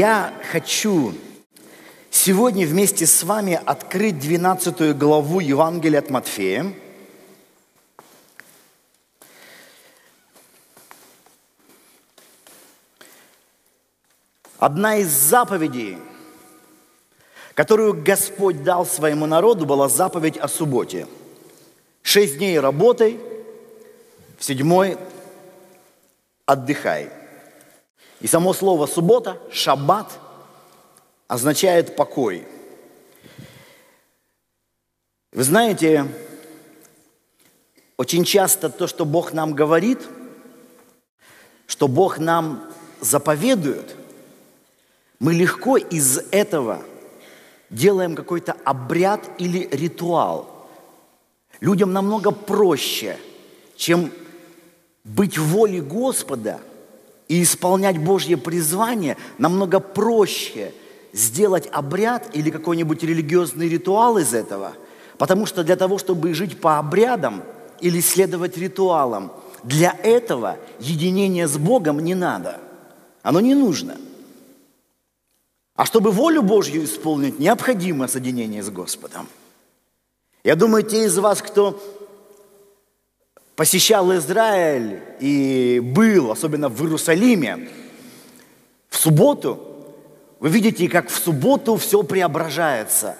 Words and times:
я 0.00 0.32
хочу 0.50 1.12
сегодня 2.10 2.66
вместе 2.66 3.04
с 3.04 3.22
вами 3.22 3.60
открыть 3.66 4.18
12 4.18 4.96
главу 4.96 5.40
Евангелия 5.40 5.98
от 5.98 6.08
Матфея. 6.08 6.72
Одна 14.58 14.96
из 14.96 15.10
заповедей, 15.10 15.98
которую 17.52 17.92
Господь 18.02 18.64
дал 18.64 18.86
своему 18.86 19.26
народу, 19.26 19.66
была 19.66 19.90
заповедь 19.90 20.38
о 20.38 20.48
субботе. 20.48 21.06
Шесть 22.00 22.38
дней 22.38 22.58
работай, 22.58 23.20
в 24.38 24.44
седьмой 24.46 24.96
отдыхай. 26.46 27.19
И 28.20 28.26
само 28.26 28.52
слово 28.52 28.86
суббота, 28.86 29.40
шаббат, 29.50 30.18
означает 31.26 31.96
покой. 31.96 32.46
Вы 35.32 35.42
знаете, 35.42 36.06
очень 37.96 38.24
часто 38.24 38.68
то, 38.68 38.86
что 38.86 39.04
Бог 39.04 39.32
нам 39.32 39.54
говорит, 39.54 40.00
что 41.66 41.88
Бог 41.88 42.18
нам 42.18 42.68
заповедует, 43.00 43.96
мы 45.18 45.32
легко 45.32 45.76
из 45.76 46.18
этого 46.30 46.82
делаем 47.70 48.16
какой-то 48.16 48.56
обряд 48.64 49.30
или 49.38 49.68
ритуал. 49.70 50.68
Людям 51.60 51.92
намного 51.92 52.32
проще, 52.32 53.18
чем 53.76 54.10
быть 55.04 55.38
в 55.38 55.46
воле 55.46 55.80
Господа 55.80 56.60
и 57.30 57.42
исполнять 57.42 57.96
Божье 57.96 58.36
призвание, 58.36 59.16
намного 59.38 59.78
проще 59.78 60.74
сделать 61.12 61.68
обряд 61.72 62.28
или 62.34 62.50
какой-нибудь 62.50 63.02
религиозный 63.02 63.68
ритуал 63.68 64.18
из 64.18 64.34
этого. 64.34 64.72
Потому 65.16 65.46
что 65.46 65.62
для 65.62 65.76
того, 65.76 65.96
чтобы 65.96 66.34
жить 66.34 66.60
по 66.60 66.78
обрядам 66.78 67.42
или 67.80 68.00
следовать 68.00 68.58
ритуалам, 68.58 69.32
для 69.62 69.96
этого 70.02 70.58
единение 70.80 71.46
с 71.46 71.56
Богом 71.56 72.00
не 72.00 72.14
надо. 72.14 72.60
Оно 73.22 73.40
не 73.40 73.54
нужно– 73.54 73.96
а 75.80 75.86
чтобы 75.86 76.10
волю 76.10 76.42
Божью 76.42 76.84
исполнить, 76.84 77.38
необходимо 77.38 78.06
соединение 78.06 78.62
с 78.62 78.68
Господом. 78.68 79.26
Я 80.44 80.54
думаю, 80.54 80.82
те 80.82 81.04
из 81.06 81.16
вас, 81.16 81.40
кто 81.40 81.80
посещал 83.56 84.14
Израиль 84.16 85.00
и 85.20 85.80
был, 85.82 86.30
особенно 86.30 86.68
в 86.68 86.82
Иерусалиме, 86.82 87.68
в 88.88 88.96
субботу, 88.96 89.58
вы 90.40 90.48
видите, 90.48 90.88
как 90.88 91.08
в 91.08 91.16
субботу 91.16 91.76
все 91.76 92.02
преображается. 92.02 93.16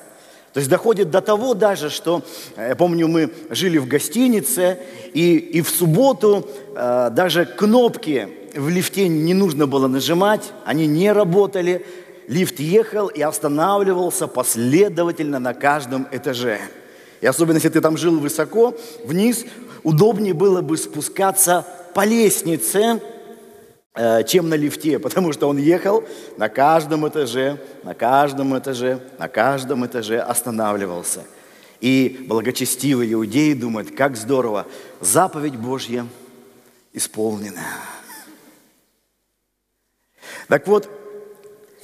То 0.52 0.58
есть 0.58 0.68
доходит 0.68 1.10
до 1.10 1.20
того 1.20 1.54
даже, 1.54 1.90
что, 1.90 2.22
э, 2.56 2.70
я 2.70 2.76
помню, 2.76 3.06
мы 3.06 3.30
жили 3.50 3.78
в 3.78 3.86
гостинице, 3.86 4.78
и, 5.12 5.36
и 5.36 5.62
в 5.62 5.68
субботу 5.68 6.48
э, 6.74 7.10
даже 7.12 7.44
кнопки 7.44 8.28
в 8.54 8.68
лифте 8.68 9.06
не 9.06 9.32
нужно 9.32 9.68
было 9.68 9.86
нажимать, 9.86 10.52
они 10.64 10.88
не 10.88 11.12
работали, 11.12 11.86
лифт 12.26 12.58
ехал 12.58 13.06
и 13.06 13.20
останавливался 13.20 14.26
последовательно 14.26 15.38
на 15.38 15.54
каждом 15.54 16.08
этаже. 16.10 16.58
И 17.20 17.26
особенно, 17.26 17.56
если 17.56 17.68
ты 17.68 17.80
там 17.80 17.96
жил 17.96 18.18
высоко, 18.18 18.74
вниз, 19.04 19.44
удобнее 19.82 20.34
было 20.34 20.62
бы 20.62 20.76
спускаться 20.76 21.66
по 21.94 22.04
лестнице, 22.04 23.00
э, 23.94 24.24
чем 24.24 24.48
на 24.48 24.54
лифте, 24.54 24.98
потому 25.00 25.32
что 25.32 25.48
он 25.48 25.58
ехал 25.58 26.04
на 26.36 26.48
каждом 26.48 27.08
этаже, 27.08 27.58
на 27.82 27.94
каждом 27.94 28.58
этаже, 28.58 29.00
на 29.18 29.28
каждом 29.28 29.86
этаже 29.86 30.20
останавливался. 30.20 31.22
И 31.80 32.24
благочестивые 32.28 33.12
иудеи 33.14 33.54
думают, 33.54 33.94
как 33.94 34.16
здорово, 34.16 34.66
заповедь 35.00 35.56
Божья 35.56 36.06
исполнена. 36.92 37.64
Так 40.48 40.66
вот, 40.66 40.90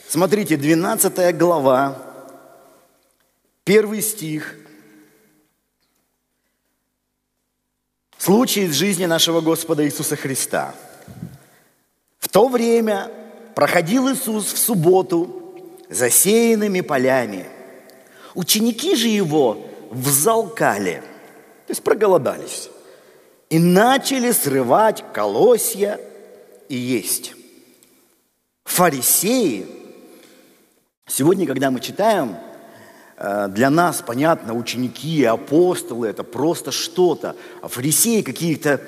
Смотрите, 0.09 0.57
12 0.57 1.37
глава, 1.37 2.01
первый 3.65 4.01
стих. 4.01 4.55
Случай 8.27 8.63
из 8.63 8.75
жизни 8.75 9.05
нашего 9.05 9.41
Господа 9.41 9.85
Иисуса 9.85 10.17
Христа. 10.17 10.75
В 12.19 12.29
то 12.29 12.49
время 12.49 13.09
проходил 13.55 14.13
Иисус 14.13 14.53
в 14.53 14.59
субботу 14.59 15.55
засеянными 15.89 16.81
полями. 16.81 17.47
Ученики 18.35 18.97
же 18.97 19.07
его 19.07 19.65
взалкали, 19.93 21.05
то 21.69 21.71
есть 21.71 21.85
проголодались, 21.85 22.69
и 23.49 23.61
начали 23.61 24.33
срывать 24.33 25.05
колосья 25.13 26.01
и 26.69 26.75
есть. 26.75 27.33
Фарисеи– 28.65 29.69
Сегодня, 31.09 31.47
когда 31.47 31.71
мы 31.71 31.79
читаем, 31.79 32.37
для 33.19 33.71
нас, 33.71 34.03
понятно, 34.07 34.55
ученики, 34.55 35.25
апостолы– 35.25 36.07
это 36.09 36.23
просто 36.23 36.71
что-то, 36.71 37.35
а 37.63 37.69
фарисеи– 37.69 38.21
какие-то 38.23 38.81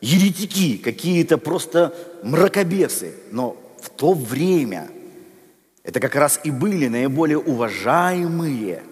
еретики, 0.00 0.78
какие-то 0.78 1.38
просто 1.38 1.94
мракобесы. 2.22 3.12
Но 3.30 3.56
в 3.80 3.90
то 3.90 4.14
время 4.14 4.90
это 5.84 6.00
как 6.00 6.14
раз 6.14 6.40
и 6.44 6.50
были 6.50 6.88
наиболее 6.88 7.38
уважаемые, 7.38 8.82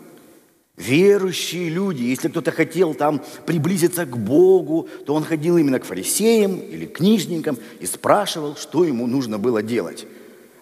верующие 0.76 1.68
люди. 1.68 2.02
Если 2.02 2.28
кто-то 2.28 2.52
хотел 2.52 2.94
там 2.94 3.22
приблизиться 3.46 4.06
к 4.06 4.16
Богу, 4.16 4.88
то 5.06 5.14
он 5.14 5.24
ходил 5.24 5.56
именно 5.56 5.78
к 5.78 5.84
фарисеям 5.84 6.58
или 6.58 6.86
книжникам 6.86 7.58
и 7.80 7.86
спрашивал, 7.86 8.56
что 8.56 8.84
ему 8.84 9.06
нужно 9.06 9.38
было 9.38 9.62
делать. 9.62 10.06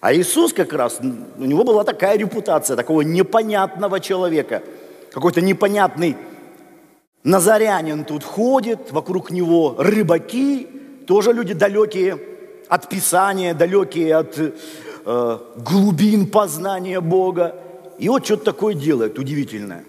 А 0.01 0.15
Иисус 0.15 0.53
как 0.53 0.73
раз, 0.73 1.01
у 1.01 1.45
него 1.45 1.65
была 1.65 1.85
такая 1.85 2.17
репутация, 2.17 2.77
такого 2.77 3.03
непонятного 3.03 3.99
человека. 4.01 4.63
Какой-то 5.13 5.41
непонятный 5.41 6.17
назарянин 7.25 8.05
тут 8.05 8.23
ходит, 8.23 8.93
вокруг 8.93 9.31
него 9.31 9.75
рыбаки, 9.79 10.69
тоже 11.07 11.33
люди 11.33 11.55
далекие 11.55 12.19
от 12.69 12.89
Писания, 12.89 13.55
далекие 13.55 14.15
от 14.15 14.39
э, 14.39 15.39
глубин 15.57 16.31
познания 16.31 17.01
Бога. 17.01 17.57
И 17.99 18.09
вот 18.09 18.25
что-то 18.25 18.45
такое 18.45 18.75
делает 18.75 19.19
удивительное. 19.19 19.85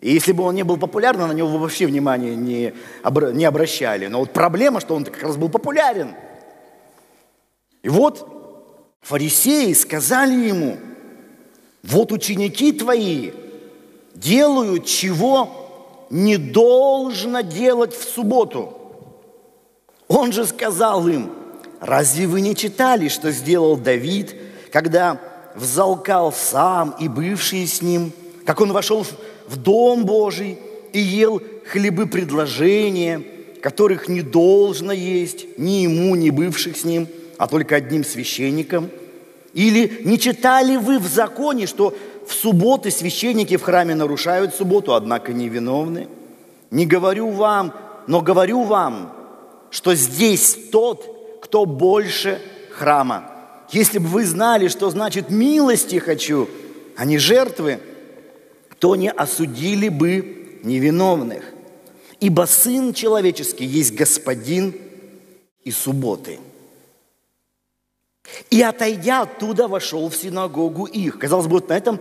И 0.00 0.12
если 0.12 0.32
бы 0.32 0.44
он 0.44 0.54
не 0.54 0.62
был 0.62 0.76
популярным, 0.76 1.28
на 1.28 1.32
него 1.32 1.58
вообще 1.58 1.86
внимания 1.86 2.36
не, 2.36 2.74
обра- 3.02 3.32
не 3.32 3.44
обращали. 3.44 4.06
Но 4.06 4.20
вот 4.20 4.30
проблема, 4.30 4.80
что 4.80 4.94
он 4.94 5.04
как 5.04 5.22
раз 5.22 5.36
был 5.36 5.48
популярен. 5.48 6.14
И 7.82 7.88
вот 7.88 8.41
Фарисеи 9.02 9.72
сказали 9.72 10.48
ему, 10.48 10.78
вот 11.82 12.12
ученики 12.12 12.72
твои 12.72 13.32
делают, 14.14 14.86
чего 14.86 16.06
не 16.08 16.36
должно 16.36 17.40
делать 17.40 17.94
в 17.94 18.08
субботу. 18.08 18.78
Он 20.06 20.30
же 20.32 20.46
сказал 20.46 21.08
им, 21.08 21.32
разве 21.80 22.28
вы 22.28 22.40
не 22.40 22.54
читали, 22.54 23.08
что 23.08 23.32
сделал 23.32 23.76
Давид, 23.76 24.36
когда 24.70 25.20
взалкал 25.56 26.32
сам 26.32 26.94
и 27.00 27.08
бывшие 27.08 27.66
с 27.66 27.82
ним, 27.82 28.12
как 28.46 28.60
он 28.60 28.72
вошел 28.72 29.04
в 29.48 29.56
дом 29.56 30.04
Божий 30.04 30.58
и 30.92 31.00
ел 31.00 31.42
хлебы 31.66 32.06
предложения, 32.06 33.22
которых 33.60 34.06
не 34.06 34.22
должно 34.22 34.92
есть 34.92 35.58
ни 35.58 35.82
ему, 35.82 36.14
ни 36.14 36.30
бывших 36.30 36.76
с 36.76 36.84
ним– 36.84 37.08
а 37.42 37.48
только 37.48 37.74
одним 37.74 38.04
священником? 38.04 38.88
Или 39.52 40.02
не 40.04 40.16
читали 40.16 40.76
вы 40.76 41.00
в 41.00 41.08
законе, 41.08 41.66
что 41.66 41.92
в 42.24 42.32
субботы 42.32 42.92
священники 42.92 43.56
в 43.56 43.62
храме 43.62 43.96
нарушают 43.96 44.54
субботу, 44.54 44.94
однако 44.94 45.32
невиновны? 45.32 46.06
Не 46.70 46.86
говорю 46.86 47.30
вам, 47.30 47.74
но 48.06 48.20
говорю 48.20 48.62
вам, 48.62 49.12
что 49.70 49.92
здесь 49.96 50.56
тот, 50.70 51.40
кто 51.42 51.66
больше 51.66 52.40
храма. 52.70 53.28
Если 53.72 53.98
бы 53.98 54.06
вы 54.06 54.24
знали, 54.24 54.68
что 54.68 54.88
значит 54.90 55.28
милости 55.28 55.98
хочу, 55.98 56.48
а 56.96 57.04
не 57.04 57.18
жертвы, 57.18 57.80
то 58.78 58.94
не 58.94 59.10
осудили 59.10 59.88
бы 59.88 60.60
невиновных. 60.62 61.42
Ибо 62.20 62.46
Сын 62.46 62.94
Человеческий 62.94 63.64
есть 63.64 63.96
Господин 63.96 64.76
и 65.64 65.72
субботы– 65.72 66.38
и 68.50 68.62
отойдя 68.62 69.22
оттуда, 69.22 69.68
вошел 69.68 70.08
в 70.08 70.16
синагогу 70.16 70.86
их. 70.86 71.18
Казалось 71.18 71.46
бы, 71.46 71.54
вот 71.54 71.68
на 71.68 71.76
этом 71.76 72.00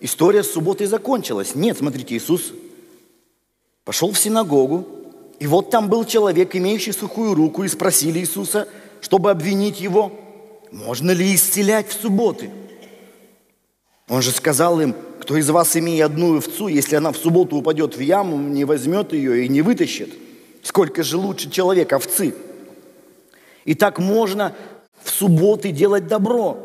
история 0.00 0.42
с 0.42 0.52
субботой 0.52 0.86
закончилась. 0.86 1.54
Нет, 1.54 1.78
смотрите, 1.78 2.16
Иисус 2.16 2.52
пошел 3.84 4.12
в 4.12 4.18
синагогу, 4.18 4.86
и 5.38 5.46
вот 5.46 5.70
там 5.70 5.88
был 5.88 6.04
человек, 6.04 6.54
имеющий 6.56 6.92
сухую 6.92 7.34
руку, 7.34 7.64
и 7.64 7.68
спросили 7.68 8.18
Иисуса, 8.18 8.68
чтобы 9.00 9.30
обвинить 9.30 9.80
его. 9.80 10.12
можно 10.72 11.10
ли 11.10 11.34
исцелять 11.34 11.88
в 11.88 11.92
субботы? 11.92 12.50
Он 14.08 14.22
же 14.22 14.30
сказал 14.30 14.80
им, 14.80 14.94
кто 15.20 15.36
из 15.36 15.50
вас, 15.50 15.76
имея 15.76 16.06
одну 16.06 16.36
овцу, 16.36 16.68
если 16.68 16.96
она 16.96 17.12
в 17.12 17.16
субботу 17.16 17.56
упадет 17.56 17.96
в 17.96 18.00
яму, 18.00 18.36
не 18.38 18.64
возьмет 18.64 19.12
ее 19.12 19.44
и 19.44 19.48
не 19.48 19.62
вытащит. 19.62 20.10
Сколько 20.62 21.02
же 21.02 21.16
лучше 21.16 21.50
человек 21.50 21.92
овцы? 21.92 22.34
И 23.64 23.74
так 23.74 23.98
можно 23.98 24.54
субботы 25.18 25.72
делать 25.72 26.06
добро. 26.06 26.58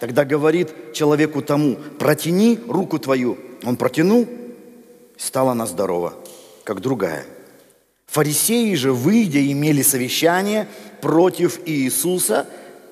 Тогда 0.00 0.24
говорит 0.24 0.92
человеку 0.94 1.42
тому, 1.42 1.76
протяни 1.98 2.58
руку 2.68 2.98
твою. 2.98 3.38
Он 3.64 3.76
протянул, 3.76 4.26
стала 5.16 5.52
она 5.52 5.66
здорова, 5.66 6.14
как 6.64 6.80
другая. 6.80 7.24
Фарисеи 8.06 8.74
же, 8.74 8.92
выйдя, 8.92 9.40
имели 9.40 9.82
совещание 9.82 10.68
против 11.00 11.60
Иисуса, 11.66 12.46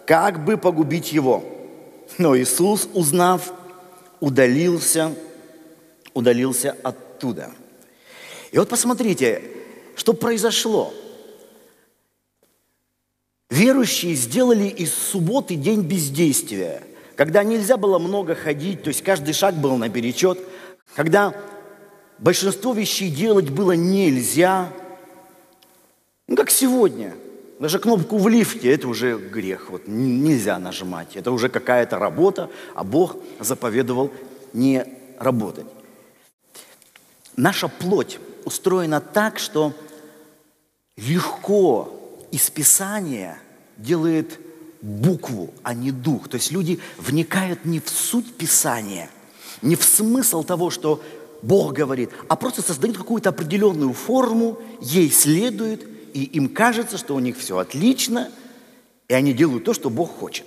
как 0.07 0.45
бы 0.45 0.57
погубить 0.57 1.13
его. 1.13 1.45
Но 2.19 2.37
Иисус, 2.37 2.89
узнав, 2.95 3.53
удалился, 4.21 5.15
удалился 6.15 6.77
оттуда. 6.83 7.51
И 8.51 8.59
вот 8.59 8.69
посмотрите, 8.69 9.43
что 9.95 10.13
произошло. 10.13 10.93
Верующие 13.51 14.15
сделали 14.15 14.69
из 14.69 14.95
субботы 14.95 15.57
день 15.57 15.83
бездействия, 15.83 16.85
когда 17.17 17.43
нельзя 17.43 17.77
было 17.77 17.99
много 17.99 18.37
ходить, 18.37 18.85
то 18.85 18.89
есть 18.89 19.03
каждый 19.03 19.35
шаг 19.35 19.57
был 19.57 19.77
наперечет, 19.77 20.39
когда 20.95 21.35
большинство 22.19 22.73
вещей 22.73 23.11
делать 23.11 23.51
было 23.51 23.73
нельзя, 23.73 24.73
ну, 26.29 26.37
как 26.37 26.51
сегодня. 26.51 27.15
Даже 27.59 27.79
кнопку 27.81 28.17
в 28.17 28.29
лифте– 28.29 28.73
это 28.73 28.87
уже 28.89 29.19
грех, 29.19 29.69
вот 29.69 29.83
нельзя 29.87 30.59
нажимать. 30.59 31.17
Это 31.17 31.33
уже 31.33 31.49
какая-то 31.49 31.99
работа, 31.99 32.49
а 32.75 32.85
Бог 32.85 33.17
заповедовал 33.41 34.13
не 34.53 34.87
работать. 35.19 35.67
Наша 37.37 37.69
плоть 37.69 38.19
устроена 38.45 39.01
так, 39.01 39.39
что 39.39 39.75
легко 40.97 42.00
из 42.31 42.51
Писания 42.51 43.39
делает 43.77 44.39
букву, 44.83 45.53
а 45.63 45.75
не 45.75 45.91
дух. 45.91 46.29
То 46.29 46.37
есть 46.37 46.53
люди 46.53 46.81
вникают 46.99 47.65
не 47.65 47.81
в 47.81 47.89
суть 47.89 48.35
Писания, 48.35 49.11
не 49.63 49.77
в 49.77 49.85
смысл 49.85 50.43
того, 50.43 50.71
что 50.71 51.03
Бог 51.43 51.73
говорит, 51.73 52.11
а 52.29 52.37
просто 52.37 52.63
создают 52.63 52.97
какую-то 52.97 53.31
определенную 53.31 53.93
форму, 53.93 54.59
ей 54.81 55.11
следуют, 55.11 55.87
и 56.13 56.25
им 56.25 56.49
кажется, 56.49 56.99
что 56.99 57.15
у 57.15 57.19
них 57.19 57.39
все 57.39 57.59
отлично, 57.59 58.31
и 59.09 59.15
они 59.15 59.33
делают 59.33 59.65
то, 59.65 59.75
что 59.75 59.91
Бог 59.91 60.19
хочет. 60.19 60.47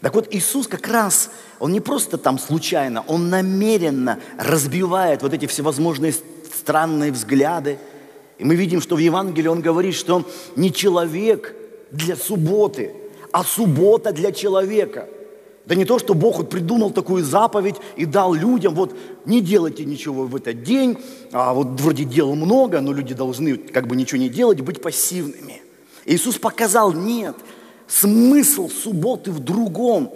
Так 0.00 0.14
вот, 0.14 0.32
Иисус 0.32 0.68
как 0.68 0.86
раз, 0.86 1.30
Он 1.58 1.72
не 1.72 1.80
просто 1.80 2.16
там 2.16 2.38
случайно, 2.38 3.02
Он 3.02 3.28
намеренно 3.28 4.20
разбивает 4.38 5.22
вот 5.22 5.34
эти 5.34 5.46
всевозможные 5.46 6.14
странные 6.54 7.12
взгляды, 7.12 7.78
и 8.40 8.44
мы 8.44 8.54
видим, 8.54 8.80
что 8.80 8.96
в 8.96 8.98
Евангелии 8.98 9.48
он 9.48 9.60
говорит, 9.60 9.94
что 9.94 10.24
не 10.56 10.72
человек 10.72 11.54
для 11.90 12.16
субботы, 12.16 12.94
а 13.32 13.44
суббота 13.44 14.12
для 14.12 14.32
человека. 14.32 15.08
Да 15.66 15.74
не 15.74 15.84
то, 15.84 15.98
что 15.98 16.14
Бог 16.14 16.38
вот 16.38 16.48
придумал 16.48 16.90
такую 16.90 17.22
заповедь 17.22 17.76
и 17.96 18.06
дал 18.06 18.32
людям, 18.32 18.74
вот 18.74 18.96
не 19.26 19.42
делайте 19.42 19.84
ничего 19.84 20.24
в 20.24 20.34
этот 20.34 20.62
день, 20.62 20.96
а 21.32 21.52
вот 21.52 21.78
вроде 21.82 22.04
дел 22.04 22.34
много, 22.34 22.80
но 22.80 22.94
люди 22.94 23.12
должны 23.12 23.58
как 23.58 23.86
бы 23.86 23.94
ничего 23.94 24.18
не 24.18 24.30
делать, 24.30 24.62
быть 24.62 24.80
пассивными. 24.80 25.60
Иисус 26.06 26.38
показал, 26.38 26.94
нет, 26.94 27.36
смысл 27.86 28.70
субботы 28.70 29.32
в 29.32 29.40
другом. 29.40 30.14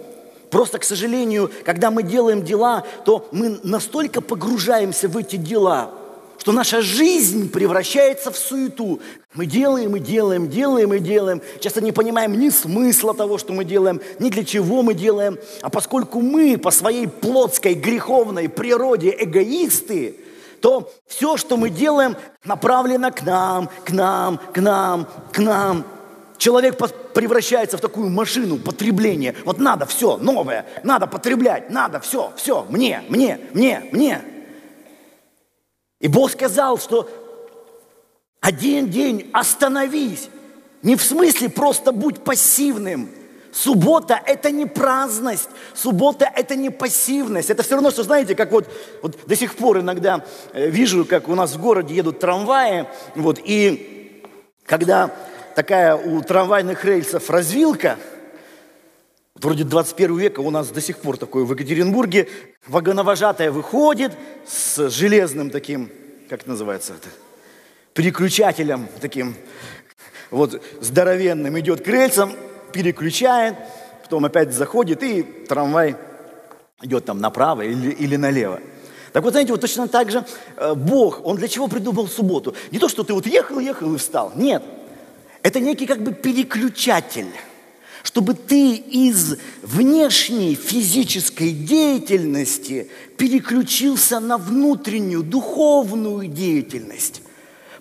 Просто, 0.49 0.79
к 0.79 0.83
сожалению, 0.83 1.51
когда 1.63 1.91
мы 1.91 2.01
делаем 2.01 2.43
дела, 2.43 2.83
то 3.05 3.27
мы 3.31 3.59
настолько 3.61 4.19
погружаемся 4.19 5.07
в 5.07 5.15
эти 5.15 5.35
дела– 5.35 5.91
что 6.45 6.51
наша 6.51 6.83
жизнь 6.83 7.49
превращается 7.49 8.29
в 8.29 8.37
суету. 8.37 8.99
Мы 9.33 9.47
делаем 9.47 9.95
и 9.95 9.99
делаем, 9.99 10.47
делаем 10.47 10.93
и 10.93 10.99
делаем. 10.99 11.41
Часто 11.59 11.81
не 11.81 11.91
понимаем 11.91 12.39
ни 12.39 12.49
смысла 12.49 13.15
того, 13.15 13.39
что 13.39 13.51
мы 13.51 13.65
делаем, 13.65 13.99
ни 14.19 14.29
для 14.29 14.43
чего 14.45 14.83
мы 14.83 14.93
делаем. 14.93 15.39
А 15.63 15.71
поскольку 15.71 16.21
мы 16.21 16.59
по 16.59 16.69
своей 16.69 17.07
плотской 17.07 17.73
греховной 17.73 18.47
природе 18.47 19.15
эгоисты, 19.19 20.17
то 20.61 20.93
все, 21.07 21.35
что 21.35 21.57
мы 21.57 21.71
делаем, 21.71 22.15
направлено 22.43 23.09
к 23.09 23.23
нам, 23.23 23.67
к 23.83 23.89
нам, 23.89 24.37
к 24.37 24.61
нам, 24.61 25.07
к 25.33 25.39
нам. 25.39 25.83
Человек 26.37 26.77
превращается 27.15 27.79
в 27.79 27.81
такую 27.81 28.11
машину 28.11 28.59
потребления. 28.59 29.33
Вот 29.45 29.57
надо 29.57 29.87
все 29.87 30.17
новое, 30.17 30.67
надо 30.83 31.07
потреблять, 31.07 31.71
надо 31.71 31.99
все, 32.01 32.31
все, 32.35 32.67
мне, 32.69 33.01
мне, 33.09 33.39
мне, 33.51 33.89
мне. 33.91 34.21
И 35.99 36.07
Бог 36.07 36.31
сказал, 36.31 36.77
что 36.77 37.09
один 38.41 38.89
день 38.89 39.29
остановись. 39.33 40.29
Не 40.81 40.95
в 40.95 41.01
смысле 41.01 41.49
просто 41.49 41.91
будь 41.91 42.23
пассивным. 42.23 43.09
Суббота– 43.51 44.19
это 44.25 44.51
не 44.51 44.65
праздность, 44.65 45.49
суббота– 45.73 46.29
это 46.35 46.57
не 46.57 46.69
пассивность. 46.69 47.49
Это 47.49 47.63
все 47.63 47.75
равно, 47.75 47.89
что, 47.89 48.03
знаете, 48.03 48.35
как 48.35 48.51
вот, 48.51 48.67
вот 49.01 49.17
до 49.25 49.35
сих 49.37 49.55
пор 49.55 49.79
иногда 49.79 50.25
э, 50.51 50.69
вижу, 50.69 51.05
как 51.05 51.29
у 51.29 51.35
нас 51.35 51.53
в 51.53 51.61
городе 51.61 51.95
едут 51.95 52.19
трамваи, 52.19 52.85
вот, 53.15 53.39
и 53.41 54.21
когда 54.65 55.09
такая 55.55 55.95
у 55.95 56.21
трамвайных 56.21 56.83
рельсов 56.83 57.29
развилка, 57.29 57.97
вроде 59.35 59.63
21 59.63 60.17
века 60.17 60.39
у 60.39 60.49
нас 60.49 60.69
до 60.69 60.81
сих 60.81 60.97
пор 60.97 61.17
такое 61.17 61.43
в 61.43 61.51
Екатеринбурге, 61.51 62.27
вагоновожатая 62.67 63.51
выходит 63.51 64.13
с 64.47 64.89
железным 64.89 65.49
таким, 65.49 65.91
как 66.29 66.41
это 66.41 66.49
называется 66.49 66.93
это, 66.93 67.09
переключателем 67.93 68.87
таким, 69.01 69.35
вот 70.31 70.61
здоровенным 70.81 71.59
идет 71.59 71.83
к 71.83 71.87
рельсам, 71.87 72.33
переключает, 72.71 73.55
потом 74.03 74.25
опять 74.25 74.53
заходит, 74.53 75.03
и 75.03 75.23
трамвай 75.23 75.95
идет 76.81 77.05
там 77.05 77.19
направо 77.19 77.61
или, 77.61 77.91
или 77.91 78.15
налево. 78.15 78.59
Так 79.13 79.23
вот, 79.23 79.31
знаете, 79.31 79.53
вот 79.53 79.61
точно 79.61 79.87
так 79.87 80.11
же 80.11 80.25
э, 80.57 80.73
Бог, 80.73 81.25
Он 81.25 81.37
для 81.37 81.47
чего 81.47 81.69
придумал 81.69 82.07
субботу? 82.07 82.53
Не 82.71 82.79
то, 82.79 82.89
что 82.89 83.03
ты 83.03 83.13
вот 83.13 83.25
ехал, 83.25 83.59
ехал 83.59 83.93
и 83.95 83.97
встал. 83.97 84.33
Нет. 84.35 84.61
Это 85.41 85.61
некий 85.61 85.85
как 85.85 86.01
бы 86.01 86.11
переключатель– 86.11 87.29
чтобы 88.05 88.35
ты 88.35 88.75
из 88.75 89.37
внешней 89.63 90.53
физической 90.53 91.49
деятельности 91.51 92.91
переключился 93.17 94.19
на 94.19 94.37
внутреннюю 94.37 95.23
духовную 95.23 96.27
деятельность. 96.27 97.23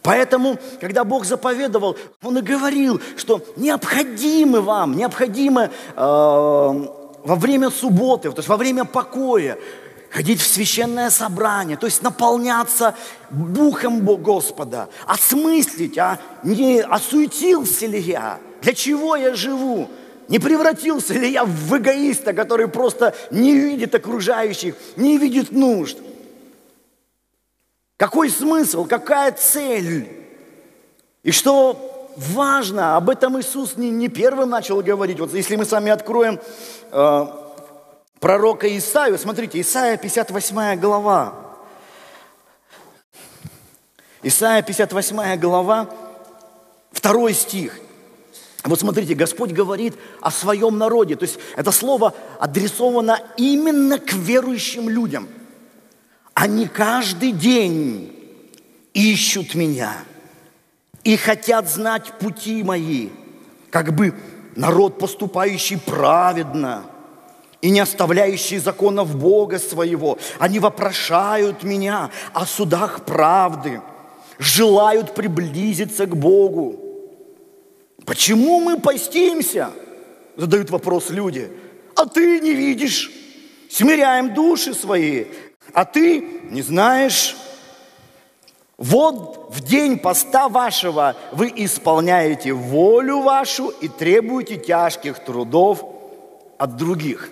Поэтому, 0.00 0.58
когда 0.80 1.04
Бог 1.04 1.26
заповедовал, 1.26 1.98
Он 2.22 2.38
и 2.38 2.40
говорил, 2.40 3.02
что 3.18 3.44
необходимо 3.56 4.62
вам, 4.62 4.96
необходимо 4.96 5.64
э, 5.64 5.70
во 5.94 7.36
время 7.36 7.70
субботы, 7.70 8.30
то 8.30 8.38
есть 8.38 8.48
во 8.48 8.56
время 8.56 8.86
покоя, 8.86 9.58
ходить 10.08 10.40
в 10.40 10.46
священное 10.46 11.10
собрание, 11.10 11.76
то 11.76 11.84
есть 11.84 12.02
наполняться 12.02 12.94
Духом 13.30 14.00
Господа, 14.00 14.88
осмыслить, 15.06 15.98
а 15.98 16.18
не 16.44 16.80
осуетился 16.80 17.86
ли 17.86 18.00
я, 18.00 18.38
для 18.62 18.72
чего 18.72 19.16
я 19.16 19.34
живу, 19.34 19.90
не 20.28 20.38
превратился 20.38 21.14
ли 21.14 21.32
я 21.32 21.44
в 21.44 21.76
эгоиста, 21.76 22.32
который 22.32 22.68
просто 22.68 23.14
не 23.30 23.54
видит 23.54 23.94
окружающих, 23.94 24.74
не 24.96 25.18
видит 25.18 25.52
нужд? 25.52 25.98
Какой 27.96 28.30
смысл, 28.30 28.86
какая 28.86 29.32
цель? 29.32 30.08
И 31.22 31.30
что 31.30 32.10
важно, 32.16 32.96
об 32.96 33.10
этом 33.10 33.38
Иисус 33.40 33.76
не, 33.76 33.90
не 33.90 34.08
первым 34.08 34.50
начал 34.50 34.82
говорить. 34.82 35.20
Вот 35.20 35.32
если 35.32 35.56
мы 35.56 35.64
с 35.64 35.72
вами 35.72 35.90
откроем 35.90 36.40
э, 36.90 37.26
пророка 38.20 38.78
Исаию, 38.78 39.18
смотрите, 39.18 39.60
Исаия 39.60 39.96
58 39.96 40.80
глава. 40.80 41.34
Исаия 44.22 44.62
58 44.62 45.38
глава, 45.38 45.88
второй 46.90 47.34
стих. 47.34 47.78
Вот 48.64 48.80
смотрите, 48.80 49.14
Господь 49.14 49.52
говорит 49.52 49.94
о 50.22 50.30
своем 50.30 50.78
народе. 50.78 51.16
То 51.16 51.24
есть 51.24 51.38
это 51.54 51.70
слово 51.70 52.14
адресовано 52.40 53.20
именно 53.36 53.98
к 53.98 54.14
верующим 54.14 54.88
людям. 54.88 55.28
Они 56.32 56.66
каждый 56.66 57.32
день 57.32 58.10
ищут 58.94 59.54
меня 59.54 59.92
и 61.04 61.16
хотят 61.16 61.68
знать 61.68 62.12
пути 62.18 62.62
мои, 62.62 63.10
как 63.70 63.94
бы 63.94 64.14
народ, 64.56 64.98
поступающий 64.98 65.78
праведно 65.78 66.84
и 67.60 67.68
не 67.68 67.80
оставляющий 67.80 68.58
законов 68.58 69.14
Бога 69.14 69.58
своего. 69.58 70.18
Они 70.38 70.58
вопрошают 70.58 71.64
меня 71.64 72.10
о 72.32 72.46
судах 72.46 73.04
правды, 73.04 73.82
желают 74.38 75.14
приблизиться 75.14 76.06
к 76.06 76.16
Богу. 76.16 76.83
Почему 78.04 78.60
мы 78.60 78.78
постимся? 78.80 79.72
задают 80.36 80.70
вопрос 80.70 81.10
люди. 81.10 81.50
А 81.96 82.06
ты 82.06 82.40
не 82.40 82.54
видишь. 82.54 83.10
Смиряем 83.70 84.34
души 84.34 84.74
свои. 84.74 85.26
А 85.72 85.84
ты 85.84 86.20
не 86.50 86.62
знаешь. 86.62 87.36
Вот 88.76 89.50
в 89.54 89.60
день 89.60 89.98
поста 89.98 90.48
вашего 90.48 91.16
вы 91.32 91.52
исполняете 91.54 92.52
волю 92.52 93.20
вашу 93.20 93.68
и 93.68 93.88
требуете 93.88 94.56
тяжких 94.56 95.24
трудов 95.24 95.84
от 96.58 96.76
других. 96.76 97.30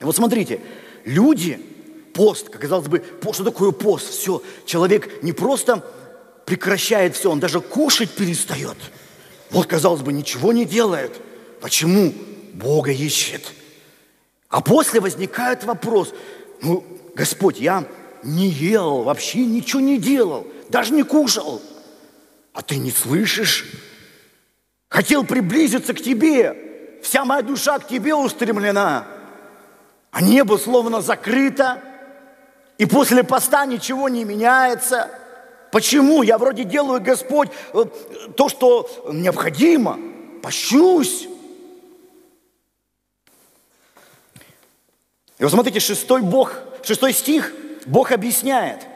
Вот 0.00 0.16
смотрите, 0.16 0.60
люди, 1.04 1.60
пост, 2.12 2.48
казалось 2.48 2.88
бы, 2.88 3.04
что 3.32 3.44
такое 3.44 3.70
пост? 3.70 4.10
Все, 4.10 4.42
человек 4.66 5.22
не 5.22 5.32
просто 5.32 5.84
прекращает 6.44 7.14
все, 7.14 7.30
он 7.30 7.38
даже 7.38 7.60
кушать 7.60 8.10
перестает. 8.10 8.76
Вот, 9.54 9.68
казалось 9.68 10.02
бы, 10.02 10.12
ничего 10.12 10.52
не 10.52 10.64
делает. 10.64 11.20
Почему? 11.60 12.12
Бога 12.54 12.90
ищет. 12.90 13.52
А 14.48 14.60
после 14.60 14.98
возникает 14.98 15.62
вопрос, 15.62 16.12
ну, 16.60 16.84
Господь, 17.14 17.60
я 17.60 17.84
не 18.24 18.48
ел, 18.48 19.04
вообще 19.04 19.46
ничего 19.46 19.80
не 19.80 19.98
делал, 19.98 20.44
даже 20.70 20.92
не 20.92 21.04
кушал. 21.04 21.62
А 22.52 22.62
ты 22.62 22.78
не 22.78 22.90
слышишь? 22.90 23.70
Хотел 24.88 25.24
приблизиться 25.24 25.94
к 25.94 26.02
тебе, 26.02 26.98
вся 27.04 27.24
моя 27.24 27.42
душа 27.42 27.78
к 27.78 27.86
тебе 27.86 28.12
устремлена. 28.12 29.06
А 30.10 30.20
небо 30.20 30.56
словно 30.56 31.00
закрыто, 31.00 31.80
и 32.76 32.86
после 32.86 33.22
поста 33.22 33.66
ничего 33.66 34.08
не 34.08 34.24
меняется. 34.24 35.10
Почему? 35.74 36.22
Я 36.22 36.38
вроде 36.38 36.62
делаю, 36.62 37.00
Господь, 37.00 37.48
э, 37.72 37.84
то, 38.36 38.48
что 38.48 38.88
необходимо. 39.12 39.98
Пощусь. 40.40 41.26
И 45.36 45.42
вот 45.42 45.50
смотрите, 45.50 45.80
шестой 45.80 46.22
Бог, 46.22 46.54
шестой 46.84 47.12
стих, 47.12 47.52
Бог 47.86 48.12
объясняет, 48.12 48.86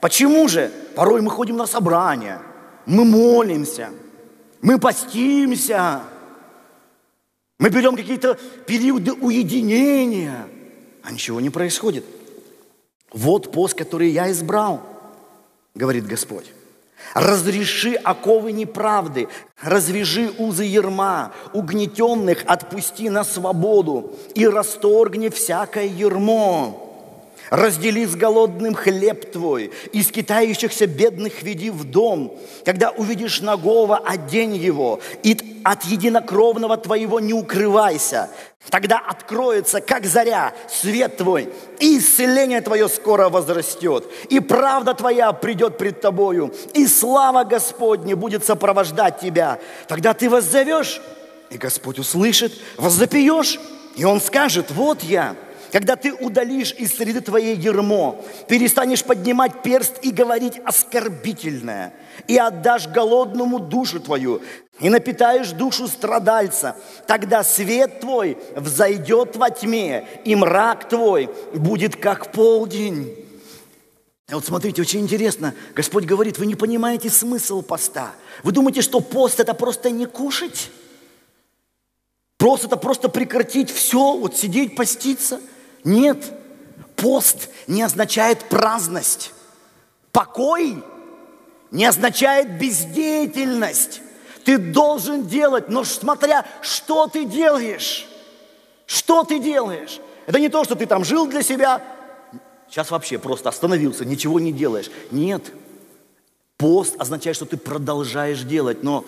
почему 0.00 0.48
же 0.48 0.72
порой 0.96 1.22
мы 1.22 1.30
ходим 1.30 1.56
на 1.58 1.66
собрания, 1.66 2.42
мы 2.86 3.04
молимся, 3.04 3.90
мы 4.62 4.80
постимся, 4.80 6.02
мы 7.60 7.68
берем 7.68 7.94
какие-то 7.94 8.34
периоды 8.66 9.12
уединения, 9.12 10.48
а 11.04 11.12
ничего 11.12 11.40
не 11.40 11.50
происходит. 11.50 12.04
Вот 13.12 13.52
пост, 13.52 13.74
который 13.74 14.10
я 14.10 14.28
избрал, 14.32 14.95
говорит 15.76 16.06
Господь. 16.06 16.46
Разреши 17.14 17.94
оковы 17.94 18.52
неправды, 18.52 19.28
развяжи 19.62 20.30
узы 20.38 20.64
ерма, 20.64 21.32
угнетенных 21.52 22.42
отпусти 22.46 23.08
на 23.10 23.22
свободу 23.22 24.16
и 24.34 24.46
расторгни 24.46 25.28
всякое 25.28 25.86
ермо. 25.86 26.85
Раздели 27.50 28.04
с 28.04 28.16
голодным 28.16 28.74
хлеб 28.74 29.30
твой, 29.30 29.70
и 29.92 30.02
скитающихся 30.02 30.86
бедных 30.86 31.42
веди 31.42 31.70
в 31.70 31.84
дом. 31.84 32.36
Когда 32.64 32.90
увидишь 32.90 33.40
нагого, 33.40 33.98
одень 33.98 34.56
его, 34.56 35.00
и 35.22 35.60
от 35.62 35.84
единокровного 35.84 36.76
твоего 36.76 37.20
не 37.20 37.32
укрывайся. 37.32 38.30
Тогда 38.68 38.98
откроется, 38.98 39.80
как 39.80 40.06
заря, 40.06 40.52
свет 40.68 41.18
твой, 41.18 41.52
и 41.78 41.98
исцеление 41.98 42.60
твое 42.60 42.88
скоро 42.88 43.28
возрастет, 43.28 44.04
и 44.28 44.40
правда 44.40 44.94
твоя 44.94 45.32
придет 45.32 45.78
пред 45.78 46.00
тобою, 46.00 46.52
и 46.74 46.86
слава 46.88 47.44
Господня 47.44 48.16
будет 48.16 48.44
сопровождать 48.44 49.20
тебя. 49.20 49.60
Тогда 49.86 50.14
ты 50.14 50.28
воззовешь, 50.28 51.00
и 51.50 51.58
Господь 51.58 52.00
услышит, 52.00 52.52
воззапьешь, 52.76 53.60
и 53.94 54.04
Он 54.04 54.20
скажет, 54.20 54.72
вот 54.72 55.04
я– 55.04 55.36
когда 55.76 55.94
ты 55.94 56.14
удалишь 56.14 56.72
из 56.72 56.96
среды 56.96 57.20
твоей 57.20 57.54
ермо, 57.54 58.24
перестанешь 58.48 59.04
поднимать 59.04 59.62
перст 59.62 59.98
и 60.00 60.10
говорить 60.10 60.58
оскорбительное, 60.64 61.92
и 62.26 62.38
отдашь 62.38 62.88
голодному 62.88 63.58
душу 63.58 64.00
твою, 64.00 64.40
и 64.80 64.88
напитаешь 64.88 65.50
душу 65.50 65.86
страдальца, 65.86 66.78
тогда 67.06 67.44
свет 67.44 68.00
твой 68.00 68.38
взойдет 68.56 69.36
во 69.36 69.50
тьме, 69.50 70.08
и 70.24 70.34
мрак 70.34 70.88
твой 70.88 71.28
будет 71.52 71.96
как 71.96 72.32
полдень. 72.32 73.14
И 74.30 74.32
вот 74.32 74.46
смотрите, 74.46 74.80
очень 74.80 75.00
интересно, 75.00 75.52
Господь 75.74 76.06
говорит, 76.06 76.38
вы 76.38 76.46
не 76.46 76.54
понимаете 76.54 77.10
смысл 77.10 77.60
поста. 77.60 78.14
Вы 78.42 78.52
думаете, 78.52 78.80
что 78.80 79.00
пост 79.00 79.40
это 79.40 79.52
просто 79.52 79.90
не 79.90 80.06
кушать? 80.06 80.70
Просто 82.38 82.66
это 82.66 82.78
просто 82.78 83.10
прекратить 83.10 83.70
все, 83.70 84.16
вот 84.16 84.38
сидеть, 84.38 84.74
поститься– 84.74 85.38
нет, 85.86 86.32
пост 86.96 87.48
не 87.68 87.80
означает 87.82 88.40
праздность. 88.48 89.32
Покой 90.10 90.82
не 91.70 91.84
означает 91.84 92.58
бездеятельность. 92.58 94.00
Ты 94.44 94.58
должен 94.58 95.28
делать, 95.28 95.68
но 95.68 95.84
смотря, 95.84 96.44
что 96.60 97.06
ты 97.06 97.24
делаешь. 97.24 98.08
Что 98.86 99.22
ты 99.22 99.38
делаешь? 99.38 100.00
Это 100.26 100.40
не 100.40 100.48
то, 100.48 100.64
что 100.64 100.74
ты 100.74 100.86
там 100.86 101.04
жил 101.04 101.28
для 101.28 101.42
себя, 101.42 101.80
сейчас 102.68 102.90
вообще 102.90 103.20
просто 103.20 103.48
остановился, 103.48 104.04
ничего 104.04 104.40
не 104.40 104.52
делаешь. 104.52 104.90
Нет. 105.12 105.44
Пост 106.56 106.96
означает, 106.98 107.36
что 107.36 107.44
ты 107.44 107.56
продолжаешь 107.56 108.40
делать, 108.40 108.82
но 108.82 109.04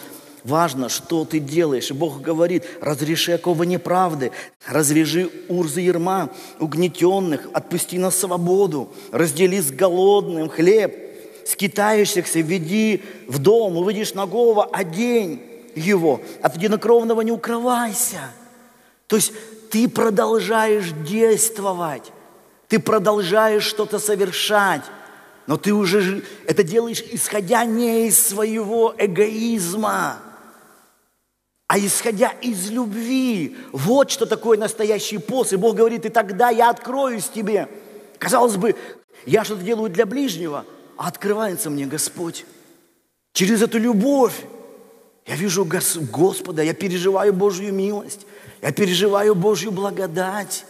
Важно, 0.48 0.88
что 0.88 1.26
ты 1.26 1.40
делаешь. 1.40 1.90
И 1.90 1.94
Бог 1.94 2.22
говорит, 2.22 2.64
разреши 2.80 3.32
оковы 3.32 3.66
неправды, 3.66 4.32
развяжи 4.66 5.30
урзы 5.46 5.82
ерма 5.82 6.30
угнетенных, 6.58 7.48
отпусти 7.52 7.98
на 7.98 8.10
свободу, 8.10 8.88
раздели 9.12 9.60
с 9.60 9.70
голодным 9.70 10.48
хлеб, 10.48 10.96
скитающихся 11.46 12.40
веди 12.40 13.02
в 13.26 13.38
дом, 13.40 13.76
увидишь 13.76 14.14
нагого, 14.14 14.64
одень 14.64 15.42
его, 15.74 16.22
от 16.40 16.56
единокровного 16.56 17.20
не 17.20 17.30
укрывайся. 17.30 18.30
То 19.06 19.16
есть 19.16 19.34
ты 19.70 19.86
продолжаешь 19.86 20.92
действовать, 21.06 22.10
ты 22.68 22.78
продолжаешь 22.78 23.64
что-то 23.64 23.98
совершать, 23.98 24.84
но 25.46 25.58
ты 25.58 25.74
уже 25.74 26.24
это 26.46 26.62
делаешь, 26.62 27.04
исходя 27.12 27.66
не 27.66 28.06
из 28.08 28.18
своего 28.18 28.94
эгоизма, 28.96 30.20
а 31.68 31.78
исходя 31.78 32.30
из 32.40 32.70
любви. 32.70 33.56
Вот 33.72 34.10
что 34.10 34.24
такое 34.24 34.58
настоящий 34.58 35.18
пост. 35.18 35.52
И 35.52 35.56
Бог 35.56 35.76
говорит, 35.76 36.06
и 36.06 36.08
тогда 36.08 36.48
я 36.48 36.70
откроюсь 36.70 37.28
тебе. 37.28 37.68
Казалось 38.18 38.56
бы, 38.56 38.74
я 39.26 39.44
что-то 39.44 39.62
делаю 39.62 39.90
для 39.90 40.06
ближнего, 40.06 40.64
а 40.96 41.08
открывается 41.08 41.68
мне 41.68 41.84
Господь. 41.84 42.46
Через 43.34 43.60
эту 43.60 43.78
любовь 43.78 44.34
я 45.26 45.36
вижу 45.36 45.66
Господа, 45.66 46.62
я 46.62 46.72
переживаю 46.72 47.34
Божью 47.34 47.74
милость, 47.74 48.26
я 48.62 48.72
переживаю 48.72 49.34
Божью 49.34 49.70
благодать. 49.70 50.64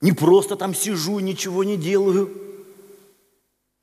Не 0.00 0.10
просто 0.10 0.56
там 0.56 0.74
сижу, 0.74 1.20
ничего 1.20 1.62
не 1.62 1.76
делаю. 1.76 2.30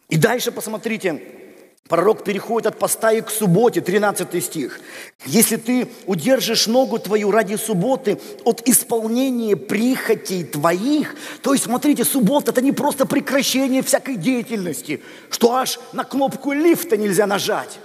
И 0.09 0.17
дальше 0.17 0.51
посмотрите, 0.51 1.40
Пророк 1.87 2.23
переходит 2.23 2.67
от 2.67 2.79
поста 2.79 3.11
и 3.11 3.21
к 3.21 3.29
субботе, 3.29 3.81
13 3.81 4.43
стих. 4.43 4.79
Если 5.25 5.57
ты 5.57 5.89
удержишь 6.05 6.67
ногу 6.67 6.99
твою 6.99 7.31
ради 7.31 7.55
субботы 7.55 8.17
от 8.45 8.65
исполнения 8.67 9.57
прихотей 9.57 10.45
твоих, 10.45 11.15
то 11.41 11.53
есть, 11.53 11.65
смотрите, 11.65 12.05
суббота– 12.05 12.51
это 12.53 12.61
не 12.61 12.71
просто 12.71 13.05
прекращение 13.05 13.83
всякой 13.83 14.15
деятельности, 14.15 15.01
что 15.29 15.53
аж 15.53 15.79
на 15.91 16.05
кнопку 16.05 16.53
лифта 16.53 16.95
нельзя 16.95 17.27
нажать. 17.27 17.79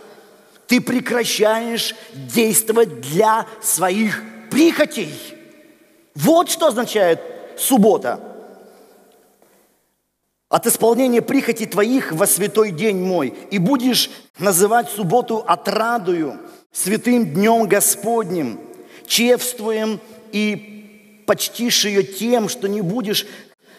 Ты 0.69 0.81
прекращаешь 0.81 1.95
действовать 2.13 3.01
для 3.01 3.47
своих 3.61 4.23
прихотей. 4.51 5.15
Вот 6.15 6.49
что 6.49 6.67
означает 6.67 7.21
суббота– 7.57 8.21
от 10.49 10.67
исполнения 10.67 11.23
прихоти 11.23 11.67
твоих 11.67 12.13
во 12.13 12.27
святой 12.27 12.71
день 12.71 12.99
мой, 12.99 13.35
и 13.51 13.59
будешь 13.59 14.11
называть 14.39 14.89
субботу 14.89 15.39
отрадую, 15.47 16.39
святым 16.73 17.27
днем 17.27 17.67
Господним, 17.67 18.61
чевствуем 19.07 20.01
и 20.33 21.25
почтишь 21.27 21.85
ее 21.85 22.05
тем, 22.05 22.49
что 22.49 22.69
не 22.69 22.81
будешь 22.81 23.27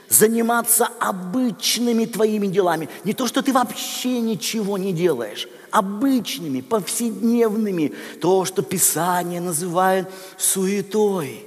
заниматься 0.09 0.89
обычными 0.99 2.05
твоими 2.05 2.47
делами. 2.47 2.89
Не 3.03 3.13
то, 3.13 3.27
что 3.27 3.41
ты 3.41 3.53
вообще 3.53 4.19
ничего 4.19 4.77
не 4.77 4.91
делаешь, 4.93 5.47
обычными, 5.71 6.61
повседневными, 6.61 7.93
то, 8.21 8.43
что 8.45 8.61
Писание 8.61 9.39
называет 9.39 10.07
суетой. 10.37 11.45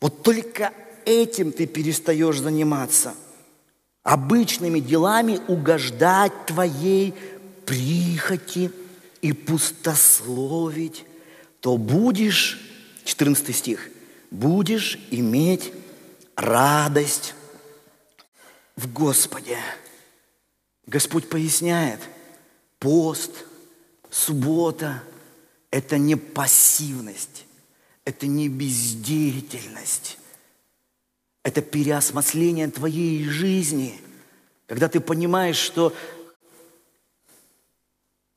Вот 0.00 0.22
только 0.22 0.72
этим 1.04 1.52
ты 1.52 1.66
перестаешь 1.66 2.38
заниматься– 2.38 3.14
обычными 4.08 4.80
делами 4.80 5.38
угождать 5.48 6.46
твоей 6.46 7.12
прихоти 7.66 8.70
и 9.20 9.34
пустословить, 9.34 11.04
то 11.60 11.76
будешь 11.76 12.58
14 13.04 13.54
стих. 13.54 13.90
«Будешь 14.30 14.98
иметь 15.10 15.72
радость 16.36 17.34
в 18.76 18.90
Господе». 18.90 19.58
Господь 20.86 21.28
поясняет, 21.28 22.00
пост, 22.78 23.32
суббота– 24.10 25.02
это 25.70 25.98
не 25.98 26.16
пассивность, 26.16 27.44
это 28.06 28.26
не 28.26 28.48
бездеятельность, 28.48 30.18
это 31.48 31.62
переосмысление 31.62 32.70
твоей 32.70 33.24
жизни, 33.24 33.98
когда 34.66 34.86
ты 34.88 35.00
понимаешь, 35.00 35.56
что 35.56 35.94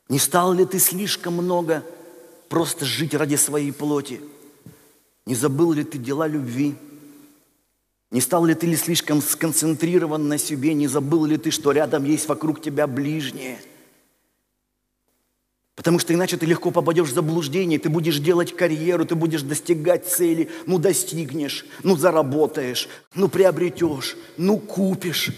не 0.08 0.18
стал 0.18 0.54
ли 0.54 0.66
ты 0.66 0.80
слишком 0.80 1.34
много 1.34 1.84
просто 2.48 2.86
жить 2.86 3.14
ради 3.14 3.36
своей 3.36 3.74
плоти? 3.74 4.22
Не 5.26 5.36
забыл 5.36 5.74
ли 5.74 5.84
ты 5.84 5.98
дела 5.98 6.26
любви? 6.26 6.76
Не 8.12 8.22
стал 8.22 8.46
ли 8.46 8.56
ты 8.56 8.66
ли 8.68 8.78
слишком 8.78 9.22
сконцентрирован 9.22 10.30
на 10.30 10.38
себе? 10.38 10.74
Не 10.74 10.88
забыл 10.88 11.26
ли 11.26 11.38
ты, 11.38 11.52
что 11.52 11.74
рядом 11.74 12.06
есть 12.06 12.30
вокруг 12.30 12.62
тебя 12.62 12.88
ближние? 12.88 13.60
Потому 15.76 16.00
что 16.00 16.14
иначе 16.14 16.38
ты 16.38 16.46
легко 16.46 16.72
попадешь 16.72 17.10
в 17.10 17.14
заблуждение, 17.14 17.80
ты 17.80 17.90
будешь 17.90 18.20
делать 18.20 18.56
карьеру, 18.56 19.06
ты 19.06 19.16
будешь 19.16 19.42
достигать 19.42 20.06
цели, 20.08 20.50
ну 20.66 20.78
достигнешь, 20.78 21.66
ну 21.84 21.96
заработаешь, 21.96 22.90
ну 23.16 23.30
приобретешь, 23.30 24.18
ну 24.38 24.58
купишь. 24.58 25.32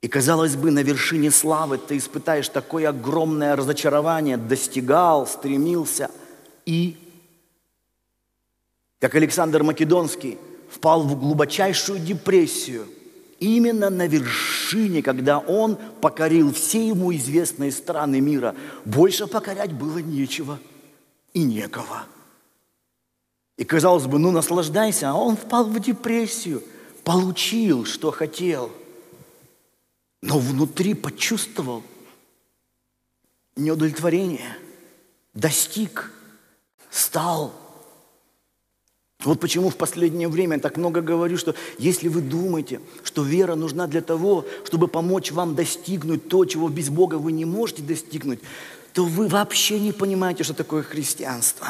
И, 0.00 0.08
казалось 0.08 0.56
бы, 0.56 0.70
на 0.70 0.82
вершине 0.82 1.30
славы 1.30 1.78
ты 1.78 1.98
испытаешь 1.98 2.48
такое 2.48 2.88
огромное 2.88 3.54
разочарование, 3.54 4.38
достигал, 4.38 5.26
стремился 5.26 6.10
и, 6.64 6.96
как 8.98 9.14
Александр 9.14 9.62
Македонский, 9.62 10.38
впал 10.70 11.02
в 11.02 11.18
глубочайшую 11.18 12.00
депрессию 12.00 12.88
именно 13.40 13.90
на 13.90 14.06
вершине, 14.06 15.02
когда 15.02 15.38
он 15.38 15.76
покорил 16.00 16.52
все 16.52 16.86
ему 16.88 17.12
известные 17.14 17.72
страны 17.72 18.20
мира. 18.20 18.54
Больше 18.84 19.26
покорять 19.26 19.72
было 19.72 19.98
нечего 19.98 20.60
и 21.34 21.42
некого. 21.42 22.06
И 23.56 23.64
казалось 23.64 24.06
бы, 24.06 24.18
ну 24.18 24.30
наслаждайся, 24.30 25.10
а 25.10 25.14
он 25.14 25.36
впал 25.36 25.64
в 25.64 25.80
депрессию, 25.80 26.62
получил, 27.02 27.84
что 27.84 28.12
хотел– 28.12 28.70
но 30.22 30.38
внутри 30.38 30.94
почувствовал 30.94 31.82
неудовлетворение, 33.56 34.56
достиг, 35.34 36.12
стал. 36.90 37.54
Вот 39.24 39.38
почему 39.38 39.68
в 39.68 39.76
последнее 39.76 40.28
время 40.28 40.56
я 40.56 40.62
так 40.62 40.76
много 40.76 41.02
говорю, 41.02 41.36
что 41.36 41.54
если 41.78 42.08
вы 42.08 42.22
думаете, 42.22 42.80
что 43.02 43.22
вера 43.22 43.54
нужна 43.54 43.86
для 43.86 44.00
того, 44.00 44.46
чтобы 44.64 44.88
помочь 44.88 45.30
вам 45.30 45.54
достигнуть 45.54 46.28
то, 46.28 46.44
чего 46.44 46.68
без 46.68 46.88
Бога 46.88 47.16
вы 47.16 47.32
не 47.32 47.44
можете 47.44 47.82
достигнуть, 47.82 48.40
то 48.94 49.04
вы 49.04 49.28
вообще 49.28 49.78
не 49.78 49.92
понимаете, 49.92 50.42
что 50.44 50.54
такое 50.54 50.82
христианство. 50.82 51.68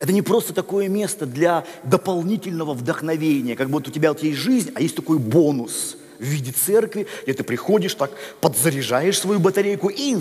Это 0.00 0.12
не 0.12 0.22
просто 0.22 0.52
такое 0.52 0.88
место 0.88 1.26
для 1.26 1.64
дополнительного 1.84 2.74
вдохновения, 2.74 3.56
как 3.56 3.70
будто 3.70 3.90
у 3.90 3.92
тебя 3.92 4.10
вот 4.10 4.22
есть 4.22 4.38
жизнь, 4.38 4.72
а 4.74 4.80
есть 4.80 4.96
такой 4.96 5.18
бонус– 5.18 5.96
в 6.18 6.22
виде 6.24 6.52
церкви, 6.52 7.06
где 7.24 7.34
ты 7.34 7.44
приходишь, 7.44 7.94
так 7.94 8.10
подзаряжаешь 8.40 9.18
свою 9.18 9.40
батарейку 9.40 9.88
и 9.88 10.16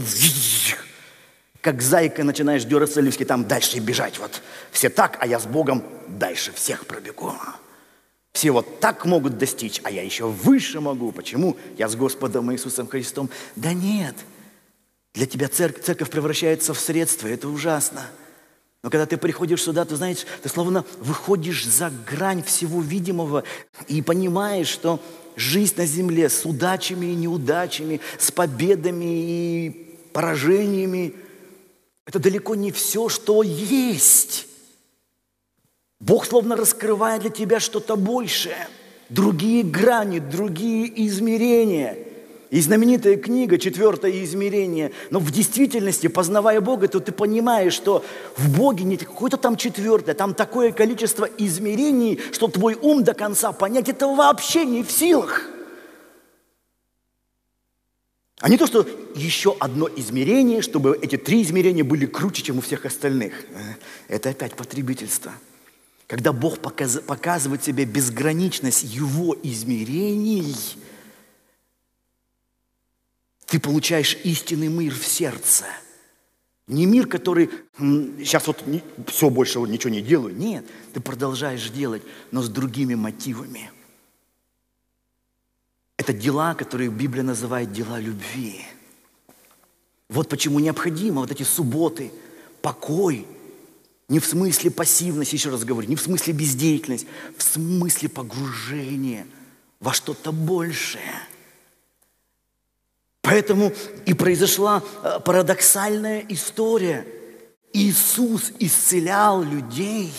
как 1.63 1.81
зайка 1.81 2.25
начинаешь 2.25 2.65
дюрацелевски 2.65 3.23
там 3.23 3.47
дальше 3.47 3.79
бежать. 3.79 4.19
Вот 4.19 4.41
все 4.71 4.89
так, 4.89 5.17
а 5.21 5.25
я 5.25 5.39
с 5.39 5.45
Богом 5.45 5.81
дальше 6.09 6.51
всех 6.51 6.85
пробегу. 6.85 7.31
Все 8.33 8.51
вот 8.51 8.81
так 8.81 9.05
могут 9.05 9.37
достичь, 9.37 9.79
а 9.85 9.89
я 9.89 10.03
еще 10.03 10.27
выше 10.27 10.81
могу. 10.81 11.13
Почему? 11.13 11.55
Я 11.77 11.87
с 11.87 11.95
Господом 11.95 12.51
Иисусом 12.51 12.87
Христом. 12.87 13.29
Да 13.55 13.71
нет. 13.71 14.13
Для 15.13 15.25
тебя 15.25 15.47
церковь, 15.47 15.85
церковь 15.85 16.09
превращается 16.09 16.73
в 16.73 16.79
средство. 16.79 17.27
Это 17.27 17.47
ужасно. 17.47 18.07
Но 18.83 18.89
когда 18.89 19.05
ты 19.05 19.15
приходишь 19.15 19.63
сюда, 19.63 19.85
ты 19.85 19.95
знаешь, 19.95 20.25
ты 20.41 20.49
словно 20.49 20.83
выходишь 20.99 21.65
за 21.65 21.89
грань 22.11 22.43
всего 22.43 22.81
видимого 22.81 23.45
и 23.87 24.01
понимаешь, 24.01 24.67
что 24.67 24.99
жизнь 25.37 25.75
на 25.77 25.85
земле 25.85 26.27
с 26.27 26.43
удачами 26.43 27.05
и 27.05 27.15
неудачами, 27.15 28.01
с 28.19 28.31
победами 28.31 29.05
и 29.05 29.97
поражениями, 30.11 31.13
это 32.05 32.19
далеко 32.19 32.55
не 32.55 32.71
все, 32.71 33.09
что 33.09 33.43
есть. 33.43 34.47
Бог 35.99 36.25
словно 36.25 36.55
раскрывает 36.55 37.21
для 37.21 37.29
тебя 37.29 37.59
что-то 37.59 37.95
большее, 37.95 38.67
другие 39.09 39.63
грани, 39.63 40.19
другие 40.19 41.05
измерения– 41.07 41.97
и 42.53 42.61
знаменитая 42.61 43.15
книга 43.15 43.57
«Четвертое 43.57 44.23
измерение». 44.23 44.91
Но 45.09 45.17
в 45.17 45.31
действительности, 45.31 46.05
познавая 46.05 46.61
Бога, 46.61 46.87
то 46.87 46.99
ты 46.99 47.11
понимаешь, 47.11 47.73
что 47.73 48.05
в 48.37 48.55
Боге 48.55 48.83
не 48.83 48.95
какое-то 48.95 49.37
там 49.37 49.57
четвертое, 49.57 50.13
там 50.13 50.35
такое 50.35 50.71
количество 50.71 51.27
измерений, 51.39 52.19
что 52.31 52.47
твой 52.47 52.77
ум 52.79 53.03
до 53.03 53.15
конца 53.15 53.53
понять 53.53 53.89
это 53.89 54.05
вообще 54.05 54.65
не 54.65 54.83
в 54.83 54.91
силах. 54.91 55.49
А 58.43 58.49
не 58.49 58.57
то, 58.57 58.67
что 58.67 58.85
еще 59.15 59.55
одно 59.59 59.89
измерение, 59.95 60.61
чтобы 60.61 60.99
эти 61.01 61.15
три 61.15 61.41
измерения 61.41 61.83
были 61.83 62.05
круче, 62.05 62.43
чем 62.43 62.57
у 62.57 62.61
всех 62.61 62.85
остальных. 62.85 63.33
Это 64.09 64.29
опять 64.29 64.55
потребительство. 64.55 65.31
Когда 66.07 66.33
Бог 66.33 66.59
показывает 66.59 67.63
себе 67.63 67.85
безграничность 67.85 68.83
Его 68.83 69.35
измерений– 69.41 70.55
ты 73.53 73.59
получаешь 73.59 74.17
истинный 74.23 74.67
мир 74.67 74.95
в 74.95 75.05
сердце. 75.05 75.65
Не 76.65 76.87
мир, 76.87 77.05
который 77.05 77.51
сейчас 77.77 78.47
вот 78.47 78.63
все 79.09 79.29
больше 79.29 79.59
ничего 79.59 79.93
не 79.93 80.01
делаю. 80.01 80.35
Нет, 80.35 80.65
ты 80.91 80.99
продолжаешь 80.99 81.69
делать, 81.69 82.01
но 82.31 82.41
с 82.41 82.49
другими 82.49 82.95
мотивами. 82.95 83.69
Это 86.03 86.11
дела, 86.11 86.53
которые 86.53 86.89
Библия 86.89 87.23
называет 87.23 87.71
дела 87.71 87.97
любви. 87.97 88.65
Вот 90.09 90.27
почему 90.27 90.59
необходимо 90.59 91.21
вот 91.21 91.31
эти 91.31 91.43
субботы, 91.43 92.11
покой, 92.61 93.25
не 94.09 94.19
в 94.19 94.25
смысле 94.25 94.69
пассивность, 94.69 95.31
еще 95.31 95.49
раз 95.49 95.63
говорю, 95.63 95.87
не 95.87 95.95
в 95.95 96.01
смысле 96.01 96.33
бездеятельность, 96.33 97.07
в 97.37 97.41
смысле 97.41 98.09
погружения 98.09 99.25
во 99.79 99.93
что-то 99.93 100.33
большее– 100.33 101.13
Поэтому 103.21 103.71
и 104.05 104.13
произошла 104.13 104.83
э, 105.01 105.19
парадоксальная 105.23 106.25
история. 106.27 107.07
Иисус 107.71 108.51
исцелял 108.59 109.41
людей. 109.41 110.13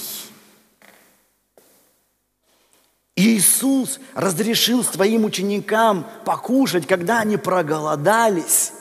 Иисус 3.17 4.01
разрешил 4.15 4.83
своим 4.83 5.25
ученикам 5.25 6.07
покушать, 6.25 6.87
когда 6.87 7.21
они 7.21 7.37
проголодались. 7.37 8.73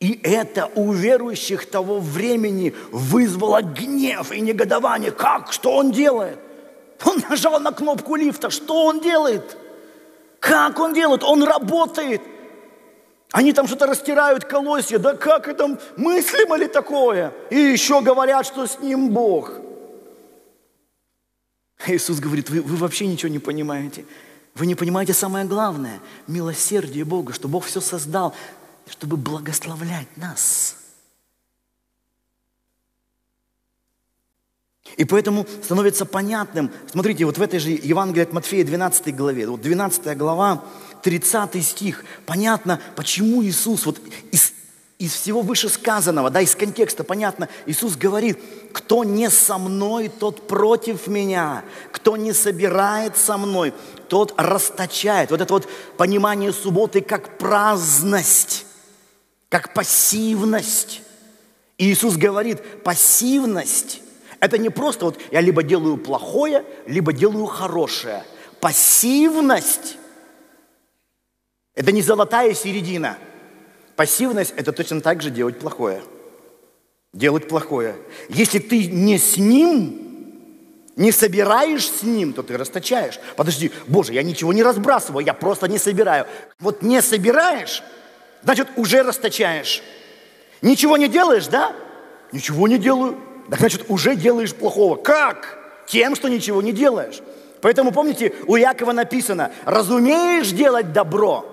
И 0.00 0.18
это 0.24 0.68
у 0.74 0.92
верующих 0.92 1.70
того 1.70 2.00
времени 2.00 2.74
вызвало 2.90 3.62
гнев 3.62 4.32
и 4.32 4.40
негодование. 4.40 5.12
Как? 5.12 5.52
Что 5.52 5.76
он 5.76 5.92
делает? 5.92 6.38
Он 7.04 7.22
нажал 7.28 7.60
на 7.60 7.70
кнопку 7.70 8.16
лифта. 8.16 8.50
Что 8.50 8.86
он 8.86 9.00
делает? 9.00 9.56
Как 10.40 10.80
он 10.80 10.92
делает? 10.92 11.22
Он 11.22 11.44
работает. 11.44 12.20
Они 13.30 13.52
там 13.52 13.68
что-то 13.68 13.86
растирают 13.86 14.44
колосья, 14.44 14.98
да 14.98 15.14
как 15.14 15.48
это 15.48 15.78
мыслимо 15.96 16.56
ли 16.56 16.66
такое? 16.66 17.32
И 17.48 17.56
еще 17.56 18.02
говорят, 18.02 18.44
что 18.44 18.66
с 18.66 18.80
ним 18.80 19.10
Бог. 19.10 19.52
Иисус 21.86 22.20
говорит, 22.20 22.50
вы, 22.50 22.62
вы 22.62 22.76
вообще 22.76 23.06
ничего 23.06 23.30
не 23.30 23.38
понимаете. 23.38 24.04
Вы 24.54 24.66
не 24.66 24.74
понимаете 24.74 25.14
самое 25.14 25.46
главное, 25.46 26.00
милосердие 26.26 27.04
Бога, 27.04 27.32
что 27.32 27.48
Бог 27.48 27.64
все 27.64 27.80
создал, 27.80 28.34
чтобы 28.88 29.16
благословлять 29.16 30.14
нас. 30.16 30.76
И 34.96 35.04
поэтому 35.04 35.46
становится 35.62 36.04
понятным, 36.04 36.70
смотрите, 36.90 37.24
вот 37.24 37.38
в 37.38 37.42
этой 37.42 37.58
же 37.60 37.70
Евангелии 37.70 38.24
от 38.24 38.32
Матфея 38.32 38.64
12 38.64 39.14
главе, 39.16 39.46
вот 39.46 39.62
12 39.62 40.16
глава, 40.18 40.64
30 41.02 41.64
стих, 41.64 42.04
понятно, 42.26 42.78
почему 42.94 43.42
Иисус, 43.42 43.86
вот 43.86 44.00
из, 44.30 44.52
из 45.02 45.14
всего 45.14 45.42
вышесказанного, 45.42 46.30
да, 46.30 46.42
из 46.42 46.54
контекста 46.54 47.02
понятно, 47.02 47.48
Иисус 47.66 47.96
говорит, 47.96 48.38
кто 48.72 49.02
не 49.02 49.30
со 49.30 49.58
мной, 49.58 50.08
тот 50.08 50.46
против 50.46 51.08
меня, 51.08 51.64
кто 51.90 52.16
не 52.16 52.32
собирает 52.32 53.16
со 53.16 53.36
мной, 53.36 53.74
тот 54.06 54.32
расточает. 54.36 55.32
Вот 55.32 55.40
это 55.40 55.54
вот 55.54 55.68
понимание 55.96 56.52
субботы 56.52 57.00
как 57.00 57.36
праздность, 57.36 58.64
как 59.48 59.74
пассивность. 59.74 61.02
И 61.78 61.92
Иисус 61.92 62.16
говорит, 62.16 62.84
пассивность– 62.84 64.02
Это 64.38 64.56
не 64.56 64.70
просто 64.70 65.06
вот 65.06 65.18
я 65.32 65.40
либо 65.40 65.64
делаю 65.64 65.96
плохое, 65.96 66.64
либо 66.86 67.12
делаю 67.12 67.46
хорошее. 67.46 68.22
Пассивность– 68.60 69.96
это 71.74 71.90
не 71.90 72.02
золотая 72.02 72.54
середина. 72.54 73.18
Пассивность– 74.02 74.52
это 74.56 74.72
точно 74.72 75.00
так 75.00 75.22
же 75.22 75.30
делать 75.30 75.60
плохое. 75.60 76.02
Делать 77.12 77.46
плохое. 77.46 77.94
Если 78.28 78.58
ты 78.58 78.88
не 78.88 79.16
с 79.16 79.36
ним, 79.36 80.34
не 80.96 81.12
собираешь 81.12 81.88
с 81.88 82.02
ним, 82.02 82.32
то 82.32 82.42
ты 82.42 82.58
расточаешь. 82.58 83.20
Подожди, 83.36 83.70
Боже, 83.86 84.12
я 84.12 84.24
ничего 84.24 84.52
не 84.52 84.64
разбрасываю, 84.64 85.24
я 85.24 85.34
просто 85.34 85.68
не 85.68 85.78
собираю. 85.78 86.26
Вот 86.58 86.82
не 86.82 87.00
собираешь, 87.00 87.84
значит, 88.42 88.66
уже 88.74 89.04
расточаешь. 89.04 89.84
Ничего 90.62 90.96
не 90.96 91.06
делаешь, 91.06 91.46
да? 91.46 91.72
Ничего 92.32 92.66
не 92.66 92.78
делаю. 92.78 93.16
Так 93.50 93.60
значит, 93.60 93.84
уже 93.86 94.16
делаешь 94.16 94.52
плохого. 94.52 94.96
Как? 94.96 95.84
Тем, 95.86 96.16
что 96.16 96.26
ничего 96.26 96.60
не 96.60 96.72
делаешь. 96.72 97.20
Поэтому, 97.60 97.92
помните, 97.92 98.34
у 98.48 98.56
Якова 98.56 98.90
написано, 98.90 99.52
разумеешь 99.64 100.50
делать 100.50 100.92
добро 100.92 101.51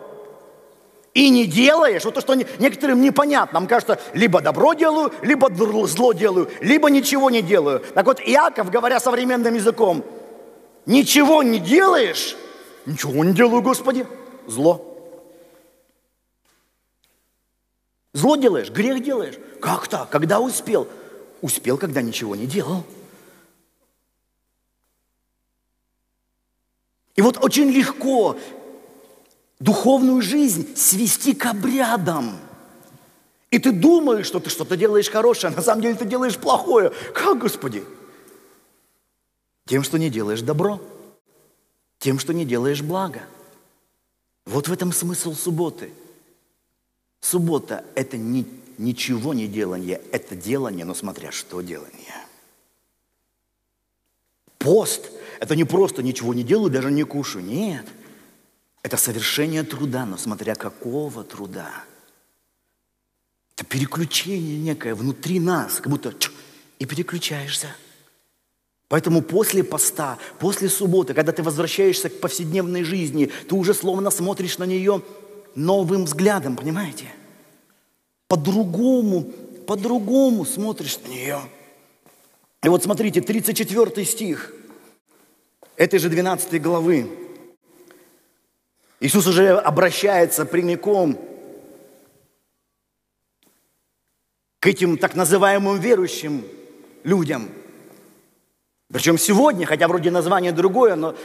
и 1.13 1.29
не 1.29 1.45
делаешь, 1.45 2.05
вот 2.05 2.13
то, 2.13 2.21
что 2.21 2.35
некоторым 2.35 3.01
непонятно, 3.01 3.59
нам 3.59 3.67
кажется, 3.67 3.99
либо 4.13 4.41
добро 4.41 4.73
делаю, 4.73 5.11
либо 5.21 5.49
зло 5.87 6.13
делаю, 6.13 6.49
либо 6.61 6.89
ничего 6.89 7.29
не 7.29 7.41
делаю. 7.41 7.79
Так 7.93 8.05
вот, 8.05 8.19
Иаков, 8.19 8.69
говоря 8.69 8.99
современным 8.99 9.55
языком, 9.55 10.03
ничего 10.85 11.41
не 11.43 11.59
делаешь, 11.59 12.35
ничего 12.85 13.23
не 13.23 13.33
делаю, 13.33 13.61
Господи, 13.61 14.05
зло. 14.47 14.85
Зло 18.13 18.35
делаешь, 18.35 18.69
грех 18.69 19.03
делаешь. 19.03 19.35
Как 19.61 19.87
так? 19.87 20.09
Когда 20.09 20.39
успел? 20.39 20.87
Успел, 21.41 21.77
когда 21.77 22.01
ничего 22.01 22.35
не 22.35 22.45
делал. 22.45 22.83
И 27.15 27.21
вот 27.21 27.37
очень 27.43 27.69
легко 27.69 28.37
духовную 29.59 30.21
жизнь 30.21 30.75
свести 30.75 31.33
к 31.33 31.45
обрядам. 31.45 32.37
И 33.51 33.59
ты 33.59 33.71
думаешь, 33.71 34.27
что 34.27 34.39
ты 34.39 34.49
что-то 34.49 34.77
делаешь 34.77 35.09
хорошее, 35.09 35.51
а 35.51 35.55
на 35.55 35.61
самом 35.61 35.81
деле 35.81 35.95
ты 35.95 36.05
делаешь 36.05 36.37
плохое. 36.37 36.91
Как, 37.13 37.39
Господи? 37.39 37.83
Тем, 39.65 39.83
что 39.83 39.97
не 39.97 40.09
делаешь 40.09 40.41
добро. 40.41 40.81
Тем, 41.97 42.19
что 42.19 42.33
не 42.33 42.45
делаешь 42.45 42.81
благо. 42.81 43.21
Вот 44.45 44.67
в 44.67 44.71
этом 44.73 44.93
смысл 44.93 45.33
субботы. 45.33 45.91
Суббота– 47.21 47.83
это 47.95 48.17
не 48.17 48.45
ничего 48.79 49.33
не 49.33 49.47
делание, 49.47 50.01
это 50.11 50.35
делание, 50.35 50.85
но 50.85 50.95
смотря 50.95 51.31
что 51.31 51.61
делание. 51.61 52.15
Пост– 54.57 55.11
это 55.39 55.55
не 55.55 55.65
просто 55.65 56.01
ничего 56.01 56.33
не 56.33 56.43
делаю, 56.43 56.71
даже 56.71 56.89
не 56.89 57.03
кушаю. 57.03 57.43
Нет. 57.43 57.85
Это 58.83 58.97
совершение 58.97 59.63
труда, 59.63 60.05
но 60.05 60.17
смотря 60.17 60.55
какого 60.55 61.23
труда. 61.23 61.69
Это 63.55 63.65
переключение 63.65 64.57
некое 64.57 64.95
внутри 64.95 65.39
нас, 65.39 65.75
как 65.75 65.89
будто 65.89 66.13
и 66.79 66.85
переключаешься. 66.85 67.75
Поэтому 68.87 69.21
после 69.21 69.63
поста, 69.63 70.17
после 70.39 70.69
субботы, 70.69 71.13
когда 71.13 71.31
ты 71.31 71.43
возвращаешься 71.43 72.09
к 72.09 72.19
повседневной 72.19 72.83
жизни, 72.83 73.31
ты 73.47 73.55
уже 73.55 73.73
словно 73.73 74.09
смотришь 74.11 74.57
на 74.57 74.63
нее 74.63 75.03
новым 75.55 76.05
взглядом, 76.05 76.55
понимаете? 76.55 77.07
по-другому, 78.29 79.23
по-другому 79.67 80.45
смотришь 80.45 80.99
на 81.03 81.09
нее. 81.09 81.41
И 82.63 82.69
вот 82.69 82.83
смотрите, 82.83 83.21
34 83.21 84.05
стих 84.05 84.53
этой 85.75 85.99
же 85.99 86.09
12 86.09 86.61
главы. 86.61 87.09
Иисус 88.99 89.27
уже 89.27 89.57
обращается 89.57 90.45
прямиком 90.45 91.17
к 94.59 94.67
этим 94.67 94.97
так 94.97 95.15
называемым 95.15 95.79
верующим 95.79 96.43
людям. 97.03 97.49
Причем 98.91 99.17
сегодня, 99.17 99.65
хотя 99.65 99.87
вроде 99.87 100.11
название 100.11 100.51
другое, 100.51 100.95
но 100.95 101.15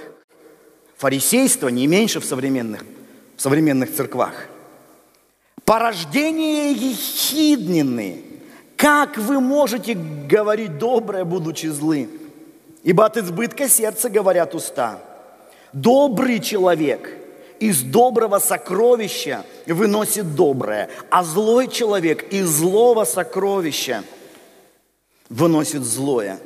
фарисейство 0.97 1.69
не 1.69 1.87
меньше 1.87 2.21
в 2.21 2.25
современных, 2.25 2.85
в 3.37 3.41
современных 3.41 3.93
церквах– 3.93 4.47
порождение 5.65 6.73
ехиднины. 6.73 8.23
Как 8.77 9.17
вы 9.17 9.41
можете 9.41 9.95
говорить 9.95 10.79
доброе, 10.79 11.25
будучи 11.25 11.67
злы? 11.67 12.09
Ибо 12.83 13.07
от 13.07 13.17
избытка 13.17 13.69
сердца 13.69 14.11
говорят 14.11 14.55
уста. 14.55 15.01
Добрый 15.73 16.39
человек 16.39 17.24
из 17.69 17.83
доброго 17.83 18.39
сокровища 18.39 19.45
выносит 19.67 20.35
доброе, 20.35 20.91
а 21.11 21.25
злой 21.25 21.69
человек 21.69 22.33
из 22.33 22.47
злого 22.47 23.05
сокровища 23.05 24.05
выносит 25.29 25.83
злое. 25.85 26.39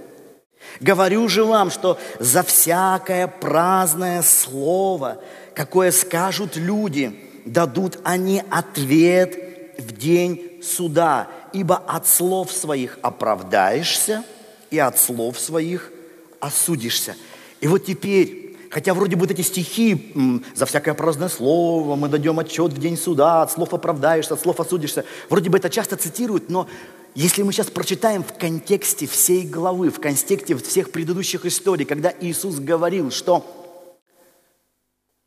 Говорю 0.80 1.28
же 1.28 1.44
вам, 1.44 1.70
что 1.70 1.98
за 2.18 2.42
всякое 2.42 3.26
праздное 3.26 4.22
слово, 4.22 5.18
какое 5.54 5.90
скажут 5.92 6.56
люди– 6.56 7.24
дадут 7.48 7.98
они 8.04 8.42
ответ 8.50 9.36
в 9.78 9.92
день 9.92 10.60
суда, 10.62 11.28
ибо 11.52 11.76
от 11.76 12.06
слов 12.06 12.52
своих 12.52 12.98
оправдаешься 13.02 14.24
и 14.70 14.78
от 14.78 14.98
слов 14.98 15.38
своих 15.38 15.92
осудишься. 16.40 17.16
И 17.60 17.66
вот 17.66 17.84
теперь, 17.86 18.47
хотя 18.70 18.94
вроде 18.94 19.16
бы 19.16 19.26
эти 19.26 19.42
стихи, 19.42 20.42
за 20.54 20.66
всякое 20.66 20.94
праздное 20.94 21.28
слово 21.28 21.96
мы 21.96 22.08
дадем 22.08 22.38
отчет 22.38 22.72
в 22.72 22.78
день 22.78 22.96
суда, 22.96 23.42
от 23.42 23.52
слов 23.52 23.74
оправдаешься, 23.74 24.34
от 24.34 24.40
слов 24.40 24.60
осудишься, 24.60 25.04
вроде 25.28 25.50
бы 25.50 25.58
это 25.58 25.70
часто 25.70 25.96
цитируют, 25.96 26.50
но 26.50 26.68
если 27.14 27.42
мы 27.42 27.52
сейчас 27.52 27.68
прочитаем 27.68 28.22
в 28.22 28.32
контексте 28.38 29.06
всей 29.06 29.46
главы, 29.46 29.90
в 29.90 30.00
контексте 30.00 30.54
всех 30.56 30.92
предыдущих 30.92 31.46
историй, 31.46 31.84
когда 31.84 32.12
Иисус 32.20 32.56
говорил, 32.56 33.10
что 33.10 33.44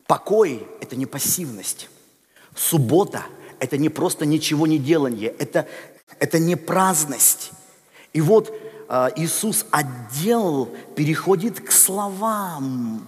покой– 0.08 0.66
это 0.82 0.96
не 0.96 1.06
пассивность, 1.06 1.90
Суббота– 2.56 3.24
это 3.60 3.78
не 3.78 3.90
просто 3.90 4.26
ничего 4.26 4.68
не 4.68 4.78
делание, 4.78 5.34
это, 5.38 5.68
это 6.20 6.40
не 6.40 6.56
праздность. 6.56 7.52
И 8.14 8.22
вот 8.22 8.54
э, 8.90 9.10
Иисус 9.16 9.66
отдел 9.72 10.70
переходит 10.96 11.62
к 11.62 11.72
словам. 11.72 13.08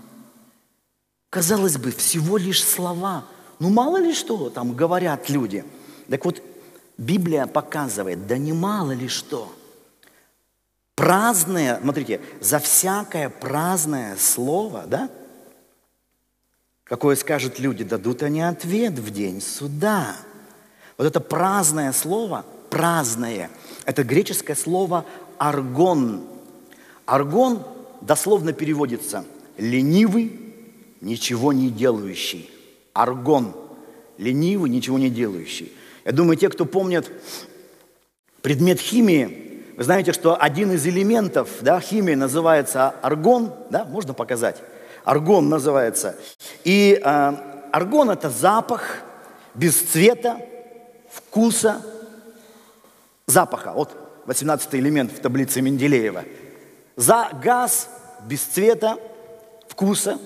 Казалось 1.33 1.79
бы, 1.79 1.89
всего 1.89 2.37
лишь 2.37 2.63
слова. 2.63 3.25
Ну, 3.57 3.69
мало 3.71 3.97
ли 3.97 4.13
что 4.13 4.51
там 4.51 4.75
говорят 4.75 5.31
люди. 5.31 5.65
Так 6.07 6.25
вот, 6.25 6.43
Библия 6.99 7.47
показывает, 7.47 8.27
да 8.27 8.37
не 8.37 8.53
мало 8.53 8.91
ли 8.91 9.07
что. 9.07 9.51
Праздное, 10.93 11.79
смотрите, 11.81 12.21
за 12.39 12.59
всякое 12.59 13.29
праздное 13.29 14.15
слово, 14.17 14.83
да, 14.85 15.09
Какое 16.83 17.15
скажут 17.15 17.57
люди, 17.57 17.83
дадут 17.83 18.21
они 18.21 18.41
ответ 18.41 18.99
в 18.99 19.09
день 19.09 19.41
суда. 19.41 20.15
Вот 20.99 21.07
это 21.07 21.19
праздное 21.19 21.93
слово, 21.93 22.45
праздное, 22.69 23.49
это 23.85 24.03
греческое 24.03 24.55
слово 24.55 25.03
аргон. 25.39 26.27
Аргон 27.07 27.63
дословно 28.01 28.53
переводится 28.53 29.25
ленивый, 29.57 30.42
ничего 31.03 31.53
не 31.53 31.69
делающий. 31.69 32.49
Аргон. 32.93 33.53
Ленивый, 34.17 34.69
ничего 34.69 34.97
не 34.97 35.09
делающий. 35.09 35.73
Я 36.05 36.11
думаю, 36.11 36.37
те, 36.37 36.49
кто 36.49 36.65
помнят 36.65 37.11
предмет 38.41 38.79
химии, 38.79 39.63
вы 39.75 39.83
знаете, 39.83 40.13
что 40.13 40.39
один 40.39 40.71
из 40.71 40.85
элементов 40.85 41.49
да, 41.61 41.79
химии 41.79 42.13
называется 42.13 42.93
аргон, 43.01 43.51
да, 43.69 43.85
можно 43.85 44.13
показать? 44.13 44.57
Аргон 45.03 45.49
называется. 45.49 46.15
И 46.63 47.01
э, 47.03 47.33
аргон– 47.71 48.09
это 48.11 48.29
запах 48.29 48.99
без 49.55 49.75
цвета, 49.81 50.39
вкуса, 51.09 51.81
запаха. 53.25 53.73
Вот 53.73 53.91
18 54.27 54.75
элемент 54.75 55.11
в 55.11 55.19
таблице 55.19 55.61
Менделеева. 55.61 56.23
За 56.95 57.29
газ 57.43 57.89
без 58.25 58.43
цвета, 58.43 58.97
вкуса 59.67 60.19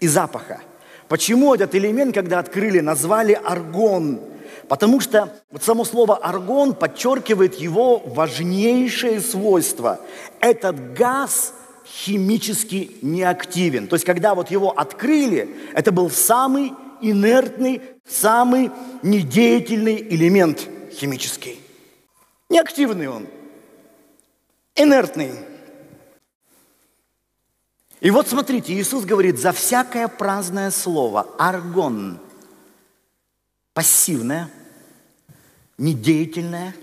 и 0.00 0.08
запаха. 0.08 0.60
Почему 1.08 1.54
этот 1.54 1.74
элемент, 1.74 2.14
когда 2.14 2.38
открыли, 2.38 2.80
назвали 2.80 3.32
аргон? 3.32 4.20
Потому 4.68 5.00
что 5.00 5.32
вот 5.50 5.62
само 5.62 5.84
слово 5.84 6.16
аргон 6.16 6.74
подчеркивает 6.74 7.54
его 7.56 7.98
важнейшее 7.98 9.20
свойство. 9.20 10.00
Этот 10.40 10.94
газ– 10.94 11.54
химически 11.86 12.96
неактивен. 13.02 13.86
То 13.86 13.94
есть, 13.94 14.04
когда 14.04 14.34
вот 14.34 14.50
его 14.50 14.70
открыли, 14.70 15.54
это 15.74 15.92
был 15.92 16.10
самый 16.10 16.72
инертный, 17.00 17.82
самый 18.06 18.70
недеятельный 19.02 19.96
элемент 19.96 20.68
химический. 20.92 21.60
Неактивный 22.48 23.08
он, 23.08 23.26
инертный. 24.74 25.32
И 28.04 28.10
вот 28.10 28.28
смотрите, 28.28 28.74
Иисус 28.74 29.06
говорит, 29.06 29.38
за 29.38 29.52
всякое 29.52 30.08
праздное 30.08 30.70
слово, 30.70 31.22
аргон, 31.38 32.20
пассивное, 33.72 34.50
недеятельное, 35.78 36.76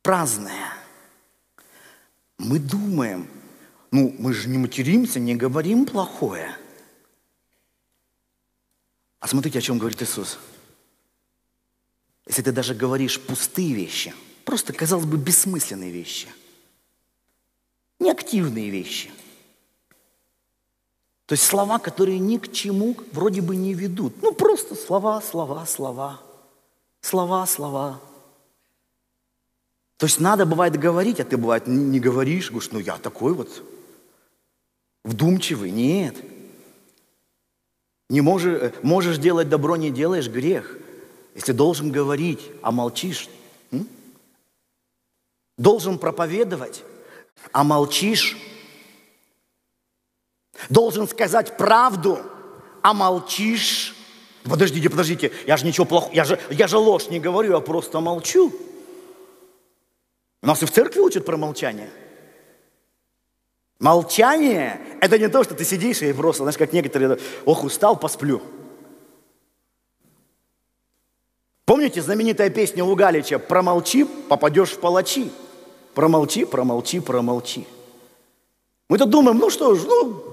праздное. 0.00 0.72
Мы 2.38 2.58
думаем, 2.58 3.28
ну, 3.90 4.16
мы 4.18 4.32
же 4.32 4.48
не 4.48 4.56
материмся, 4.56 5.20
не 5.20 5.34
говорим 5.34 5.84
плохое. 5.84 6.56
А 9.20 9.28
смотрите, 9.28 9.58
о 9.58 9.62
чем 9.62 9.76
говорит 9.78 10.00
Иисус. 10.00 10.38
Если 12.26 12.40
ты 12.40 12.52
даже 12.52 12.74
говоришь 12.74 13.20
пустые 13.20 13.74
вещи, 13.74 14.14
просто, 14.46 14.72
казалось 14.72 15.04
бы, 15.04 15.18
бессмысленные 15.18 15.90
вещи, 15.90 16.28
неактивные 17.98 18.70
вещи, 18.70 19.10
то 21.26 21.32
есть 21.32 21.44
слова, 21.44 21.78
которые 21.78 22.18
ни 22.18 22.36
к 22.36 22.52
чему 22.52 22.96
вроде 23.12 23.40
бы 23.40 23.56
не 23.56 23.72
ведут. 23.72 24.22
Ну, 24.22 24.32
просто 24.34 24.74
слова, 24.74 25.22
слова, 25.22 25.64
слова, 25.64 26.20
слова, 27.00 27.46
слова. 27.46 28.00
То 29.96 30.06
есть 30.06 30.20
надо 30.20 30.44
бывает 30.44 30.78
говорить, 30.78 31.20
а 31.20 31.24
ты 31.24 31.38
бывает 31.38 31.66
не 31.66 31.98
говоришь, 31.98 32.50
говоришь, 32.50 32.72
ну 32.72 32.78
я 32.78 32.98
такой 32.98 33.32
вот 33.32 33.62
вдумчивый. 35.02 35.70
Нет. 35.70 36.16
Не 38.10 38.20
можешь, 38.20 38.74
можешь 38.82 39.16
делать 39.16 39.48
добро, 39.48 39.76
не 39.76 39.90
делаешь 39.90 40.28
грех. 40.28 40.76
Если 41.34 41.52
должен 41.52 41.90
говорить, 41.90 42.40
а 42.60 42.70
молчишь, 42.70 43.30
м? 43.70 43.88
должен 45.56 45.98
проповедовать, 45.98 46.84
а 47.52 47.64
молчишь, 47.64 48.36
должен 50.68 51.08
сказать 51.08 51.56
правду, 51.56 52.20
а 52.82 52.94
молчишь. 52.94 53.94
Подождите, 54.44 54.90
подождите, 54.90 55.32
я 55.46 55.56
же 55.56 55.66
ничего 55.66 55.86
плохого, 55.86 56.12
я 56.12 56.24
же, 56.24 56.38
я 56.50 56.68
же 56.68 56.76
ложь 56.76 57.08
не 57.08 57.18
говорю, 57.18 57.54
я 57.54 57.60
просто 57.60 58.00
молчу. 58.00 58.52
У 60.42 60.46
нас 60.46 60.62
и 60.62 60.66
в 60.66 60.70
церкви 60.70 61.00
учат 61.00 61.24
про 61.24 61.36
молчание. 61.36 61.90
Молчание– 63.78 64.80
это 65.00 65.18
не 65.18 65.28
то, 65.28 65.42
что 65.42 65.54
ты 65.54 65.64
сидишь 65.64 66.02
и 66.02 66.12
просто, 66.12 66.44
знаешь, 66.44 66.58
как 66.58 66.72
некоторые, 66.72 67.18
ох, 67.44 67.64
устал, 67.64 67.96
посплю. 67.96 68.42
Помните 71.64 72.02
знаменитая 72.02 72.50
песня 72.50 72.84
у 72.84 72.94
Галича 72.94 73.38
«Промолчи, 73.38 74.04
попадешь 74.04 74.72
в 74.72 74.80
палачи». 74.80 75.32
Промолчи, 75.94 76.44
промолчи, 76.44 77.00
промолчи. 77.00 77.66
Мы-то 78.88 79.06
думаем, 79.06 79.38
ну 79.38 79.50
что 79.50 79.74
ж, 79.74 79.84
ну, 79.84 80.24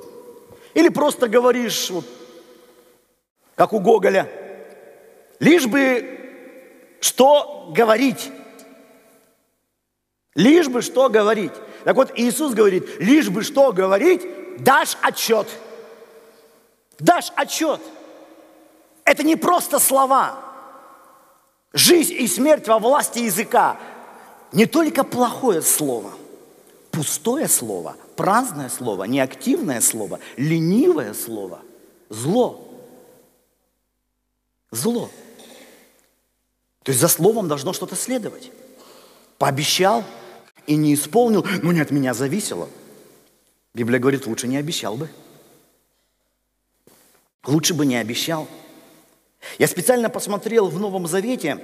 или 0.74 0.90
просто 0.90 1.28
говоришь, 1.28 1.90
вот, 1.90 2.06
как 3.56 3.74
у 3.74 3.80
Гоголя, 3.80 4.30
лишь 5.40 5.68
бы 5.68 6.20
что 7.00 7.72
говорить. 7.76 8.32
Лишь 10.36 10.70
бы 10.70 10.82
что 10.82 11.10
говорить. 11.10 11.52
Так 11.84 11.96
вот, 11.96 12.12
Иисус 12.16 12.54
говорит, 12.54 12.88
лишь 13.00 13.30
бы 13.30 13.44
что 13.44 13.74
говорить, 13.74 14.22
дашь 14.64 14.98
отчет. 15.02 15.48
Дашь 17.00 17.32
отчет. 17.36 17.82
Это 19.04 19.24
не 19.24 19.36
просто 19.36 19.80
слова. 19.80 20.40
Жизнь 21.74 22.14
и 22.14 22.28
смерть 22.28 22.68
во 22.68 22.80
власти 22.80 23.20
языка. 23.20 23.78
Не 24.52 24.66
только 24.66 25.04
плохое 25.04 25.62
слово, 25.62 26.12
пустое 26.92 27.48
слово, 27.48 27.96
праздное 28.16 28.70
слово, 28.70 29.06
неактивное 29.06 29.80
слово, 29.80 30.20
ленивое 30.36 31.14
слово, 31.14 31.62
зло. 32.10 32.68
Зло. 34.72 35.10
То 36.84 36.92
есть 36.92 37.00
за 37.00 37.08
словом 37.08 37.48
должно 37.48 37.74
что-то 37.74 37.96
следовать. 37.96 38.52
Пообещал 39.38 40.04
и 40.68 40.76
не 40.76 40.94
исполнил, 40.94 41.46
ну 41.62 41.72
не 41.72 41.82
от 41.82 41.92
меня 41.92 42.14
зависело. 42.14 42.70
Библия 43.74 44.00
говорит, 44.00 44.28
лучше 44.28 44.48
не 44.48 44.58
обещал 44.58 44.98
бы. 44.98 45.10
Лучше 47.46 47.74
бы 47.74 47.86
не 47.86 47.96
обещал. 47.96 48.48
Я 49.58 49.68
специально 49.68 50.10
посмотрел 50.10 50.68
в 50.68 50.80
Новом 50.80 51.08
Завете, 51.08 51.58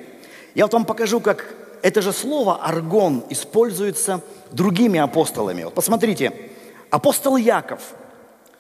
я 0.56 0.66
вот 0.66 0.74
вам 0.74 0.86
покажу, 0.86 1.20
как 1.20 1.67
это 1.82 2.02
же 2.02 2.14
слово 2.14 2.64
«аргон» 2.64 3.24
используется 3.30 4.22
другими 4.52 5.00
апостолами. 5.00 5.64
Вот 5.64 5.74
посмотрите, 5.74 6.52
апостол 6.90 7.38
Яков, 7.38 7.82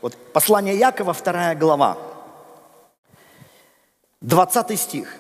вот 0.01 0.15
послание 0.33 0.77
Якова, 0.77 1.13
вторая 1.13 1.55
глава, 1.55 1.97
20 4.21 4.79
стих. 4.79 5.15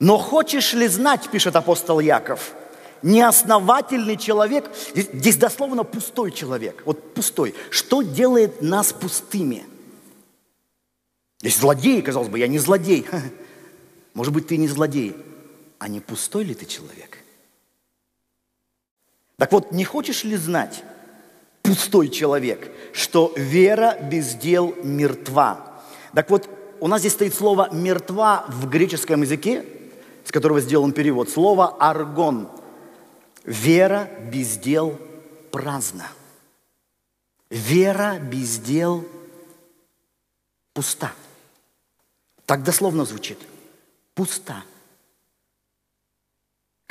«Но 0.00 0.18
хочешь 0.18 0.72
ли 0.72 0.88
знать,— 0.88 1.28
пишет 1.32 1.54
апостол 1.54 2.00
Яков,— 2.00 2.54
неосновательный 3.02 4.16
человек, 4.16 4.70
здесь, 4.90 5.08
здесь 5.12 5.36
дословно 5.36 5.84
пустой 5.84 6.32
человек, 6.32 6.82
вот 6.84 7.14
пустой, 7.14 7.54
что 7.70 8.02
делает 8.02 8.62
нас 8.62 8.92
пустыми– 8.92 9.64
есть 11.42 11.58
злодей, 11.58 12.00
казалось 12.02 12.28
бы, 12.28 12.38
я 12.38 12.46
не 12.46 12.58
злодей. 12.58 13.04
Может 14.14 14.32
быть, 14.32 14.46
ты 14.46 14.56
не 14.56 14.68
злодей, 14.68 15.16
а 15.82 15.88
не 15.88 15.98
пустой 15.98 16.44
ли 16.44 16.54
ты 16.54 16.64
человек? 16.64 17.18
Так 19.36 19.50
вот, 19.50 19.72
не 19.72 19.84
хочешь 19.84 20.22
ли 20.22 20.36
знать, 20.36 20.84
пустой 21.62 22.08
человек, 22.08 22.70
что 22.92 23.32
вера 23.36 23.98
без 24.00 24.34
дел 24.34 24.76
мертва? 24.84 25.82
Так 26.14 26.30
вот, 26.30 26.48
у 26.78 26.86
нас 26.86 27.00
здесь 27.00 27.14
стоит 27.14 27.34
слово 27.34 27.68
«мертва» 27.72 28.44
в 28.46 28.68
греческом 28.68 29.22
языке, 29.22 29.66
с 30.24 30.30
которого 30.30 30.60
сделан 30.60 30.92
перевод, 30.92 31.28
слово 31.28 31.76
«аргон». 31.80 32.48
Вера 33.42 34.08
без 34.32 34.58
дел 34.58 34.96
праздна. 35.50 36.06
Вера 37.50 38.20
без 38.20 38.58
дел 38.58 39.04
пуста. 40.74 41.12
Так 42.46 42.62
дословно 42.62 43.04
звучит. 43.04 43.38
Пуста. 44.14 44.62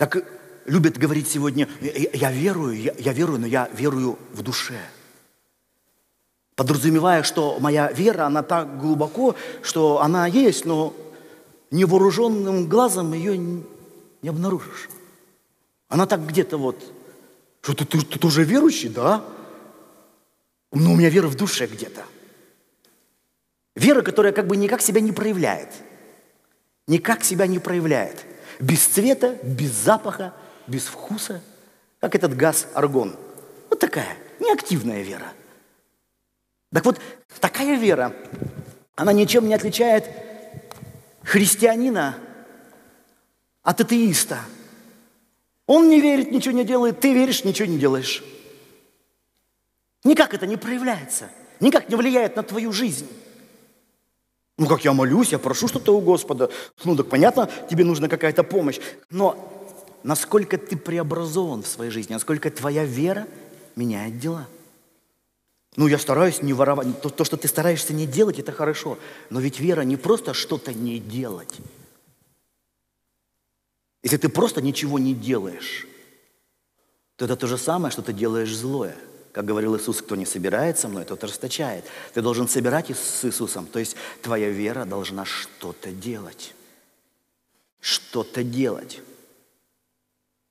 Как 0.02 0.18
любят 0.66 0.98
говорить 0.98 1.28
сегодня, 1.28 1.70
я, 1.80 2.32
верую, 2.32 2.76
я, 2.76 2.96
я 2.98 3.14
верую, 3.14 3.42
но 3.42 3.46
я 3.46 3.70
верую 3.72 4.18
в 4.34 4.42
душе. 4.42 4.80
Подразумевая, 6.56 7.22
что 7.22 7.60
моя 7.60 7.92
вера, 7.92 8.26
она 8.26 8.42
так 8.42 8.80
глубоко, 8.80 9.36
что 9.62 10.02
она 10.02 10.26
есть, 10.26 10.66
но 10.66 10.96
невооруженным 11.70 12.68
глазом 12.68 13.14
ее 13.14 13.38
не 13.38 14.28
обнаружишь. 14.28 14.90
Она 15.88 16.08
так 16.08 16.26
где-то 16.26 16.58
вот, 16.58 16.84
что 17.62 17.76
ты, 17.76 17.86
ты, 17.86 18.04
ты 18.04 18.26
уже 18.26 18.44
верующий, 18.44 18.90
да? 18.90 19.24
Но 20.72 20.94
у 20.94 20.96
меня 20.96 21.10
вера 21.10 21.28
в 21.28 21.36
душе 21.36 21.68
где-то. 21.68 22.04
Вера, 23.76 24.02
которая 24.02 24.34
как 24.34 24.48
бы 24.48 24.58
никак 24.58 24.82
себя 24.82 25.00
не 25.00 25.12
проявляет. 25.12 25.70
Никак 26.88 27.24
себя 27.24 27.46
не 27.46 27.60
проявляет. 27.60 28.26
Без 28.62 28.86
цвета, 28.86 29.40
без 29.44 29.72
запаха, 29.72 30.34
без 30.68 30.86
вкуса. 30.86 31.42
Как 32.00 32.16
этот 32.16 32.36
газ 32.36 32.68
аргон. 32.74 33.16
Вот 33.70 33.80
такая 33.80 34.16
неактивная 34.40 35.02
вера. 35.02 35.34
Так 36.72 36.86
вот, 36.86 37.00
такая 37.40 37.76
вера, 37.78 38.14
она 38.96 39.14
ничем 39.14 39.48
не 39.48 39.56
отличает 39.56 40.08
христианина 41.24 42.16
от 43.64 43.82
атеиста. 43.82 44.40
Он 45.66 45.90
не 45.90 46.00
верит, 46.00 46.32
ничего 46.32 46.54
не 46.56 46.64
делает, 46.64 47.00
ты 47.00 47.14
веришь, 47.14 47.44
ничего 47.44 47.68
не 47.68 47.80
делаешь. 47.80 48.24
Никак 50.04 50.34
это 50.34 50.46
не 50.46 50.58
проявляется, 50.58 51.30
никак 51.60 51.90
не 51.90 51.96
влияет 51.96 52.36
на 52.36 52.44
твою 52.44 52.72
жизнь. 52.72 53.08
Ну, 54.62 54.68
как 54.68 54.86
я 54.86 54.94
молюсь, 54.94 55.32
я 55.32 55.40
прошу 55.40 55.68
что-то 55.68 55.98
у 55.98 56.02
Господа. 56.02 56.52
Ну, 56.84 56.96
так 56.96 57.10
понятно, 57.10 57.50
тебе 57.68 57.84
нужна 57.84 58.08
какая-то 58.08 58.44
помощь. 58.44 58.80
Но 59.10 59.36
насколько 60.04 60.56
ты 60.60 60.78
преобразован 60.78 61.64
в 61.64 61.68
своей 61.68 61.90
жизни, 61.90 62.14
насколько 62.14 62.52
твоя 62.52 62.86
вера 62.86 63.26
меняет 63.76 64.20
дела. 64.20 64.48
Ну, 65.78 65.88
я 65.88 65.98
стараюсь 65.98 66.44
не 66.44 66.54
воровать. 66.54 67.02
То, 67.02 67.10
то, 67.10 67.24
что 67.24 67.38
ты 67.38 67.48
стараешься 67.48 67.92
не 67.92 68.06
делать, 68.06 68.38
это 68.38 68.52
хорошо. 68.52 69.00
Но 69.32 69.40
ведь 69.40 69.60
вера 69.60 69.82
не 69.82 69.98
просто 69.98 70.36
что-то 70.36 70.76
не 70.76 71.00
делать. 71.00 71.58
Если 74.04 74.18
ты 74.18 74.30
просто 74.30 74.62
ничего 74.62 75.00
не 75.00 75.16
делаешь, 75.16 75.88
то 77.16 77.26
это 77.26 77.36
то 77.36 77.48
же 77.48 77.58
самое, 77.58 77.92
что 77.92 78.04
ты 78.04 78.14
делаешь 78.14 78.56
злое– 78.56 78.96
как 79.32 79.46
говорил 79.46 79.78
Иисус, 79.78 80.02
кто 80.02 80.16
не 80.16 80.26
собирает 80.26 80.78
со 80.78 80.88
мной, 80.88 81.06
тот 81.06 81.24
расточает. 81.24 81.86
Ты 82.14 82.22
должен 82.22 82.48
собирать 82.48 82.90
с 82.90 83.26
Иисусом. 83.26 83.66
То 83.66 83.80
есть 83.80 83.96
твоя 84.22 84.50
вера 84.50 84.86
должна 84.86 85.26
что-то 85.26 85.92
делать. 85.92 86.54
Что-то 87.80 88.44
делать. 88.44 89.00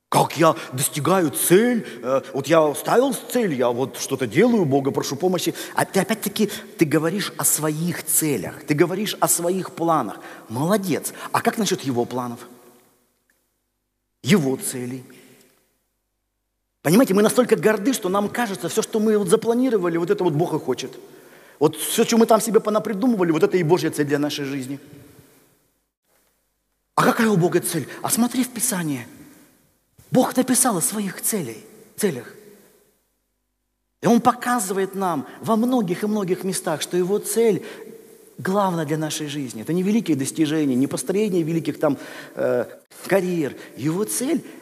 Как 0.09 0.37
я 0.37 0.57
достигаю 0.73 1.31
цель? 1.31 1.87
Э, 2.03 2.23
вот 2.33 2.49
я 2.49 2.75
ставил 2.75 3.15
цель, 3.15 3.55
я 3.55 3.69
вот 3.69 3.97
что-то 3.97 4.27
делаю, 4.27 4.65
Бога 4.65 4.91
прошу 4.91 5.15
помощи. 5.15 5.55
А 5.75 5.85
ты 5.85 6.01
опять-таки, 6.01 6.51
ты 6.79 6.85
говоришь 6.85 7.33
о 7.37 7.45
своих 7.45 8.05
целях, 8.05 8.65
ты 8.65 8.75
говоришь 8.75 9.17
о 9.21 9.29
своих 9.29 9.71
планах. 9.71 10.19
Молодец. 10.49 11.13
А 11.31 11.41
как 11.41 11.59
насчет 11.59 11.83
его 11.83 12.05
планов? 12.07 12.41
Его 14.25 14.57
целей? 14.57 15.05
Понимаете, 16.83 17.15
мы 17.15 17.23
настолько 17.23 17.57
горды, 17.57 17.93
что 17.93 18.09
нам 18.09 18.29
кажется, 18.29 18.69
все, 18.69 18.83
что 18.83 19.01
мы 19.01 19.19
вот 19.19 19.29
запланировали, 19.29 19.99
вот 19.99 20.11
это 20.11 20.25
вот 20.25 20.33
Бог 20.33 20.55
и 20.55 20.59
хочет. 20.59 20.99
Вот 21.59 21.77
все, 21.77 22.05
что 22.05 22.17
мы 22.17 22.27
там 22.27 22.41
себе 22.41 22.61
понапридумывали, 22.61 23.33
вот 23.33 23.43
это 23.43 23.57
и 23.57 23.63
Божья 23.63 23.91
цель 23.91 24.07
для 24.07 24.19
нашей 24.19 24.47
жизни. 24.47 24.81
А 26.95 27.03
какая 27.03 27.29
у 27.29 27.37
Бога 27.37 27.61
цель? 27.61 27.87
А 28.03 28.11
смотри 28.11 28.45
в 28.45 28.49
Писание– 28.51 29.07
Бог 30.11 30.37
написал 30.37 30.77
о 30.77 30.81
своих 30.81 31.23
целей, 31.23 31.59
целях. 31.97 32.35
И 34.03 34.07
Он 34.07 34.21
показывает 34.21 34.95
нам 34.95 35.27
во 35.41 35.57
многих 35.57 36.03
и 36.03 36.07
многих 36.07 36.43
местах, 36.43 36.83
что 36.83 36.97
Его 36.97 37.19
цель 37.19 37.65
главная 38.39 38.87
для 38.87 38.97
нашей 38.97 39.29
жизни. 39.29 39.63
Это 39.63 39.73
не 39.73 39.83
великие 39.83 40.17
достижения, 40.17 40.75
не 40.75 40.87
построение 40.87 41.43
великих 41.43 41.79
там 41.79 41.99
э, 42.35 42.65
карьер. 43.07 43.57
Его 43.77 44.05
цель– 44.05 44.45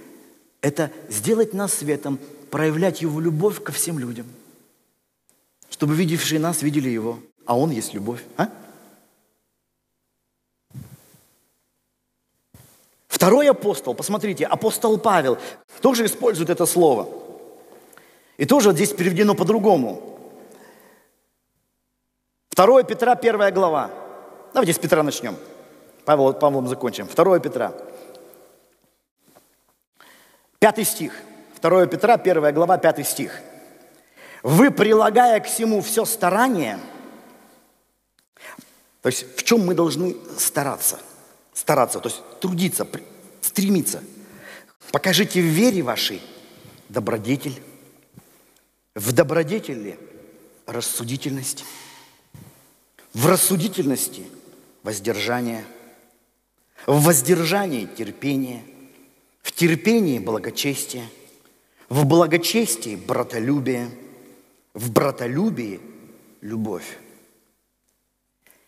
это 0.61 0.91
сделать 1.09 1.55
нас 1.55 1.75
светом, 1.75 2.19
проявлять 2.51 3.03
Его 3.03 3.21
любовь 3.21 3.63
ко 3.63 3.73
всем 3.73 3.99
людям, 3.99 4.27
чтобы 5.71 5.95
видевшие 5.95 6.41
нас 6.41 6.63
видели 6.63 6.89
Его. 6.89 7.19
А 7.47 7.57
Он 7.59 7.71
есть 7.71 7.95
любовь. 7.95 8.23
А? 8.37 8.49
Второй 13.07 13.49
апостол, 13.49 13.95
посмотрите, 13.95 14.45
апостол 14.47 14.99
Павел 14.99 15.39
тоже 15.81 16.05
использует 16.05 16.51
это 16.51 16.67
слово. 16.67 17.09
И 18.37 18.45
тоже 18.45 18.73
здесь 18.73 18.93
переведено 18.93 19.35
по-другому. 19.35 20.19
2 22.55 22.83
Петра, 22.85 23.17
первая 23.17 23.51
глава. 23.51 23.91
Давайте 24.53 24.73
с 24.73 24.79
Петра 24.79 25.03
начнем. 25.03 25.37
Павел, 26.05 26.33
Павлом 26.33 26.69
закончим. 26.69 27.07
2 27.07 27.39
Петра. 27.41 27.73
Пятый 30.59 30.85
стих. 30.85 31.13
2 31.61 31.87
Петра, 31.87 32.19
первая 32.19 32.53
глава, 32.53 32.79
пятый 32.79 33.05
стих. 33.05 33.41
Вы, 34.43 34.71
прилагая 34.71 35.41
к 35.41 35.47
всему 35.47 35.83
все 35.83 36.05
старание, 36.05 36.79
то 39.03 39.09
есть 39.09 39.37
в 39.37 39.43
чем 39.43 39.67
мы 39.67 39.75
должны 39.75 40.17
стараться– 40.37 40.99
стараться, 41.59 41.99
то 42.01 42.09
есть 42.09 42.23
трудиться, 42.41 42.87
стремиться. 43.41 44.03
Покажите 44.93 45.41
в 45.41 45.45
вере 45.45 45.83
вашей 45.83 46.23
добродетель. 46.89 47.61
В 48.95 49.13
добродетели 49.13 49.99
рассудительность. 50.67 51.65
В 53.13 53.27
рассудительности 53.27 54.27
воздержание. 54.83 55.65
В 56.87 57.03
воздержании 57.03 57.87
терпение. 57.87 58.63
В 59.49 59.53
терпении 59.53 60.19
благочестие. 60.19 61.09
В 61.89 62.05
благочестии 62.05 62.97
братолюбие. 62.97 63.91
В 64.75 64.93
братолюбии 64.93 65.81
любовь. 66.43 66.99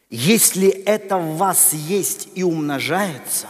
Если 0.09 0.69
это 0.69 1.19
в 1.19 1.37
вас 1.37 1.75
есть 1.75 2.31
и 2.35 2.43
умножается, 2.43 3.49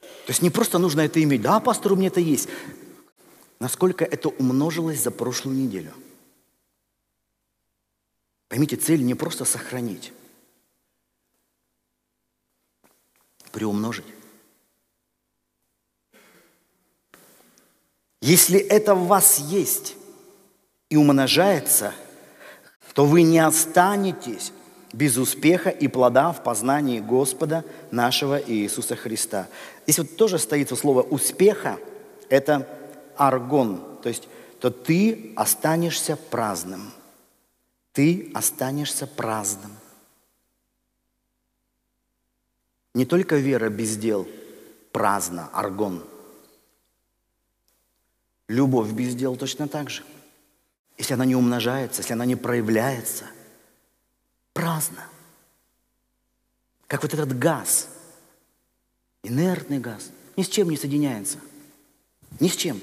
то 0.00 0.28
есть 0.28 0.42
не 0.42 0.50
просто 0.50 0.76
нужно 0.76 1.00
это 1.00 1.20
иметь, 1.22 1.40
да, 1.40 1.60
пастор, 1.60 1.94
у 1.94 1.96
меня 1.96 2.08
это 2.08 2.20
есть. 2.20 2.50
Насколько 3.58 4.04
это 4.04 4.28
умножилось 4.28 5.02
за 5.02 5.10
прошлую 5.10 5.56
неделю? 5.56 5.94
Поймите, 8.48 8.76
цель 8.76 9.02
не 9.02 9.14
просто 9.14 9.46
сохранить, 9.46 10.12
приумножить. 13.50 14.04
Если 18.20 18.58
это 18.58 18.94
в 18.94 19.06
вас 19.06 19.38
есть 19.38 19.94
и 20.90 20.96
умножается, 20.96 21.94
то 22.94 23.04
вы 23.04 23.22
не 23.22 23.38
останетесь 23.38 24.52
без 24.92 25.16
успеха 25.16 25.70
и 25.70 25.86
плода 25.86 26.32
в 26.32 26.42
познании 26.42 26.98
Господа 26.98 27.64
нашего 27.90 28.40
Иисуса 28.40 28.96
Христа. 28.96 29.46
Здесь 29.84 29.98
вот 29.98 30.16
тоже 30.16 30.38
стоит 30.38 30.76
слово 30.76 31.02
«успеха»– 31.02 31.78
это 32.28 32.66
аргон, 33.16 33.98
то 34.02 34.08
есть 34.08 34.28
то 34.60 34.70
ты 34.70 35.32
останешься 35.36 36.16
праздным. 36.16 36.90
Ты 37.92 38.30
останешься 38.34 39.06
праздным. 39.06 39.72
Не 42.94 43.04
только 43.04 43.36
вера 43.36 43.68
без 43.68 43.96
дел 43.96 44.26
праздна, 44.92 45.48
аргон. 45.52 46.04
Любовь 48.48 48.90
без 48.92 49.14
дел 49.14 49.36
точно 49.36 49.68
так 49.68 49.90
же. 49.90 50.02
Если 50.96 51.14
она 51.14 51.24
не 51.24 51.36
умножается, 51.36 52.00
если 52.00 52.14
она 52.14 52.24
не 52.24 52.36
проявляется– 52.36 53.26
праздно. 54.58 55.08
Как 56.88 57.04
вот 57.04 57.14
этот 57.14 57.38
газ, 57.38 57.88
инертный 59.22 59.78
газ, 59.78 60.10
ни 60.36 60.42
с 60.42 60.48
чем 60.48 60.68
не 60.68 60.76
соединяется. 60.76 61.38
Ни 62.40 62.48
с 62.48 62.56
чем. 62.56 62.80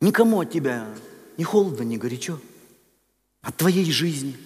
Никому 0.00 0.40
от 0.40 0.52
тебя 0.52 0.86
ни 1.36 1.42
холодно, 1.42 1.82
ни 1.82 1.96
горячо. 1.96 2.38
От 3.42 3.56
твоей 3.56 3.90
жизни. 3.90 4.38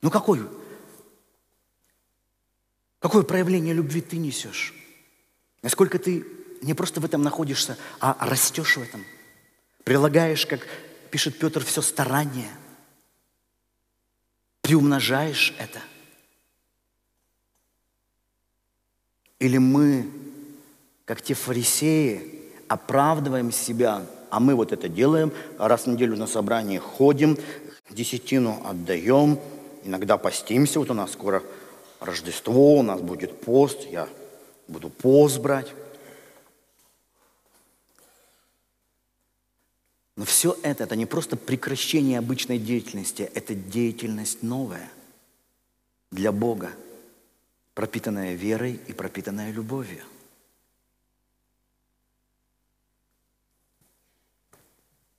Ну 0.00 0.10
какой? 0.10 0.40
Какое 3.02 3.24
проявление 3.24 3.74
любви 3.74 4.00
ты 4.00 4.16
несешь? 4.16 4.72
Насколько 5.60 5.98
ты 5.98 6.24
не 6.62 6.72
просто 6.72 7.00
в 7.00 7.04
этом 7.04 7.22
находишься, 7.22 7.76
а 7.98 8.16
растешь 8.20 8.76
в 8.76 8.82
этом. 8.82 9.04
Прилагаешь, 9.82 10.46
как 10.46 10.60
пишет 11.10 11.36
Петр, 11.36 11.64
все 11.64 11.82
старание. 11.82 12.50
Приумножаешь 14.60 15.52
это. 15.58 15.80
Или 19.40 19.58
мы, 19.58 20.08
как 21.04 21.20
те 21.22 21.34
фарисеи, 21.34 22.52
оправдываем 22.68 23.50
себя, 23.50 24.06
а 24.30 24.38
мы 24.38 24.54
вот 24.54 24.70
это 24.70 24.88
делаем, 24.88 25.32
раз 25.58 25.86
в 25.86 25.86
неделю 25.88 26.16
на 26.16 26.28
собрание 26.28 26.78
ходим, 26.78 27.36
десятину 27.90 28.62
отдаем, 28.64 29.40
иногда 29.82 30.16
постимся, 30.18 30.78
вот 30.78 30.90
у 30.90 30.94
нас 30.94 31.10
скоро 31.10 31.42
Рождество, 32.04 32.78
у 32.78 32.82
нас 32.82 33.00
будет 33.00 33.40
пост, 33.40 33.82
я 33.90 34.08
буду 34.68 34.90
пост 34.90 35.38
брать. 35.38 35.72
Но 40.16 40.24
все 40.24 40.56
это, 40.62 40.84
это 40.84 40.96
не 40.96 41.06
просто 41.06 41.36
прекращение 41.36 42.18
обычной 42.18 42.58
деятельности, 42.58 43.30
это 43.34 43.54
деятельность 43.54 44.42
новая 44.42 44.90
для 46.10 46.32
Бога, 46.32 46.72
пропитанная 47.74 48.34
верой 48.34 48.80
и 48.86 48.92
пропитанная 48.92 49.52
любовью. 49.52 50.04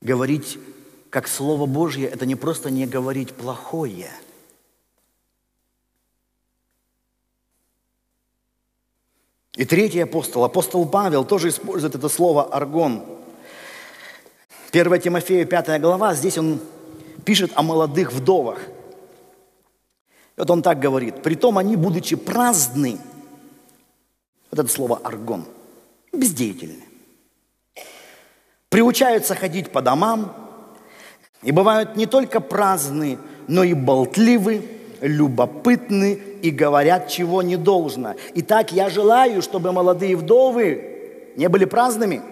Говорить 0.01 0.59
как 1.09 1.27
Слово 1.27 1.65
Божье– 1.65 2.07
это 2.09 2.25
не 2.25 2.36
просто 2.36 2.69
не 2.69 2.86
говорить 2.86 3.34
плохое. 3.34 4.11
И 9.56 9.66
третий 9.66 9.99
апостол, 9.99 10.43
апостол 10.43 10.86
Павел, 10.88 11.26
тоже 11.26 11.49
использует 11.49 11.93
это 11.93 12.10
слово 12.10 12.43
«аргон». 12.43 13.04
1 14.72 15.01
Тимофею 15.01 15.45
5 15.45 15.80
глава, 15.80 16.16
здесь 16.16 16.39
он 16.39 16.60
пишет 17.24 17.51
о 17.54 17.62
молодых 17.62 18.12
вдовах. 18.12 18.60
Вот 20.36 20.49
он 20.49 20.64
так 20.64 20.80
говорит. 20.80 21.22
«Притом 21.22 21.60
они, 21.60 21.76
будучи 21.76 22.16
праздны, 22.16 22.97
вот 24.49 24.60
это 24.60 24.68
слово 24.72 24.99
«аргон», 25.04 25.45
бездеятельны, 26.12 26.84
приучаются 28.70 29.36
ходить 29.36 29.72
по 29.72 29.84
домам, 29.84 30.36
и 31.43 31.51
бывают 31.51 31.95
не 31.95 32.08
только 32.08 32.39
праздны, 32.39 33.20
но 33.47 33.64
и 33.64 33.76
болтливы, 33.76 34.68
любопытны 35.04 36.20
и 36.41 36.49
говорят, 36.49 37.10
чего 37.10 37.41
не 37.41 37.58
должно. 37.58 38.16
Итак, 38.36 38.72
я 38.72 38.89
желаю, 38.89 39.41
чтобы 39.41 39.72
молодые 39.72 40.16
вдовы 40.16 41.34
не 41.36 41.47
были 41.49 41.66
праздными– 41.66 42.22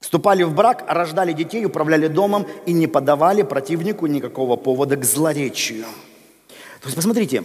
Вступали 0.00 0.44
в 0.44 0.54
брак, 0.54 0.84
рождали 0.86 1.32
детей, 1.32 1.64
управляли 1.64 2.06
домом 2.06 2.46
и 2.64 2.72
не 2.72 2.86
подавали 2.86 3.42
противнику 3.42 4.06
никакого 4.06 4.56
повода 4.56 4.94
к 4.96 5.04
злоречию. 5.04 5.84
То 6.80 6.86
есть, 6.86 6.96
посмотрите, 6.96 7.42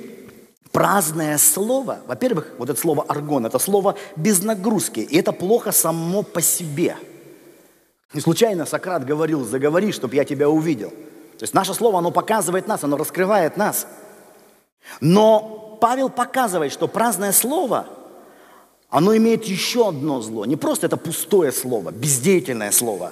Праздное 0.72 1.38
слово, 1.38 2.00
во-первых, 2.08 2.54
вот 2.58 2.70
это 2.70 2.80
слово 2.80 3.04
аргон, 3.04 3.46
это 3.46 3.60
слово 3.60 3.96
без 4.16 4.42
нагрузки, 4.42 5.02
и 5.02 5.18
это 5.18 5.34
плохо 5.34 5.74
само 5.74 6.24
по 6.24 6.40
себе. 6.40 6.96
Не 8.14 8.22
случайно 8.22 8.66
Сократ 8.66 9.06
говорил, 9.06 9.44
заговори, 9.44 9.92
чтобы 9.92 10.16
я 10.16 10.24
тебя 10.24 10.50
увидел. 10.50 10.94
То 11.42 11.46
есть 11.46 11.56
наше 11.56 11.74
слово, 11.74 11.98
оно 11.98 12.12
показывает 12.12 12.68
нас, 12.68 12.84
оно 12.84 12.98
раскрывает 12.98 13.58
нас. 13.58 13.88
Но 15.00 15.76
Павел 15.82 16.12
показывает, 16.12 16.72
что 16.72 16.88
праздное 16.88 17.32
слово, 17.32 17.88
оно 18.92 19.18
имеет 19.18 19.46
еще 19.46 19.90
одно 19.90 20.22
зло. 20.22 20.46
Не 20.46 20.56
просто 20.56 20.86
это 20.86 20.98
пустое 20.98 21.52
слово, 21.52 21.90
бездеятельное 21.90 22.70
слово. 22.72 23.12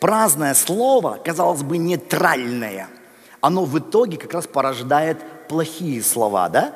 Праздное 0.00 0.54
слово, 0.54 1.18
казалось 1.22 1.62
бы, 1.62 1.76
нейтральное, 1.76 2.88
оно 3.42 3.66
в 3.66 3.78
итоге 3.78 4.16
как 4.16 4.32
раз 4.32 4.46
порождает 4.46 5.18
плохие 5.46 6.02
слова, 6.02 6.48
да? 6.48 6.72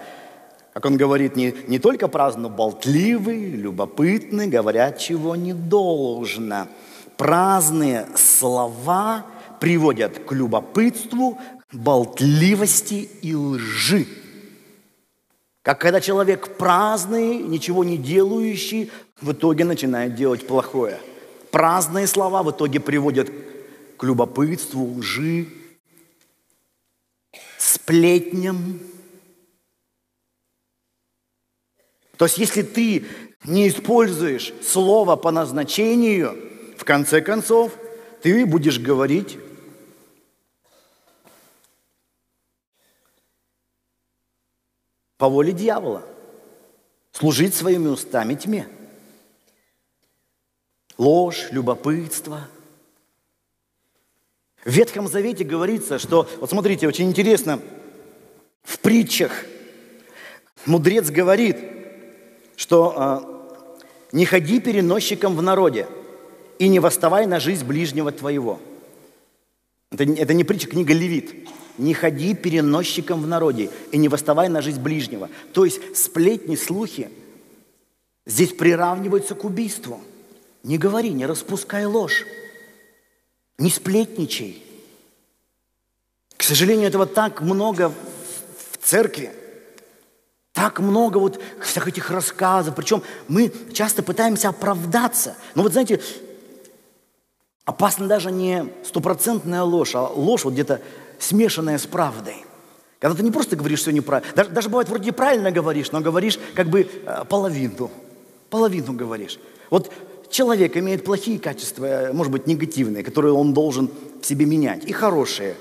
Как 0.75 0.85
он 0.85 0.99
говорит, 0.99 1.37
не, 1.37 1.55
не 1.69 1.79
только 1.79 2.07
праздно, 2.07 2.51
болтливый, 2.51 3.53
любопытный, 3.53 4.47
говорят, 4.47 4.99
чего 4.99 5.37
не 5.37 5.55
должно. 5.55 6.67
Праздные 7.17 8.09
слова 8.15 9.25
приводят 9.63 10.19
к 10.27 10.33
любопытству, 10.33 11.39
болтливости 11.71 13.09
и 13.23 13.33
лжи. 13.33 14.09
Как 15.63 15.81
когда 15.81 16.01
человек 16.01 16.57
праздный, 16.57 17.37
ничего 17.39 17.85
не 17.85 17.97
делающий, 17.97 18.91
в 19.21 19.31
итоге 19.31 19.65
начинает 19.65 20.17
делать 20.17 20.49
плохое. 20.49 20.99
Праздные 21.53 22.09
слова 22.09 22.43
в 22.43 22.51
итоге 22.51 22.81
приводят 22.81 23.31
к 23.97 24.03
любопытству, 24.03 24.97
лжи, 24.99 25.47
сплетням. 27.57 28.81
То 32.17 32.25
есть 32.25 32.39
если 32.39 32.63
ты 32.63 33.07
не 33.45 33.69
используешь 33.69 34.53
слово 34.67 35.15
по 35.15 35.31
назначению, 35.31 36.37
в 36.77 36.85
конце 36.85 37.21
концов, 37.21 37.71
ты 38.23 38.45
будешь 38.45 38.81
говорить 38.81 39.39
по 45.23 45.29
воле 45.29 45.53
дьявола, 45.53 46.03
служить 47.13 47.55
своими 47.55 47.87
устами 47.87 48.35
тьме. 48.35 48.67
Ложь, 50.99 51.47
любопытство– 51.53 52.49
в 54.65 54.71
Ветхом 54.71 55.07
Завете 55.07 55.45
говорится, 55.45 56.01
что, 56.01 56.29
вот 56.41 56.51
смотрите, 56.51 56.89
очень 56.89 57.09
интересно, 57.09 57.61
в 58.65 58.81
притчах 58.81 59.45
мудрец 60.67 61.09
говорит, 61.11 61.57
что 62.57 63.79
э, 64.13 64.17
не 64.17 64.25
ходи 64.25 64.59
переносчиком 64.59 65.37
в 65.37 65.43
народе 65.43 65.87
и 66.59 66.67
не 66.67 66.81
восставай 66.81 67.27
на 67.27 67.39
жизнь 67.39 67.65
ближнего 67.65 68.11
твоего. 68.11 68.59
Это, 69.93 70.03
это 70.03 70.35
не 70.35 70.43
притча, 70.43 70.67
книга 70.67 70.93
Левит. 70.93 71.49
Не 71.79 71.95
ходи 71.95 72.35
переносчиком 72.35 73.23
в 73.23 73.27
народе 73.27 73.71
и 73.91 73.99
не 73.99 74.09
восставай 74.09 74.49
на 74.49 74.61
жизнь 74.61 74.81
ближнего. 74.81 75.31
То 75.53 75.65
есть 75.65 75.97
сплетни, 75.97 76.57
слухи 76.57 77.11
здесь 78.27 78.53
приравниваются 78.53 79.35
к 79.35 79.45
убийству. 79.45 80.01
Не 80.63 80.79
говори, 80.79 81.11
не 81.11 81.27
распускай 81.27 81.87
ложь. 81.87 82.25
Не 83.59 83.71
сплетничай. 83.71 84.63
К 86.37 86.43
сожалению, 86.43 86.89
этого 86.89 87.07
так 87.07 87.41
много 87.41 87.91
в 87.91 88.85
церкви. 88.85 89.33
Так 90.53 90.81
много 90.81 91.19
вот 91.19 91.41
всех 91.63 91.89
этих 91.89 92.11
рассказов. 92.11 92.75
Причем 92.75 93.03
мы 93.29 93.53
часто 93.73 94.03
пытаемся 94.03 94.51
оправдаться. 94.51 95.37
Но 95.55 95.63
вот 95.63 95.73
знаете, 95.73 96.01
опасна 97.65 98.07
даже 98.07 98.31
не 98.31 98.67
стопроцентная 98.85 99.63
ложь, 99.63 99.95
а 99.95 100.07
ложь 100.07 100.45
вот 100.45 100.53
где-то 100.53 100.81
смешанная 101.23 101.79
с 101.79 101.87
правдой. 101.87 102.45
Когда 102.99 103.17
ты 103.17 103.23
не 103.23 103.31
просто 103.31 103.57
говоришь 103.57 103.81
все 103.81 103.91
неправильно, 103.91 104.33
даже, 104.35 104.51
даже 104.51 104.69
бывает 104.69 104.89
вроде 104.89 105.13
правильно 105.13 105.51
говоришь, 105.51 105.93
но 105.93 106.01
говоришь 106.01 106.39
как 106.55 106.69
бы 106.69 106.83
э, 106.83 107.25
половину. 107.29 107.91
Половину 108.51 108.93
говоришь. 108.93 109.39
Вот 109.71 109.93
человек 110.31 110.77
имеет 110.77 111.05
плохие 111.05 111.39
качества, 111.39 111.85
э, 111.85 112.13
может 112.13 112.33
быть, 112.33 112.47
негативные, 112.47 113.03
которые 113.03 113.33
он 113.33 113.55
должен 113.55 113.91
в 114.21 114.27
себе 114.27 114.47
менять, 114.47 114.85
и 114.85 114.93
хорошие. 114.93 115.57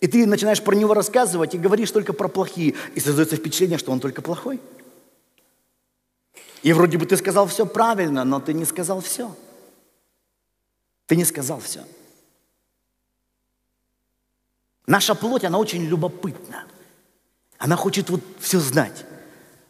И 0.00 0.06
ты 0.06 0.26
начинаешь 0.26 0.62
про 0.62 0.74
него 0.74 0.94
рассказывать 0.94 1.54
и 1.54 1.58
говоришь 1.58 1.90
только 1.90 2.12
про 2.12 2.28
плохие, 2.28 2.74
и 2.94 3.00
создается 3.00 3.36
впечатление, 3.36 3.78
что 3.78 3.92
он 3.92 4.00
только 4.00 4.22
плохой. 4.22 4.60
И 6.62 6.72
вроде 6.72 6.96
бы 6.98 7.06
ты 7.06 7.16
сказал 7.16 7.46
все 7.46 7.66
правильно, 7.66 8.24
но 8.24 8.40
ты 8.40 8.52
не 8.52 8.64
сказал 8.64 9.00
все. 9.00 9.34
Ты 11.06 11.16
не 11.16 11.24
сказал 11.24 11.60
все. 11.60 11.80
Наша 14.86 15.14
плоть, 15.14 15.44
она 15.44 15.58
очень 15.58 15.84
любопытна. 15.84 16.64
Она 17.58 17.76
хочет 17.76 18.10
вот 18.10 18.20
все 18.40 18.58
знать. 18.58 19.04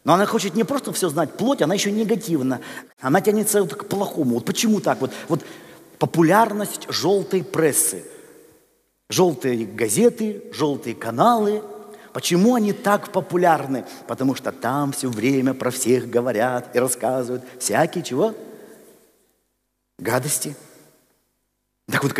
Но 0.03 0.13
она 0.13 0.25
хочет 0.25 0.55
не 0.55 0.63
просто 0.63 0.91
все 0.91 1.09
знать, 1.09 1.37
плоть, 1.37 1.61
она 1.61 1.75
еще 1.75 1.91
негативна. 1.91 2.59
Она 2.99 3.21
тянется 3.21 3.61
вот 3.61 3.75
к 3.75 3.85
плохому. 3.85 4.35
Вот 4.35 4.45
почему 4.45 4.81
так? 4.81 4.99
Вот, 4.99 5.11
вот 5.29 5.45
популярность 5.99 6.87
желтой 6.89 7.43
прессы. 7.43 8.03
Желтые 9.09 9.65
газеты, 9.65 10.43
желтые 10.51 10.95
каналы. 10.95 11.63
Почему 12.11 12.55
они 12.55 12.73
так 12.73 13.11
популярны? 13.11 13.85
Потому 14.07 14.35
что 14.35 14.51
там 14.51 14.91
все 14.91 15.07
время 15.09 15.53
про 15.53 15.71
всех 15.71 16.09
говорят 16.09 16.75
и 16.75 16.79
рассказывают 16.79 17.43
всякие 17.59 18.03
чего? 18.03 18.33
Гадости. 19.99 20.55
Так 21.87 22.03
вот, 22.03 22.13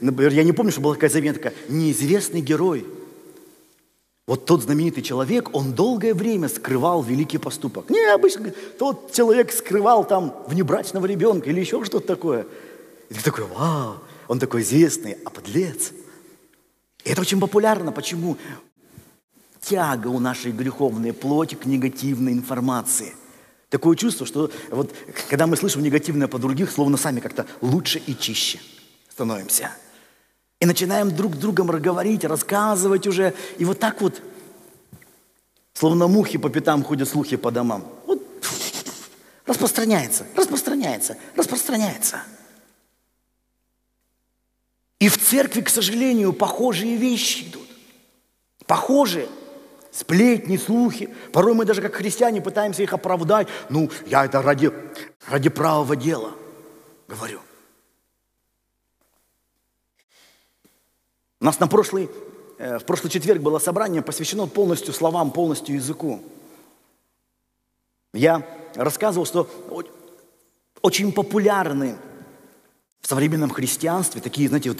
например, 0.00 0.32
я 0.32 0.44
не 0.44 0.52
помню, 0.52 0.72
что 0.72 0.80
была 0.80 0.94
такая 0.94 1.10
заметка. 1.10 1.52
Неизвестный 1.68 2.40
герой– 2.40 2.86
вот 4.28 4.44
тот 4.44 4.62
знаменитый 4.62 5.02
человек, 5.02 5.54
он 5.54 5.72
долгое 5.72 6.12
время 6.12 6.50
скрывал 6.50 7.02
великий 7.02 7.38
поступок. 7.38 7.88
Не, 7.88 8.12
обычно 8.12 8.52
тот 8.78 9.10
человек 9.10 9.50
скрывал 9.50 10.06
там 10.06 10.36
внебрачного 10.46 11.06
ребенка 11.06 11.48
или 11.48 11.60
еще 11.60 11.82
что-то 11.82 12.06
такое. 12.06 12.46
И 13.08 13.14
ты 13.14 13.22
такой, 13.22 13.44
вау, 13.44 13.94
он 14.28 14.38
такой 14.38 14.60
известный, 14.60 15.16
а 15.24 15.30
подлец. 15.30 15.92
И 17.04 17.10
это 17.10 17.22
очень 17.22 17.40
популярно. 17.40 17.90
Почему? 17.90 18.36
Тяга 19.62 20.08
у 20.08 20.18
нашей 20.18 20.52
греховной 20.52 21.14
плоти 21.14 21.54
к 21.54 21.64
негативной 21.64 22.34
информации. 22.34 23.14
Такое 23.70 23.96
чувство, 23.96 24.26
что 24.26 24.50
вот 24.70 24.94
когда 25.28 25.46
мы 25.46 25.56
слышим 25.56 25.82
негативное 25.82 26.26
по 26.26 26.38
других, 26.38 26.70
словно 26.70 26.96
сами 26.96 27.20
как-то 27.20 27.46
лучше 27.60 27.98
и 28.06 28.16
чище 28.16 28.58
становимся. 29.10 29.70
И 30.60 30.66
начинаем 30.66 31.14
друг 31.14 31.34
с 31.34 31.38
другом 31.38 31.66
говорить, 31.66 32.24
рассказывать 32.24 33.06
уже. 33.06 33.34
И 33.58 33.64
вот 33.64 33.78
так 33.78 34.00
вот, 34.00 34.22
словно 35.74 36.08
мухи 36.08 36.38
по 36.38 36.48
пятам 36.48 36.82
ходят 36.82 37.08
слухи 37.08 37.36
по 37.36 37.50
домам. 37.50 37.86
Вот 38.06 38.22
распространяется, 39.46 40.26
распространяется, 40.34 41.18
распространяется. 41.36 42.22
И 44.98 45.08
в 45.08 45.18
церкви, 45.18 45.60
к 45.60 45.68
сожалению, 45.68 46.32
похожие 46.32 46.96
вещи 46.96 47.44
идут. 47.44 47.68
Похожие. 48.66 49.28
Сплетни, 49.98 50.56
слухи. 50.56 51.12
Порой 51.32 51.54
мы 51.54 51.64
даже 51.64 51.82
как 51.82 51.96
христиане 51.96 52.40
пытаемся 52.40 52.84
их 52.84 52.92
оправдать. 52.92 53.48
Ну, 53.68 53.90
я 54.06 54.26
это 54.26 54.40
ради, 54.40 54.72
ради 55.26 55.48
правого 55.48 55.96
дела 55.96 56.34
говорю. 57.08 57.40
У 61.40 61.44
нас 61.44 61.58
на 61.58 61.66
прошлый, 61.66 62.08
э, 62.58 62.78
в 62.78 62.84
прошлый 62.84 63.10
четверг 63.10 63.42
было 63.42 63.58
собрание, 63.58 64.00
посвящено 64.00 64.46
полностью 64.46 64.94
словам, 64.94 65.32
полностью 65.32 65.74
языку. 65.74 66.22
Я 68.12 68.46
рассказывал, 68.76 69.26
что 69.26 69.50
очень 70.80 71.10
популярны 71.10 71.96
в 73.00 73.06
современном 73.06 73.50
христианстве 73.50 74.20
такие, 74.20 74.48
знаете, 74.48 74.70
вот, 74.70 74.78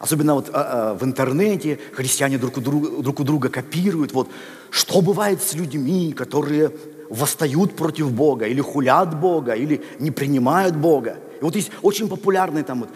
особенно 0.00 0.34
вот 0.34 0.50
а, 0.52 0.90
а, 0.90 0.94
в 0.94 1.04
интернете 1.04 1.78
христиане 1.92 2.38
друг 2.38 2.58
у, 2.58 2.60
друга, 2.60 3.02
друг 3.02 3.20
у 3.20 3.24
друга 3.24 3.48
копируют, 3.48 4.12
вот, 4.12 4.28
что 4.70 5.00
бывает 5.00 5.42
с 5.42 5.54
людьми, 5.54 6.12
которые 6.12 6.72
восстают 7.08 7.76
против 7.76 8.12
Бога, 8.12 8.46
или 8.46 8.60
хулят 8.60 9.18
Бога, 9.18 9.54
или 9.54 9.82
не 9.98 10.10
принимают 10.10 10.76
Бога. 10.76 11.18
И 11.40 11.44
вот 11.44 11.56
есть 11.56 11.70
очень 11.82 12.08
популярные 12.08 12.64
там 12.64 12.80
вот 12.80 12.90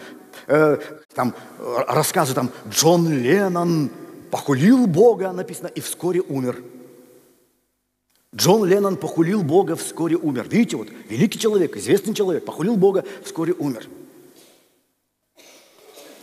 э, 0.47 0.77
там, 1.13 1.33
рассказы, 1.87 2.33
там, 2.33 2.51
Джон 2.69 3.09
Леннон 3.09 3.89
похулил 4.29 4.87
Бога, 4.87 5.31
написано, 5.31 5.67
и 5.67 5.79
вскоре 5.79 6.21
умер. 6.21 6.61
Джон 8.35 8.65
Леннон 8.65 8.97
похулил 8.97 9.43
Бога, 9.43 9.75
вскоре 9.75 10.17
умер. 10.17 10.47
Видите, 10.49 10.75
вот 10.75 10.89
великий 11.09 11.39
человек, 11.39 11.77
известный 11.77 12.13
человек, 12.13 12.43
похулил 12.43 12.75
Бога, 12.75 13.05
вскоре 13.23 13.53
умер. 13.53 13.87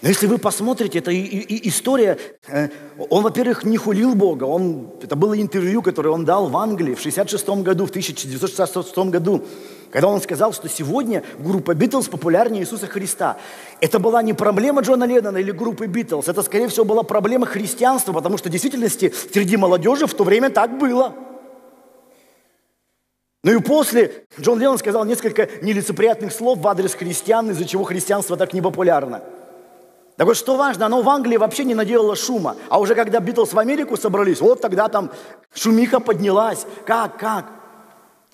Но 0.03 0.09
если 0.09 0.27
вы 0.27 0.39
посмотрите, 0.39 0.99
это 0.99 1.13
история, 1.15 2.19
э, 2.49 2.69
он, 3.09 3.23
во-первых, 3.23 3.63
не 3.63 3.77
хулил 3.77 4.17
Бога, 4.17 4.45
он, 4.45 4.91
это 5.01 5.15
было 5.15 5.41
интервью, 5.41 5.81
которое 5.81 6.09
он 6.09 6.25
дал 6.25 6.49
в 6.49 6.57
Англии 6.57 6.95
в 6.95 7.01
66 7.01 7.49
году, 7.63 7.87
в 7.87 7.91
1966 7.91 8.99
году, 8.99 9.45
когда 9.93 10.09
он 10.09 10.21
сказал, 10.21 10.53
что 10.53 10.69
сегодня 10.69 11.23
группа 11.39 11.75
Битлз 11.75 12.09
популярнее 12.09 12.65
Иисуса 12.65 12.89
Христа. 12.89 13.37
Это 13.81 14.01
была 14.01 14.23
не 14.23 14.33
проблема 14.33 14.81
Джона 14.81 15.05
Леннона 15.05 15.37
или 15.37 15.53
группы 15.53 15.87
Битлз, 15.87 16.27
это, 16.27 16.43
скорее 16.43 16.67
всего, 16.67 16.85
была 16.85 17.05
проблема 17.05 17.47
христианства, 17.47 18.13
потому 18.13 18.39
что 18.39 18.49
в 18.49 18.53
действительности 18.53 19.15
среди 19.33 19.57
молодежи 19.57 20.09
в 20.09 20.15
то 20.15 20.25
время 20.25 20.51
так 20.51 20.79
было. 20.79 21.15
Ну 23.45 23.53
и 23.53 23.61
после 23.61 24.25
Джон 24.41 24.59
Леннон 24.59 24.79
сказал 24.79 25.05
несколько 25.05 25.49
нелицеприятных 25.63 26.33
слов 26.33 26.59
в 26.59 26.67
адрес 26.67 26.95
христиан, 26.95 27.51
из-за 27.51 27.67
чего 27.67 27.85
христианство 27.85 28.37
так 28.37 28.53
непопулярно. 28.53 29.23
Так 30.17 30.27
вот, 30.27 30.37
что 30.37 30.57
важно, 30.57 30.87
оно 30.87 31.03
в 31.03 31.09
Англии 31.09 31.37
вообще 31.37 31.65
не 31.65 31.75
наделало 31.75 32.17
шума. 32.17 32.57
А 32.69 32.79
уже 32.79 32.95
когда 32.95 33.19
Битлз 33.19 33.53
в 33.53 33.59
Америку 33.59 33.97
собрались, 33.97 34.41
вот 34.41 34.61
тогда 34.61 34.89
там 34.89 35.11
шумиха 35.55 36.01
поднялась. 36.01 36.67
Как, 36.85 37.19
как? 37.19 37.47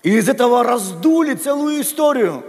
И 0.03 0.17
из 0.17 0.27
этого 0.27 0.63
раздули 0.63 1.35
целую 1.35 1.81
историю. 1.81 2.43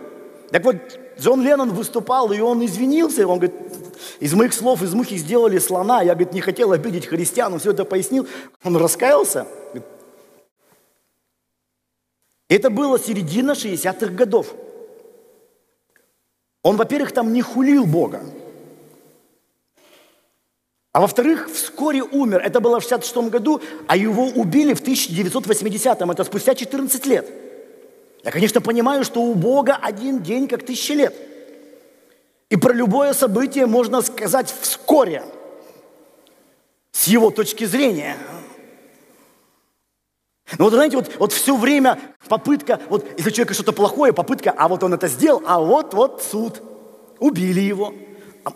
Так 0.51 0.65
вот, 0.65 0.77
Джон 1.19 1.43
Леннон 1.43 1.71
выступал, 1.71 2.33
и 2.33 2.41
он 2.41 2.65
извинился. 2.65 3.27
Он 3.27 3.39
говорит, 3.39 3.57
из 4.19 4.35
моих 4.35 4.53
слов, 4.53 4.83
из 4.83 4.95
мухи 4.95 5.17
сделали 5.17 5.59
слона. 5.59 6.03
Я, 6.03 6.15
говорит, 6.15 6.33
не 6.33 6.41
хотел 6.41 6.73
обидеть 6.73 7.07
христиан. 7.07 7.53
Он 7.53 7.61
все 7.61 7.71
это 7.71 7.85
пояснил. 7.85 8.27
Он 8.65 8.77
раскаялся. 8.77 9.47
Это 12.49 12.69
было 12.69 12.99
середина 12.99 13.53
60-х 13.53 14.13
годов. 14.13 14.55
Он, 16.63 16.77
во-первых, 16.77 17.13
там 17.13 17.33
не 17.33 17.43
хулил 17.43 17.87
Бога. 17.87 18.23
А 20.93 21.01
во-вторых, 21.01 21.49
вскоре 21.53 22.03
умер. 22.03 22.43
Это 22.45 22.61
было 22.61 22.81
в 22.81 22.83
66 22.83 23.31
году, 23.31 23.61
а 23.87 23.97
его 23.97 24.27
убили 24.27 24.75
в 24.75 24.83
1980-м. 24.83 26.11
Это 26.11 26.25
спустя 26.25 26.55
14 26.55 27.07
лет. 27.07 27.29
Я, 28.25 28.31
конечно, 28.33 28.61
понимаю, 28.61 29.05
что 29.05 29.23
у 29.23 29.35
Бога 29.35 29.79
один 29.81 30.21
день 30.21 30.49
как 30.49 30.65
тысяча 30.65 30.95
лет. 30.95 31.15
И 32.49 32.57
про 32.57 32.73
любое 32.73 33.13
событие 33.13 33.67
можно 33.67 34.03
сказать 34.03 34.53
вскоре, 34.61 35.23
с 36.91 37.07
его 37.07 37.31
точки 37.31 37.65
зрения. 37.65 38.17
Но 40.59 40.65
вот 40.65 40.75
знаете, 40.75 40.97
вот, 40.97 41.13
вот 41.21 41.33
все 41.33 41.57
время 41.57 42.01
попытка, 42.29 42.81
вот 42.89 43.07
если 43.17 43.31
у 43.31 43.33
человека 43.33 43.55
что-то 43.55 43.73
плохое, 43.73 44.13
попытка, 44.13 44.51
а 44.51 44.67
вот 44.67 44.83
он 44.83 44.93
это 44.93 45.07
сделал, 45.07 45.43
а 45.47 45.61
вот, 45.61 45.95
вот 45.95 46.23
суд. 46.29 46.61
Убили 47.21 47.61
его. 47.61 47.95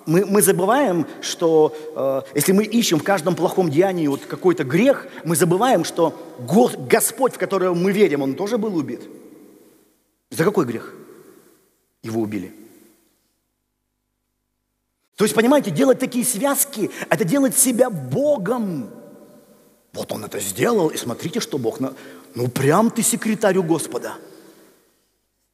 Мы, 0.07 0.25
мы 0.25 0.43
забываем, 0.43 1.07
что 1.21 1.75
э, 1.95 2.23
если 2.35 2.53
мы 2.53 2.65
ищем 2.65 2.99
в 2.99 3.03
каждом 3.03 3.35
плохом 3.35 3.71
деянии 3.71 4.07
вот 4.07 4.25
какой-то 4.25 4.65
грех, 4.65 5.07
мы 5.25 5.37
забываем, 5.37 5.85
что 5.85 6.15
Господь, 6.89 7.35
в 7.35 7.39
которого 7.39 7.75
мы 7.75 7.93
верим, 7.93 8.23
Он 8.23 8.35
тоже 8.35 8.57
был 8.57 8.77
убит. 8.77 9.03
За 10.31 10.45
какой 10.45 10.65
грех 10.65 10.95
его 12.03 12.21
убили? 12.21 12.53
То 15.17 15.25
есть, 15.25 15.35
понимаете, 15.35 15.71
делать 15.71 15.99
такие 15.99 16.25
связки, 16.25 16.91
это 17.09 17.25
делать 17.25 17.57
себя 17.57 17.89
Богом. 17.89 18.91
Вот 19.93 20.11
он 20.11 20.25
это 20.25 20.41
сделал, 20.41 20.89
и 20.89 20.97
смотрите, 20.97 21.41
что 21.41 21.57
Бог... 21.57 21.79
На... 21.79 21.95
Ну, 22.35 22.49
прям 22.49 22.91
ты 22.91 23.03
секретарь 23.03 23.59
у 23.59 23.63
Господа. 23.63 24.15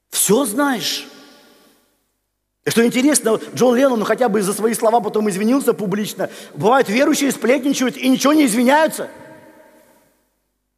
Все 0.09 0.47
знаешь. 0.47 1.07
И 2.67 2.71
что 2.71 2.85
интересно, 2.85 3.41
Джон 3.55 3.77
Леннон 3.77 4.05
хотя 4.05 4.29
бы 4.29 4.41
из-за 4.41 4.53
своих 4.53 4.77
слова 4.77 5.01
потом 5.01 5.31
извинился 5.31 5.73
публично. 5.73 6.29
Бывают 6.55 6.89
верующие 6.89 7.33
сплетничают 7.33 7.97
и 7.97 8.09
ничего 8.09 8.35
не 8.35 8.45
извиняются. 8.45 9.09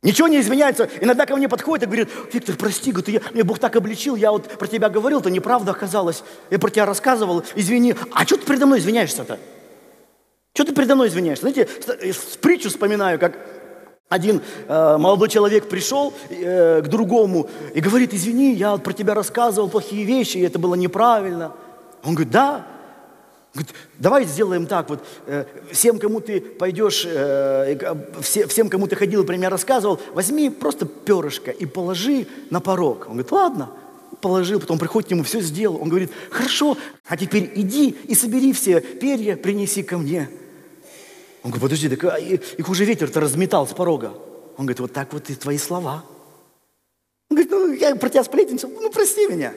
Ничего 0.03 0.27
не 0.27 0.41
извиняются. 0.41 0.89
Иногда 1.01 1.27
ко 1.27 1.37
мне 1.37 1.49
подходит 1.49 1.85
и 1.85 1.87
говорит, 1.87 2.09
Виктор, 2.33 2.57
прости, 2.57 2.91
говорит, 2.91 3.09
я, 3.09 3.21
мне 3.33 3.45
Бог 3.45 3.61
так 3.61 3.75
обличил, 3.77 4.17
я 4.17 4.33
вот 4.33 4.49
про 4.49 4.67
тебя 4.67 4.89
говорил, 4.89 5.21
это 5.21 5.31
неправда 5.31 5.73
оказалось. 5.73 6.25
Я 6.51 6.59
про 6.59 6.71
тебя 6.71 6.87
рассказывал, 6.87 7.45
извини. 7.55 7.95
А 8.13 8.25
что 8.27 8.37
ты 8.37 8.45
передо 8.45 8.67
мной 8.67 8.81
извиняешься-то? 8.81 9.39
Что 10.55 10.65
ты 10.65 10.75
передо 10.75 10.97
мной 10.97 11.09
извиняешься? 11.09 11.49
Знаете, 11.49 11.69
с 12.13 12.37
притчу 12.37 12.69
вспоминаю, 12.69 13.19
как 13.19 13.39
один 14.09 14.43
э, 14.69 14.97
молодой 14.99 15.29
человек 15.29 15.69
пришел 15.69 16.13
э, 16.29 16.83
к 16.83 16.89
другому 16.89 17.49
и 17.73 17.81
говорит, 17.81 18.13
извини, 18.13 18.55
я 18.55 18.73
вот 18.73 18.83
про 18.83 18.93
тебя 18.93 19.15
рассказывал 19.15 19.69
плохие 19.69 20.05
вещи, 20.05 20.39
и 20.39 20.43
это 20.43 20.59
было 20.59 20.75
неправильно. 20.75 21.53
Он 22.05 22.15
говорит, 22.15 22.33
да. 22.33 22.67
Говорит, 23.55 23.75
давай 23.99 24.25
сделаем 24.25 24.67
так, 24.67 24.89
вот 24.89 25.05
э, 25.27 25.45
всем, 25.73 25.99
кому 25.99 26.21
ты 26.21 26.41
пойдешь, 26.41 27.05
э, 27.07 27.77
все, 28.23 28.47
всем, 28.47 28.71
кому 28.71 28.87
ты 28.87 28.97
ходил, 28.97 29.27
про 29.27 29.37
меня 29.37 29.51
рассказывал, 29.51 30.01
возьми 30.15 30.49
просто 30.49 30.87
перышко 30.87 31.51
и 31.51 31.67
положи 31.67 32.27
на 32.49 32.61
порог. 32.61 33.09
Он 33.09 33.13
говорит, 33.13 33.31
ладно, 33.31 33.71
положил, 34.23 34.59
потом 34.59 34.79
приходит 34.79 35.09
к 35.09 35.11
нему, 35.11 35.23
все 35.23 35.41
сделал. 35.43 35.83
Он 35.83 35.91
говорит, 35.91 36.11
хорошо, 36.31 36.79
а 37.07 37.17
теперь 37.19 37.53
иди 37.55 37.91
и 37.91 38.15
собери 38.15 38.55
все 38.55 38.81
перья, 38.81 39.37
принеси 39.37 39.83
ко 39.83 39.99
мне. 39.99 40.31
Он 41.43 41.51
говорит, 41.51 41.63
подожди, 41.63 41.89
так 41.91 42.05
а, 42.05 42.19
их 42.19 42.69
уже 42.71 42.87
ветер-то 42.87 43.21
разметал 43.21 43.67
с 43.67 43.75
порога. 43.75 44.15
Он 44.57 44.65
говорит, 44.65 44.81
вот 44.81 44.93
так 44.95 45.13
вот 45.13 45.29
и 45.29 45.35
твои 45.35 45.59
слова. 45.59 46.05
Он 47.29 47.37
говорит, 47.37 47.51
ну 47.51 47.73
я 47.73 47.95
про 47.97 48.09
тебя 48.09 48.25
сплетничал, 48.25 48.71
ну 48.71 48.91
прости 48.91 49.27
меня. 49.27 49.53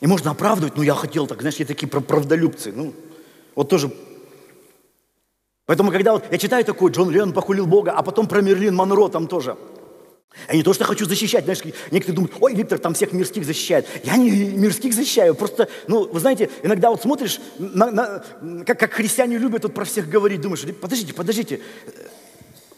И 0.00 0.06
можно 0.06 0.30
оправдывать, 0.30 0.76
ну 0.76 0.82
я 0.82 0.94
хотел 0.94 1.26
так, 1.26 1.40
знаешь, 1.40 1.56
я 1.56 1.66
такие 1.66 1.88
правдолюбцы. 1.88 2.72
Ну, 2.72 2.94
вот 3.54 3.68
тоже. 3.68 3.90
Поэтому, 5.64 5.90
когда 5.90 6.12
вот 6.12 6.24
я 6.30 6.38
читаю 6.38 6.64
такой, 6.64 6.92
Джон 6.92 7.10
Леннон 7.10 7.32
похулил 7.32 7.66
Бога, 7.66 7.92
а 7.92 8.02
потом 8.02 8.28
про 8.28 8.40
Мерлин 8.40 8.74
Монро 8.74 9.08
там 9.08 9.26
тоже. 9.26 9.56
Я 10.48 10.54
не 10.54 10.62
то, 10.62 10.74
что 10.74 10.84
хочу 10.84 11.06
защищать, 11.06 11.44
знаешь, 11.44 11.60
некоторые 11.90 12.14
думают, 12.14 12.34
ой, 12.40 12.54
Виктор 12.54 12.78
там 12.78 12.92
всех 12.92 13.12
мирских 13.12 13.46
защищает. 13.46 13.86
Я 14.04 14.18
не 14.18 14.30
мирских 14.30 14.92
защищаю, 14.92 15.34
просто, 15.34 15.68
ну, 15.88 16.06
вы 16.06 16.20
знаете, 16.20 16.50
иногда 16.62 16.90
вот 16.90 17.00
смотришь, 17.00 17.40
на, 17.58 17.90
на, 17.90 18.64
как, 18.66 18.78
как 18.78 18.92
христиане 18.92 19.38
любят 19.38 19.62
тут 19.62 19.72
про 19.72 19.86
всех 19.86 20.10
говорить, 20.10 20.42
думаешь, 20.42 20.62
подождите, 20.78 21.14
подождите, 21.14 21.60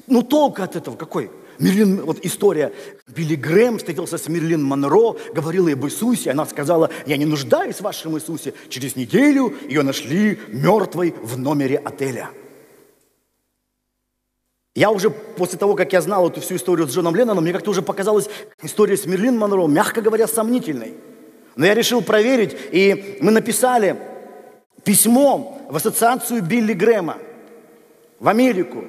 ну 0.07 0.23
толк 0.23 0.61
от 0.61 0.77
этого 0.77 0.95
какой? 0.95 1.33
Мерлин, 1.59 2.03
вот 2.03 2.19
история, 2.23 2.73
Билли 3.09 3.35
Грэм 3.35 3.79
встретился 3.79 4.17
с 4.17 4.29
Мерлин 4.29 4.63
Монро, 4.63 5.17
говорила 5.35 5.71
об 5.73 5.85
Иисусе, 5.87 6.31
она 6.31 6.47
сказала, 6.47 6.91
я 7.07 7.17
не 7.17 7.25
нуждаюсь 7.25 7.77
в 7.77 7.83
вашем 7.83 8.17
Иисусе. 8.17 8.55
Через 8.69 8.95
неделю 8.95 9.55
ее 9.69 9.83
нашли 9.83 10.39
мертвой 10.49 11.15
в 11.21 11.39
номере 11.39 11.77
отеля. 11.77 12.31
Я 14.75 14.91
уже 14.91 15.11
после 15.11 15.59
того, 15.59 15.75
как 15.75 15.93
я 15.93 16.01
знал 16.01 16.29
эту 16.29 16.41
всю 16.41 16.55
историю 16.55 16.87
с 16.87 16.93
Джоном 16.93 17.17
Ленноном, 17.17 17.43
мне 17.43 17.53
как-то 17.53 17.71
уже 17.71 17.83
показалась 17.83 18.29
история 18.63 18.97
с 18.97 19.07
Мерлин 19.07 19.37
Монро, 19.37 19.67
мягко 19.67 20.01
говоря, 20.01 20.29
сомнительной. 20.29 20.95
Но 21.57 21.67
я 21.67 21.75
решил 21.75 22.03
проверить, 22.03 22.57
и 22.71 23.19
мы 23.21 23.33
написали 23.33 23.97
письмо 24.85 25.61
в 25.69 25.75
ассоциацию 25.75 26.43
Билли 26.43 26.75
Грэма 26.75 27.17
в 28.21 28.29
Америку 28.29 28.85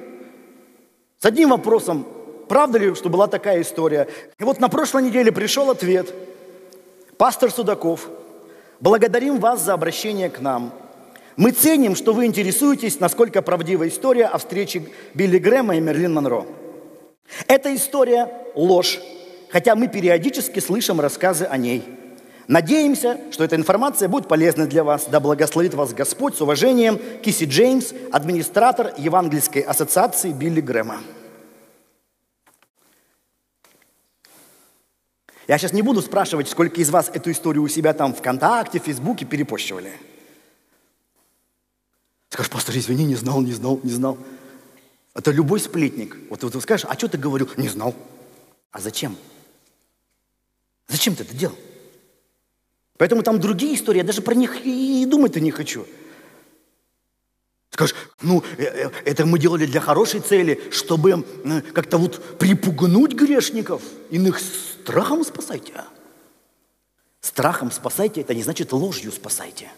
с 1.18 1.26
одним 1.26 1.50
вопросом, 1.50 2.06
правда 2.50 2.78
ли, 2.78 2.94
что 2.96 3.08
была 3.08 3.28
такая 3.28 3.62
история? 3.62 4.08
И 4.40 4.42
вот 4.42 4.58
на 4.58 4.68
прошлой 4.68 5.04
неделе 5.04 5.30
пришел 5.30 5.70
ответ. 5.70 6.12
Пастор 7.16 7.52
Судаков, 7.52 8.08
благодарим 8.80 9.38
вас 9.38 9.62
за 9.62 9.72
обращение 9.72 10.28
к 10.28 10.40
нам. 10.40 10.72
Мы 11.36 11.52
ценим, 11.52 11.94
что 11.94 12.12
вы 12.12 12.26
интересуетесь, 12.26 12.98
насколько 12.98 13.40
правдива 13.40 13.86
история 13.86 14.26
о 14.26 14.38
встрече 14.38 14.82
Билли 15.14 15.38
Грэма 15.38 15.76
и 15.76 15.80
Мерлин 15.80 16.12
Монро. 16.12 16.44
Эта 17.46 17.72
история– 17.72 18.28
ложь, 18.56 18.98
хотя 19.50 19.76
мы 19.76 19.86
периодически 19.86 20.58
слышим 20.58 21.00
рассказы 21.00 21.44
о 21.44 21.56
ней. 21.56 21.84
Надеемся, 22.48 23.20
что 23.30 23.44
эта 23.44 23.54
информация 23.54 24.08
будет 24.08 24.26
полезна 24.26 24.66
для 24.66 24.82
вас. 24.82 25.06
Да 25.08 25.20
благословит 25.20 25.74
вас 25.74 25.94
Господь 25.94 26.34
с 26.34 26.40
уважением. 26.40 26.98
Киси 27.22 27.44
Джеймс, 27.44 27.92
администратор 28.10 28.92
Евангельской 28.98 29.62
ассоциации 29.62 30.32
Билли 30.32 30.60
Грэма. 30.60 30.96
Я 35.50 35.58
сейчас 35.58 35.72
не 35.72 35.82
буду 35.82 36.00
спрашивать, 36.00 36.48
сколько 36.48 36.80
из 36.80 36.90
вас 36.90 37.10
эту 37.12 37.32
историю 37.32 37.64
у 37.64 37.66
себя 37.68 37.92
там 37.92 38.14
ВКонтакте, 38.14 38.78
Фейсбуке 38.78 39.24
перепощивали. 39.24 39.92
Скажешь, 42.28 42.52
пастор, 42.52 42.76
извини, 42.76 43.04
не 43.04 43.16
знал, 43.16 43.40
не 43.40 43.52
знал, 43.52 43.80
не 43.82 43.90
знал. 43.90 44.16
Это 45.12 45.32
любой 45.32 45.58
сплетник. 45.58 46.16
Вот, 46.30 46.44
вот 46.44 46.62
скажешь, 46.62 46.86
а 46.88 46.94
что 46.94 47.08
ты 47.08 47.18
говорил? 47.18 47.50
Не 47.56 47.66
знал. 47.66 47.96
А 48.70 48.80
зачем? 48.80 49.16
Зачем 50.86 51.16
ты 51.16 51.24
это 51.24 51.34
делал? 51.34 51.56
Поэтому 52.96 53.24
там 53.24 53.40
другие 53.40 53.74
истории, 53.74 53.98
я 53.98 54.04
даже 54.04 54.22
про 54.22 54.36
них 54.36 54.64
и 54.64 55.04
думать-то 55.04 55.40
не 55.40 55.50
хочу. 55.50 55.84
Скажешь, 57.70 57.94
ну, 58.20 58.42
э, 58.58 58.64
э, 58.64 58.90
это 59.04 59.24
мы 59.26 59.38
делали 59.38 59.64
для 59.64 59.80
хорошей 59.80 60.20
цели, 60.20 60.60
чтобы 60.70 61.24
как-то 61.72 61.98
вот 61.98 62.38
припугнуть 62.38 63.12
грешников. 63.12 63.82
Иных 64.10 64.40
страхом 64.40 65.24
спасайте. 65.24 65.72
Страхом 67.20 67.70
спасайте, 67.70 68.22
это 68.22 68.34
не 68.34 68.42
значит 68.42 68.72
ложью 68.72 69.12
спасайте. 69.12 69.70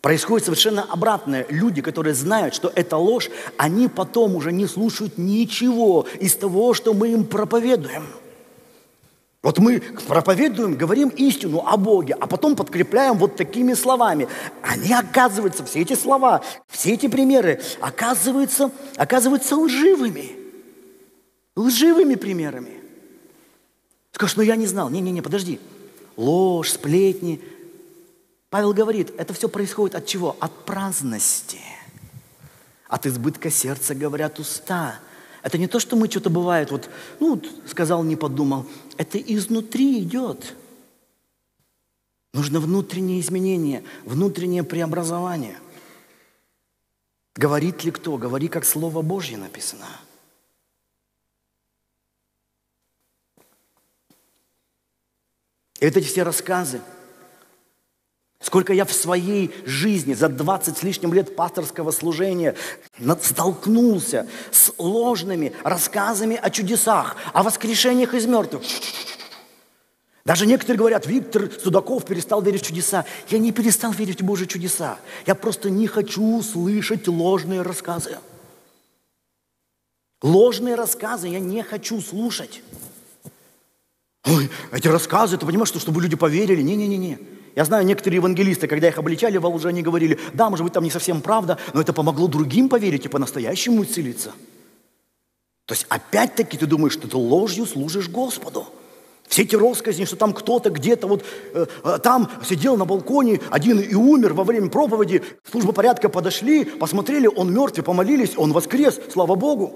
Происходит 0.00 0.46
совершенно 0.46 0.82
обратное. 0.82 1.46
Люди, 1.48 1.82
которые 1.82 2.14
знают, 2.14 2.54
что 2.54 2.72
это 2.74 2.96
ложь, 2.96 3.30
они 3.56 3.88
потом 3.88 4.34
уже 4.34 4.50
не 4.50 4.66
слушают 4.66 5.18
ничего 5.18 6.06
из 6.18 6.34
того, 6.34 6.74
что 6.74 6.94
мы 6.94 7.12
им 7.12 7.24
проповедуем– 7.24 8.06
вот 9.42 9.58
мы 9.58 9.80
проповедуем, 9.80 10.76
говорим 10.76 11.08
истину 11.08 11.64
о 11.66 11.76
Боге, 11.76 12.14
а 12.14 12.28
потом 12.28 12.54
подкрепляем 12.54 13.18
вот 13.18 13.34
такими 13.34 13.74
словами. 13.74 14.28
Они, 14.62 14.92
оказываются, 14.92 15.64
все 15.64 15.80
эти 15.80 15.94
слова, 15.94 16.42
все 16.68 16.94
эти 16.94 17.08
примеры, 17.08 17.60
оказываются, 17.80 18.70
оказываются 18.96 19.56
лживыми. 19.56 20.36
Лживыми 21.56 22.14
примерами. 22.14 22.80
Скажешь, 24.12 24.36
ну 24.36 24.42
я 24.44 24.54
не 24.54 24.66
знал. 24.66 24.90
Не-не-не, 24.90 25.22
подожди. 25.22 25.58
Ложь, 26.16 26.70
сплетни. 26.70 27.40
Павел 28.48 28.72
говорит, 28.72 29.12
это 29.18 29.34
все 29.34 29.48
происходит 29.48 29.96
от 29.96 30.06
чего? 30.06 30.36
От 30.38 30.52
праздности. 30.64 31.58
От 32.86 33.06
избытка 33.06 33.50
сердца 33.50 33.94
говорят 33.96 34.38
уста– 34.38 35.00
это 35.42 35.58
не 35.58 35.66
то, 35.66 35.80
что 35.80 35.96
мы 35.96 36.08
что-то 36.08 36.30
бывает, 36.30 36.70
вот, 36.70 36.88
ну, 37.20 37.42
сказал, 37.66 38.04
не 38.04 38.16
подумал. 38.16 38.66
Это 38.96 39.18
изнутри 39.18 40.00
идет. 40.02 40.54
Нужно 42.32 42.60
внутреннее 42.60 43.20
изменение, 43.20 43.84
внутреннее 44.04 44.62
преобразование. 44.62 45.58
Говорит 47.34 47.84
ли 47.84 47.90
кто? 47.90 48.16
Говори, 48.16 48.48
как 48.48 48.64
Слово 48.64 49.02
Божье 49.02 49.36
написано. 49.36 49.86
И 55.80 55.84
вот 55.84 55.96
эти 55.96 56.06
все 56.06 56.22
рассказы– 56.22 56.80
Сколько 58.42 58.72
я 58.72 58.84
в 58.84 58.92
своей 58.92 59.52
жизни 59.64 60.14
за 60.14 60.28
20 60.28 60.76
с 60.76 60.82
лишним 60.82 61.14
лет 61.14 61.36
пасторского 61.36 61.92
служения 61.92 62.56
столкнулся 63.22 64.26
с 64.50 64.72
ложными 64.78 65.52
рассказами 65.62 66.36
о 66.36 66.50
чудесах, 66.50 67.16
о 67.32 67.44
воскрешениях 67.44 68.14
из 68.14 68.26
мертвых. 68.26 68.62
Даже 70.24 70.46
некоторые 70.46 70.78
говорят, 70.78 71.06
Виктор 71.06 71.50
Судаков 71.52 72.04
перестал 72.04 72.42
верить 72.42 72.62
в 72.62 72.66
чудеса. 72.66 73.04
Я 73.28 73.38
не 73.38 73.52
перестал 73.52 73.92
верить 73.92 74.22
в 74.22 74.24
Божьи 74.24 74.46
чудеса. 74.46 74.98
Я 75.26 75.36
просто 75.36 75.70
не 75.70 75.86
хочу 75.86 76.42
слышать 76.42 77.06
ложные 77.06 77.62
рассказы. 77.62 78.18
Ложные 80.20 80.74
рассказы 80.74 81.28
я 81.28 81.40
не 81.40 81.62
хочу 81.62 82.00
слушать. 82.00 82.62
Ой, 84.24 84.50
эти 84.72 84.86
рассказы, 84.88 85.36
ты 85.38 85.46
понимаешь, 85.46 85.68
что 85.68 85.80
чтобы 85.80 86.00
люди 86.00 86.14
поверили? 86.14 86.62
Не-не-не-не. 86.62 87.18
Я 87.54 87.64
знаю, 87.64 87.84
некоторые 87.84 88.16
евангелисты, 88.16 88.66
когда 88.66 88.88
их 88.88 88.98
обличали 88.98 89.36
во 89.36 89.48
лжи, 89.48 89.68
они 89.68 89.82
говорили, 89.82 90.18
да, 90.32 90.48
может 90.48 90.64
быть, 90.64 90.72
там 90.72 90.84
не 90.84 90.90
совсем 90.90 91.20
правда, 91.20 91.58
но 91.74 91.80
это 91.82 91.92
помогло 91.92 92.26
другим 92.26 92.68
поверить 92.68 93.04
и 93.04 93.08
по-настоящему 93.08 93.84
исцелиться. 93.84 94.32
То 95.66 95.74
есть 95.74 95.86
опять-таки 95.88 96.56
ты 96.56 96.66
думаешь, 96.66 96.94
что 96.94 97.08
ты 97.08 97.16
ложью 97.16 97.66
служишь 97.66 98.08
Господу. 98.08 98.66
Все 99.28 99.42
эти 99.42 99.54
россказни, 99.54 100.04
что 100.04 100.16
там 100.16 100.32
кто-то 100.34 100.70
где-то 100.70 101.06
вот 101.06 101.24
э, 101.54 101.66
э, 101.84 101.98
там 102.02 102.30
сидел 102.46 102.76
на 102.76 102.84
балконе, 102.84 103.40
один 103.50 103.80
и 103.80 103.94
умер 103.94 104.34
во 104.34 104.44
время 104.44 104.68
проповеди, 104.68 105.22
служба 105.50 105.72
порядка 105.72 106.08
подошли, 106.08 106.64
посмотрели, 106.64 107.26
он 107.26 107.52
мертв, 107.52 107.78
и 107.78 107.82
помолились, 107.82 108.36
он 108.36 108.52
воскрес, 108.52 109.00
слава 109.10 109.34
Богу. 109.34 109.72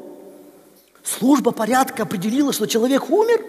Служба 1.02 1.52
порядка 1.52 2.02
определила, 2.02 2.52
что 2.52 2.66
человек 2.66 3.08
умер? 3.08 3.44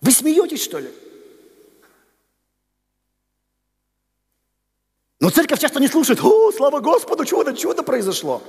Вы 0.00 0.12
смеетесь, 0.12 0.62
что 0.62 0.78
ли? 0.78 0.90
Но 5.22 5.30
церковь 5.30 5.60
часто 5.60 5.78
не 5.78 5.86
слушает, 5.86 6.18
о, 6.20 6.50
слава 6.50 6.80
Господу, 6.80 7.24
чудо, 7.24 7.56
чудо 7.56 7.84
произошло. 7.84 8.42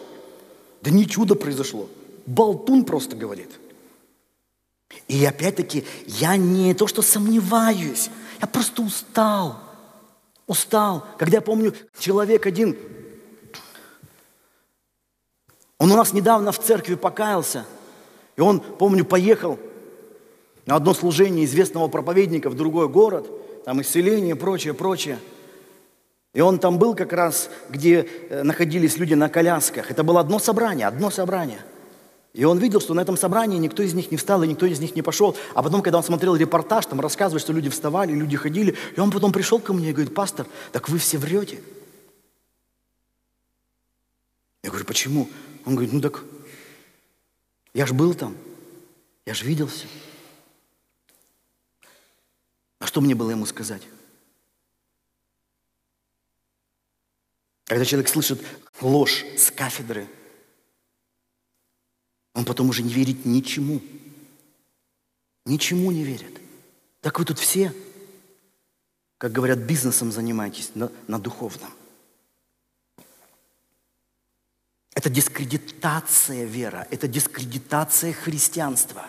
Да 0.81 0.89
не 0.89 1.05
чудо 1.05 1.35
произошло. 1.35 1.87
Болтун 2.25 2.83
просто 2.83 3.15
говорит. 3.15 3.51
И 5.07 5.23
опять-таки, 5.23 5.85
я 6.07 6.35
не 6.35 6.73
то, 6.73 6.87
что 6.87 7.03
сомневаюсь, 7.03 8.09
я 8.41 8.47
просто 8.47 8.81
устал. 8.81 9.59
Устал. 10.47 11.05
Когда 11.19 11.37
я 11.37 11.41
помню, 11.41 11.75
человек 11.99 12.47
один, 12.47 12.75
он 15.77 15.91
у 15.91 15.95
нас 15.95 16.11
недавно 16.11 16.51
в 16.51 16.57
церкви 16.57 16.95
покаялся, 16.95 17.67
и 18.35 18.41
он, 18.41 18.59
помню, 18.59 19.05
поехал 19.05 19.59
на 20.65 20.77
одно 20.77 20.95
служение 20.95 21.45
известного 21.45 21.87
проповедника 21.87 22.49
в 22.49 22.55
другой 22.55 22.89
город, 22.89 23.29
там 23.63 23.79
исцеление, 23.79 24.35
прочее, 24.35 24.73
прочее– 24.73 25.19
и 26.33 26.41
он 26.41 26.57
там 26.57 26.79
был 26.79 26.95
как 26.95 27.13
раз, 27.13 27.49
где 27.69 28.07
э, 28.29 28.41
находились 28.41 28.97
люди 28.97 29.13
на 29.13 29.29
колясках. 29.29 29.91
Это 29.91 30.03
было 30.03 30.19
одно 30.19 30.39
собрание, 30.39 30.87
одно 30.87 31.11
собрание. 31.11 31.63
И 32.33 32.43
он 32.43 32.57
видел, 32.57 32.81
что 32.81 32.95
на 32.95 33.01
этом 33.01 33.15
собрании 33.15 33.59
никто 33.59 33.83
из 33.83 33.93
них 33.93 34.09
не 34.09 34.17
встал, 34.17 34.41
и 34.41 34.47
никто 34.47 34.65
из 34.65 34.79
них 34.79 34.95
не 34.95 35.03
пошел. 35.03 35.37
А 35.53 35.61
потом, 35.61 35.83
когда 35.83 35.99
он 35.99 36.03
смотрел 36.03 36.35
репортаж, 36.35 36.87
там 36.87 36.99
рассказывают, 36.99 37.43
что 37.43 37.53
люди 37.53 37.69
вставали, 37.69 38.13
люди 38.13 38.35
ходили. 38.35 38.75
И 38.97 38.99
он 38.99 39.11
потом 39.11 39.31
пришел 39.31 39.59
ко 39.59 39.73
мне 39.73 39.91
и 39.91 39.93
говорит, 39.93 40.15
пастор, 40.15 40.47
так 40.71 40.89
вы 40.89 40.97
все 40.97 41.19
врете. 41.19 41.61
Я 44.63 44.71
говорю, 44.71 44.85
почему? 44.85 45.29
Он 45.65 45.75
говорит, 45.75 45.93
ну 45.93 46.01
так, 46.01 46.23
я 47.75 47.85
же 47.85 47.93
был 47.93 48.15
там, 48.15 48.35
я 49.27 49.35
же 49.35 49.45
видел 49.45 49.67
все. 49.67 49.85
А 52.79 52.87
что 52.87 53.01
мне 53.01 53.13
было 53.13 53.29
ему 53.29 53.45
сказать? 53.45 53.83
Когда 57.73 57.85
человек 57.85 58.07
слышит 58.07 58.39
ложь 58.81 59.25
с 59.35 59.49
кафедры, 59.49 60.07
он 62.35 62.45
потом 62.45 62.69
уже 62.69 62.83
не 62.83 62.93
верит 62.93 63.25
ничему. 63.25 63.81
Ничему 65.47 65.89
не 65.89 66.03
верит. 66.03 66.39
Так 67.01 67.17
вы 67.17 67.25
тут 67.25 67.39
все, 67.39 67.73
как 69.17 69.31
говорят, 69.31 69.57
бизнесом 69.57 70.11
занимаетесь 70.11 70.69
на, 70.75 70.91
на 71.07 71.17
духовном. 71.17 71.73
Это 74.93 75.09
дискредитация 75.09 76.45
вера, 76.45 76.87
это 76.91 77.07
дискредитация 77.07 78.13
христианства. 78.13 79.03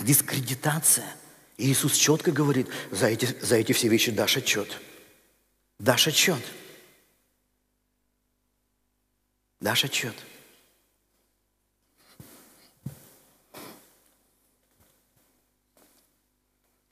Дискредитация. 0.00 1.14
И 1.58 1.70
Иисус 1.70 1.92
четко 1.92 2.32
говорит, 2.32 2.68
за 2.90 3.08
эти, 3.08 3.26
за 3.42 3.56
эти 3.56 3.72
все 3.72 3.88
вещи 3.88 4.12
дашь 4.12 4.38
отчет. 4.38 4.80
Дашь 5.78 6.08
отчет. 6.08 6.42
Дашь 9.60 9.84
отчет? 9.84 10.14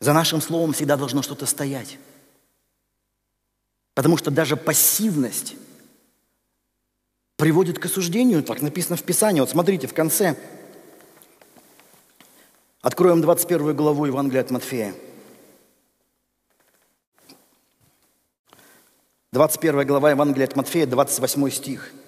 За 0.00 0.12
нашим 0.12 0.40
словом 0.40 0.72
всегда 0.72 0.96
должно 0.96 1.22
что-то 1.22 1.46
стоять. 1.46 1.98
Потому 3.94 4.16
что 4.16 4.30
даже 4.30 4.56
пассивность 4.56 5.56
приводит 7.36 7.78
к 7.78 7.84
осуждению, 7.84 8.42
так 8.42 8.60
написано 8.60 8.96
в 8.96 9.02
Писании. 9.02 9.40
Вот 9.40 9.50
смотрите, 9.50 9.86
в 9.86 9.94
конце. 9.94 10.36
Откроем 12.80 13.22
21 13.22 13.74
главу 13.74 14.06
Евангелия 14.06 14.42
от 14.42 14.50
Матфея. 14.50 14.94
21 19.32 19.86
глава 19.86 20.10
Евангелия 20.10 20.46
от 20.46 20.56
Матфея, 20.56 20.86
28 20.86 21.50
стих– 21.50 21.92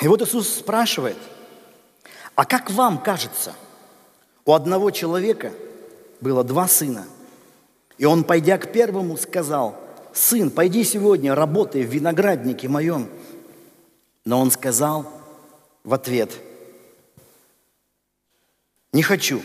И 0.00 0.06
вот 0.06 0.22
Иисус 0.22 0.48
спрашивает, 0.48 1.16
а 2.34 2.44
как 2.44 2.70
вам 2.70 2.98
кажется, 2.98 3.54
у 4.44 4.52
одного 4.52 4.90
человека 4.90 5.52
было 6.20 6.44
два 6.44 6.68
сына, 6.68 7.06
и 7.96 8.04
он, 8.04 8.22
пойдя 8.22 8.58
к 8.58 8.70
первому, 8.72 9.16
сказал, 9.16 9.76
сын, 10.12 10.50
пойди 10.50 10.84
сегодня, 10.84 11.34
работай 11.34 11.82
в 11.82 11.92
винограднике 11.92 12.68
моем. 12.68 13.08
Но 14.24 14.40
он 14.40 14.52
сказал 14.52 15.10
в 15.82 15.92
ответ, 15.92 16.30
не 18.92 19.02
хочу, 19.02 19.42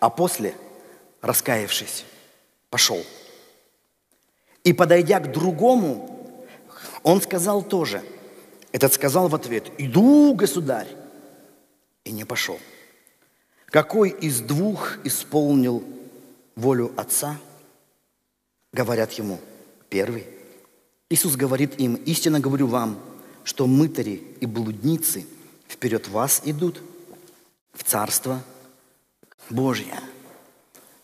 а 0.00 0.10
после, 0.10 0.54
раскаявшись, 1.20 2.04
пошел. 2.70 3.04
И 4.64 4.72
подойдя 4.72 5.20
к 5.20 5.30
другому, 5.30 6.44
он 7.04 7.22
сказал 7.22 7.62
тоже– 7.62 8.02
этот 8.72 8.92
сказал 8.92 9.28
в 9.28 9.34
ответ, 9.34 9.70
иду, 9.78 10.34
государь, 10.34 10.88
и 12.04 12.12
не 12.12 12.24
пошел. 12.24 12.58
Какой 13.66 14.10
из 14.10 14.40
двух 14.40 14.98
исполнил 15.04 15.82
волю 16.56 16.92
отца? 16.96 17.38
говорят 18.72 19.12
ему. 19.12 19.40
Первый. 19.88 20.26
Иисус 21.10 21.36
говорит 21.36 21.80
им, 21.80 21.94
истинно 21.94 22.38
говорю 22.38 22.66
вам, 22.66 22.98
что 23.44 23.66
мытари 23.66 24.22
и 24.40 24.46
блудницы 24.46 25.26
вперед 25.68 26.08
вас 26.08 26.42
идут 26.44 26.82
в 27.72 27.82
Царство 27.82 28.42
Божье. 29.48 29.98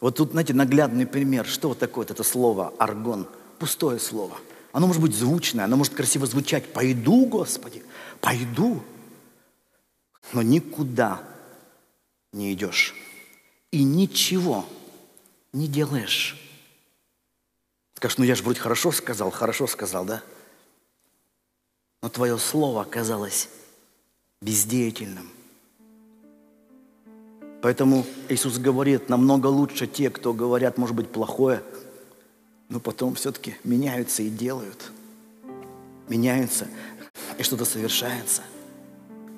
Вот 0.01 0.17
тут, 0.17 0.33
знаете, 0.33 0.53
наглядный 0.53 1.07
пример. 1.07 1.47
Что 1.47 1.69
вот 1.69 1.79
такое 1.79 2.05
вот 2.05 2.11
это 2.11 2.23
слово 2.23 2.75
«аргон»? 2.79 3.27
Пустое 3.59 3.99
слово. 3.99 4.37
Оно 4.75 4.89
может 4.89 5.01
быть 5.01 5.15
звучное, 5.15 5.67
оно 5.67 5.77
может 5.77 5.95
красиво 5.95 6.27
звучать. 6.27 6.73
«Пойду, 6.73 7.27
Господи, 7.27 7.85
пойду». 8.21 8.83
Но 10.33 10.43
никуда 10.43 11.23
не 12.33 12.53
идешь. 12.53 12.93
И 13.71 13.85
ничего 13.85 14.67
не 15.53 15.69
делаешь. 15.69 16.37
Скажешь, 17.95 18.19
ну 18.19 18.25
я 18.25 18.35
же 18.35 18.43
вроде 18.43 18.59
хорошо 18.59 18.91
сказал, 18.91 19.31
хорошо 19.31 19.69
сказал, 19.69 20.05
да? 20.05 20.25
Но 22.03 22.09
твое 22.09 22.37
слово 22.37 22.83
оказалось 22.83 23.49
бездеятельным. 24.43 25.31
Поэтому 27.63 28.05
Иисус 28.29 28.59
говорит, 28.59 29.09
намного 29.09 29.47
лучше 29.47 29.87
те, 29.87 30.11
кто 30.11 30.33
говорят, 30.33 30.79
может 30.79 30.97
быть, 30.97 31.13
плохое, 31.13 31.63
но 32.69 32.81
потом 32.81 33.15
все-таки 33.15 33.57
меняются 33.65 34.23
и 34.23 34.29
делают. 34.29 34.91
Меняются, 36.09 36.69
и 37.39 37.43
что-то 37.43 37.65
совершается. 37.65 38.43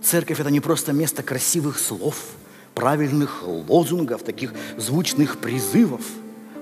Церковь– 0.02 0.40
это 0.40 0.50
не 0.50 0.60
просто 0.60 0.92
место 0.92 1.22
красивых 1.22 1.78
слов, 1.78 2.32
правильных 2.74 3.42
лозунгов, 3.42 4.22
таких 4.22 4.52
звучных 4.76 5.38
призывов. 5.38 6.02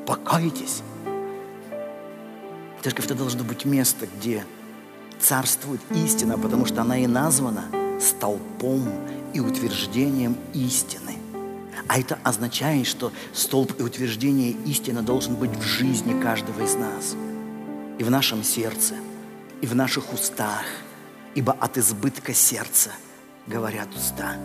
Покайтесь. 0.06 0.82
Церковь– 2.82 3.04
это 3.06 3.14
должно 3.14 3.44
быть 3.44 3.64
место, 3.64 4.06
где 4.06 4.44
царствует 5.20 5.80
истина, 5.94 6.38
потому 6.38 6.66
что 6.66 6.82
она 6.82 6.98
и 6.98 7.06
названа 7.06 7.64
столпом 8.00 8.82
и 9.32 9.40
утверждением 9.40 10.36
истины. 10.52 11.16
А 11.88 11.98
это 11.98 12.18
означает, 12.22 12.86
что 12.86 13.12
столб 13.32 13.78
и 13.78 13.82
утверждение 13.82 14.52
истины 14.66 15.02
должен 15.02 15.34
быть 15.34 15.54
в 15.56 15.62
жизни 15.62 16.20
каждого 16.20 16.62
из 16.62 16.74
нас. 16.74 17.14
И 17.98 18.04
в 18.04 18.10
нашем 18.10 18.42
сердце, 18.42 18.94
и 19.60 19.66
в 19.66 19.74
наших 19.74 20.12
устах. 20.12 20.64
Ибо 21.34 21.52
от 21.52 21.78
избытка 21.78 22.32
сердца 22.32 22.90
говорят 23.46 23.88
уста. 23.94 24.36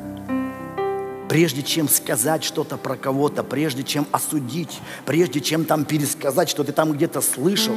Прежде 1.29 1.61
чем 1.61 1.87
сказать 1.87 2.43
что-то 2.43 2.77
про 2.77 2.95
кого-то, 2.95 3.43
прежде 3.43 3.83
чем 3.83 4.07
осудить, 4.11 4.79
прежде 5.05 5.41
чем 5.41 5.65
там 5.65 5.85
пересказать, 5.85 6.49
что 6.49 6.63
ты 6.63 6.71
там 6.71 6.93
где-то 6.93 7.21
слышал, 7.21 7.75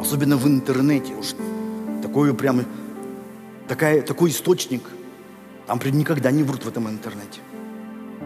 особенно 0.00 0.38
в 0.38 0.46
интернете 0.46 1.12
уж, 1.14 1.34
такой 2.02 2.32
прям, 2.34 2.64
такая, 3.68 4.00
такой 4.00 4.30
источник, 4.30 4.82
там 5.66 5.78
никогда 5.84 6.30
не 6.30 6.42
врут 6.42 6.64
в 6.64 6.68
этом 6.68 6.88
интернете. 6.88 7.40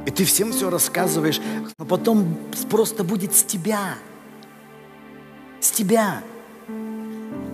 И 0.06 0.10
ты 0.10 0.24
всем 0.24 0.52
все 0.52 0.68
рассказываешь, 0.70 1.40
но 1.78 1.84
потом 1.84 2.36
просто 2.70 3.04
будет 3.04 3.34
с 3.34 3.42
тебя. 3.44 3.94
С 5.60 5.70
тебя. 5.70 6.22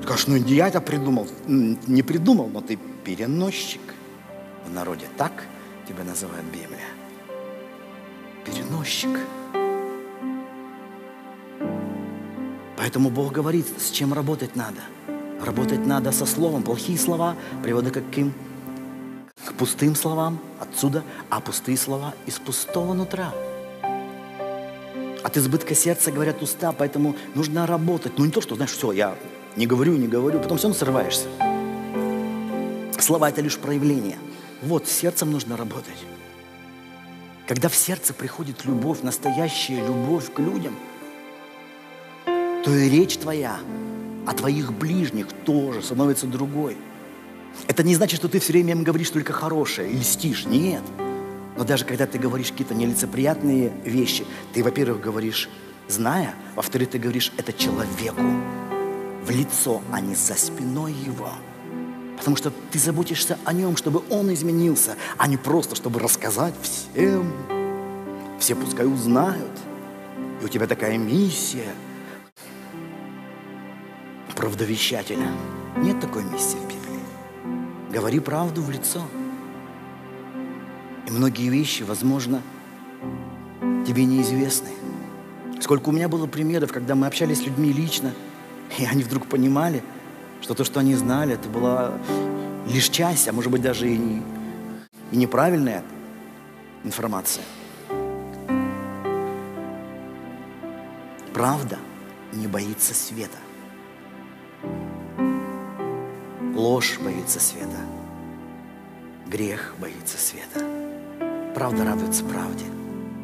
Скажешь, 0.03 0.27
ну 0.27 0.37
я 0.37 0.69
это 0.69 0.81
придумал. 0.81 1.29
Не 1.47 2.03
придумал, 2.03 2.49
но 2.49 2.61
ты 2.61 2.79
переносчик. 3.05 3.83
В 4.67 4.73
народе 4.73 5.07
так 5.17 5.45
тебя 5.87 6.05
называют 6.05 6.47
Библия. 6.47 6.89
Переносчик. 8.45 9.11
Поэтому 12.79 13.11
Бог 13.11 13.33
говорит, 13.33 13.67
с 13.79 13.91
чем 13.91 14.15
работать 14.15 14.57
надо. 14.57 14.81
Работать 15.45 15.85
надо 15.85 16.13
со 16.13 16.25
словом. 16.25 16.63
Плохие 16.63 16.99
слова 16.99 17.37
приводят 17.63 17.93
к 17.93 17.95
каким? 17.95 18.33
К 19.49 19.55
пустым 19.55 19.97
словам 19.97 20.39
отсюда, 20.61 21.03
а 21.31 21.41
пустые 21.41 21.79
слова 21.79 22.13
из 22.27 22.39
пустого 22.39 22.93
нутра. 22.93 23.33
От 25.25 25.39
избытка 25.39 25.75
сердца 25.75 26.13
говорят 26.13 26.43
уста, 26.43 26.73
поэтому 26.73 27.17
нужно 27.35 27.67
работать. 27.67 28.19
Ну 28.19 28.27
не 28.27 28.31
то, 28.31 28.43
что, 28.43 28.57
знаешь, 28.57 28.73
все, 28.73 28.93
я 28.93 29.17
не 29.57 29.67
говорю, 29.67 29.97
не 29.97 30.07
говорю, 30.07 30.39
потом 30.39 30.59
все 30.59 30.67
равно 30.69 30.79
срываешься. 30.79 31.29
Слова– 33.01 33.29
это 33.31 33.41
лишь 33.41 33.57
проявление. 33.57 34.19
Вот, 34.61 34.87
сердцем 34.87 35.31
нужно 35.31 35.57
работать. 35.57 35.97
Когда 37.47 37.71
в 37.71 37.75
сердце 37.75 38.13
приходит 38.13 38.67
любовь, 38.67 39.01
настоящая 39.01 39.81
любовь 39.81 40.31
к 40.31 40.41
людям, 40.41 40.77
то 42.27 42.71
и 42.71 42.91
речь 42.91 43.17
твоя 43.17 43.59
о 44.27 44.35
твоих 44.35 44.75
ближних 44.75 45.29
тоже 45.47 45.83
становится 45.83 46.27
другой– 46.27 46.77
это 47.67 47.83
не 47.83 47.95
значит, 47.95 48.19
что 48.19 48.29
ты 48.29 48.41
все 48.41 48.53
время 48.53 48.73
им 48.73 48.85
говоришь 48.85 49.11
только 49.11 49.33
хорошее 49.33 49.91
и 49.91 49.97
льстишь. 49.99 50.47
Нет. 50.47 50.83
Но 51.57 51.65
даже 51.65 51.85
когда 51.85 52.07
ты 52.07 52.19
говоришь 52.19 52.53
какие-то 52.53 52.75
нелицеприятные 52.75 53.73
вещи, 53.85 54.25
ты, 54.53 54.63
во-первых, 54.63 55.01
говоришь, 55.01 55.49
зная, 55.89 56.35
во-вторых, 56.55 56.91
ты 56.91 56.99
говоришь 56.99 57.33
это 57.37 57.53
человеку 57.53 58.23
в 59.25 59.31
лицо, 59.31 59.83
а 59.93 60.01
не 60.01 60.15
за 60.15 60.35
спиной 60.35 60.93
его. 60.93 61.31
Потому 62.17 62.37
что 62.37 62.53
ты 62.71 62.79
заботишься 62.79 63.39
о 63.45 63.53
нем, 63.53 63.77
чтобы 63.77 64.03
он 64.11 64.33
изменился, 64.33 64.97
а 65.17 65.27
не 65.27 65.37
просто, 65.37 65.75
чтобы 65.77 66.01
рассказать 66.01 66.55
всем. 66.63 67.33
Все 68.39 68.55
пускай 68.55 68.87
узнают. 68.87 69.59
И 70.41 70.45
у 70.45 70.49
тебя 70.49 70.67
такая 70.67 70.97
миссия 70.97 71.75
правдовещателя. 74.39 75.27
Нет 75.77 76.01
такой 76.01 76.23
миссии 76.23 76.57
в 76.57 76.63
Библии. 76.63 76.78
Говори 77.91 78.21
правду 78.21 78.63
в 78.63 78.71
лицо. 78.71 79.03
И 81.07 81.11
многие 81.11 81.49
вещи, 81.49 81.85
возможно, 81.85 82.43
тебе 83.87 84.05
неизвестны. 84.05 84.69
Сколько 85.61 85.89
у 85.89 85.93
меня 85.93 86.09
было 86.09 86.27
примеров, 86.27 86.71
когда 86.73 86.95
мы 86.95 87.07
общались 87.07 87.39
с 87.39 87.47
людьми 87.47 87.73
лично, 87.73 88.13
и 88.79 88.85
они 88.85 89.03
вдруг 89.03 89.27
понимали, 89.27 89.83
что 90.43 90.55
то, 90.55 90.65
что 90.65 90.81
они 90.81 90.95
знали, 90.95 91.35
это 91.35 91.49
была 91.49 91.95
лишь 92.69 92.91
часть, 92.91 93.27
а 93.29 93.33
может 93.33 93.51
быть 93.51 93.63
даже 93.63 93.89
и, 93.89 93.97
не, 93.97 94.23
и 95.11 95.17
неправильная 95.17 95.83
информация. 96.85 97.45
Правда 101.33 101.79
не 102.33 102.47
боится 102.47 102.93
света. 102.93 103.39
Ложь 106.59 106.99
боится 106.99 107.39
света. 107.39 107.79
Грех 109.29 109.77
боится 109.79 110.19
света. 110.19 110.67
Правда 111.55 111.85
радуется 111.85 112.25
правде, 112.25 112.65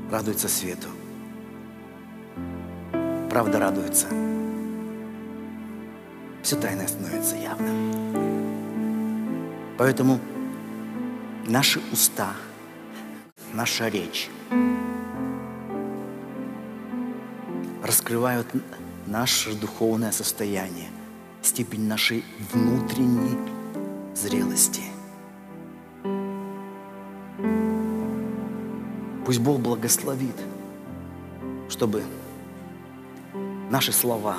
радуется 0.09 0.47
свету. 0.47 0.87
Правда 3.29 3.59
радуется. 3.59 4.07
Все 6.45 6.55
тайное 6.61 6.87
становится 6.87 7.35
явным. 7.35 7.75
Поэтому 9.79 10.21
наши 11.49 11.81
уста, 11.91 12.35
наша 13.53 13.89
речь 13.89 14.31
раскрывают 17.83 18.47
наше 19.09 19.57
духовное 19.57 20.13
состояние– 20.13 20.91
степень 21.45 21.87
нашей 21.87 22.25
внутренней 22.53 23.37
зрелости. 24.15 24.83
Пусть 29.27 29.41
Бог 29.41 29.61
благословит, 29.61 30.37
чтобы 31.69 32.03
наши 33.71 33.93
слова 33.93 34.39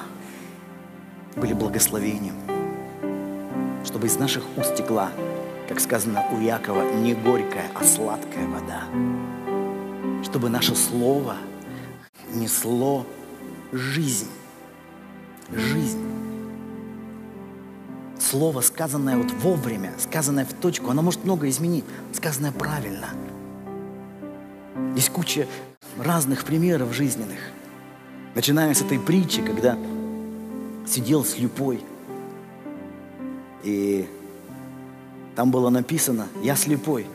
были 1.36 1.54
благословением, 1.54 2.36
чтобы 3.84 4.08
из 4.08 4.18
наших 4.18 4.44
уст 4.58 4.76
текла, 4.76 5.12
как 5.68 5.80
сказано 5.80 6.26
у 6.32 6.40
Якова, 6.40 6.92
не 6.94 7.14
горькая, 7.14 7.70
а 7.76 7.84
сладкая 7.84 8.48
вода, 8.48 8.84
чтобы 10.24 10.50
наше 10.50 10.76
слово 10.76 11.38
несло 12.34 13.06
жизнь, 13.72 14.30
жизнь 15.52 16.05
слово, 18.26 18.62
сказанное 18.62 19.18
вот 19.18 19.32
вовремя, 19.32 19.94
сказанное 20.00 20.46
в 20.46 20.54
точку, 20.54 20.90
оно 20.90 21.02
может 21.02 21.24
много 21.24 21.48
изменить, 21.50 21.86
сказанное 22.12 22.52
правильно. 22.52 23.10
Есть 24.96 25.10
куча 25.10 25.48
разных 25.98 26.44
примеров 26.44 26.94
жизненных. 26.94 27.40
Начиная 28.34 28.74
с 28.74 28.82
этой 28.82 29.00
притчи, 29.00 29.42
когда 29.42 29.78
сидел 30.88 31.24
слепой, 31.24 31.84
и 33.64 34.08
там 35.36 35.52
было 35.52 35.70
написано 35.70 36.28
«Я 36.42 36.56
слепой» 36.56 37.06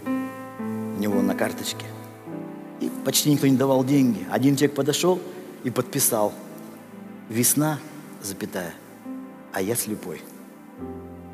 у 0.58 1.00
него 1.00 1.22
на 1.22 1.34
карточке. 1.34 1.86
И 2.80 2.90
почти 3.04 3.30
никто 3.30 3.46
не 3.46 3.56
давал 3.56 3.84
деньги. 3.84 4.26
Один 4.30 4.56
человек 4.56 4.76
подошел 4.76 5.20
и 5.64 5.70
подписал 5.70 6.32
«Весна 7.28 7.78
запятая, 8.22 8.74
а 9.52 9.62
я 9.62 9.76
слепой. 9.76 10.22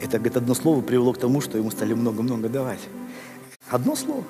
Это, 0.00 0.18
говорит, 0.18 0.36
одно 0.36 0.54
слово 0.54 0.82
привело 0.82 1.12
к 1.12 1.18
тому, 1.18 1.40
что 1.40 1.58
ему 1.58 1.70
стали 1.70 1.94
много-много 1.94 2.48
давать. 2.48 2.80
Одно 3.70 3.96
слово. 3.96 4.24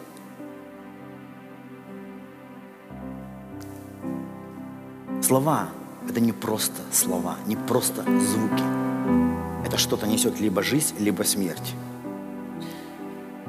Слова– 5.23 5.69
это 6.09 6.21
не 6.21 6.33
просто 6.33 6.81
слова, 6.93 7.37
не 7.47 7.57
просто 7.57 8.03
звуки. 8.03 8.63
Это 9.67 9.77
что-то 9.77 10.07
несет 10.07 10.39
либо 10.41 10.63
жизнь, 10.63 10.95
либо 11.01 11.25
смерть. 11.25 11.75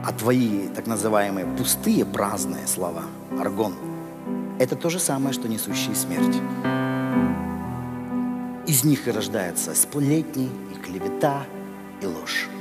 А 0.04 0.12
твои 0.12 0.68
так 0.70 0.88
называемые 0.88 1.46
пустые, 1.46 2.04
праздные 2.04 2.66
слова, 2.66 3.04
аргон, 3.40 3.76
это 4.60 4.76
то 4.76 4.90
же 4.90 5.00
самое, 5.00 5.34
что 5.34 5.48
несущие 5.48 5.96
смерть. 5.96 6.42
Из 8.66 8.84
них 8.84 9.08
и 9.08 9.12
рождаются 9.12 9.76
сплетни, 9.76 10.50
и 10.74 10.76
клевета, 10.80 11.44
и 12.02 12.06
ложь. 12.06 12.57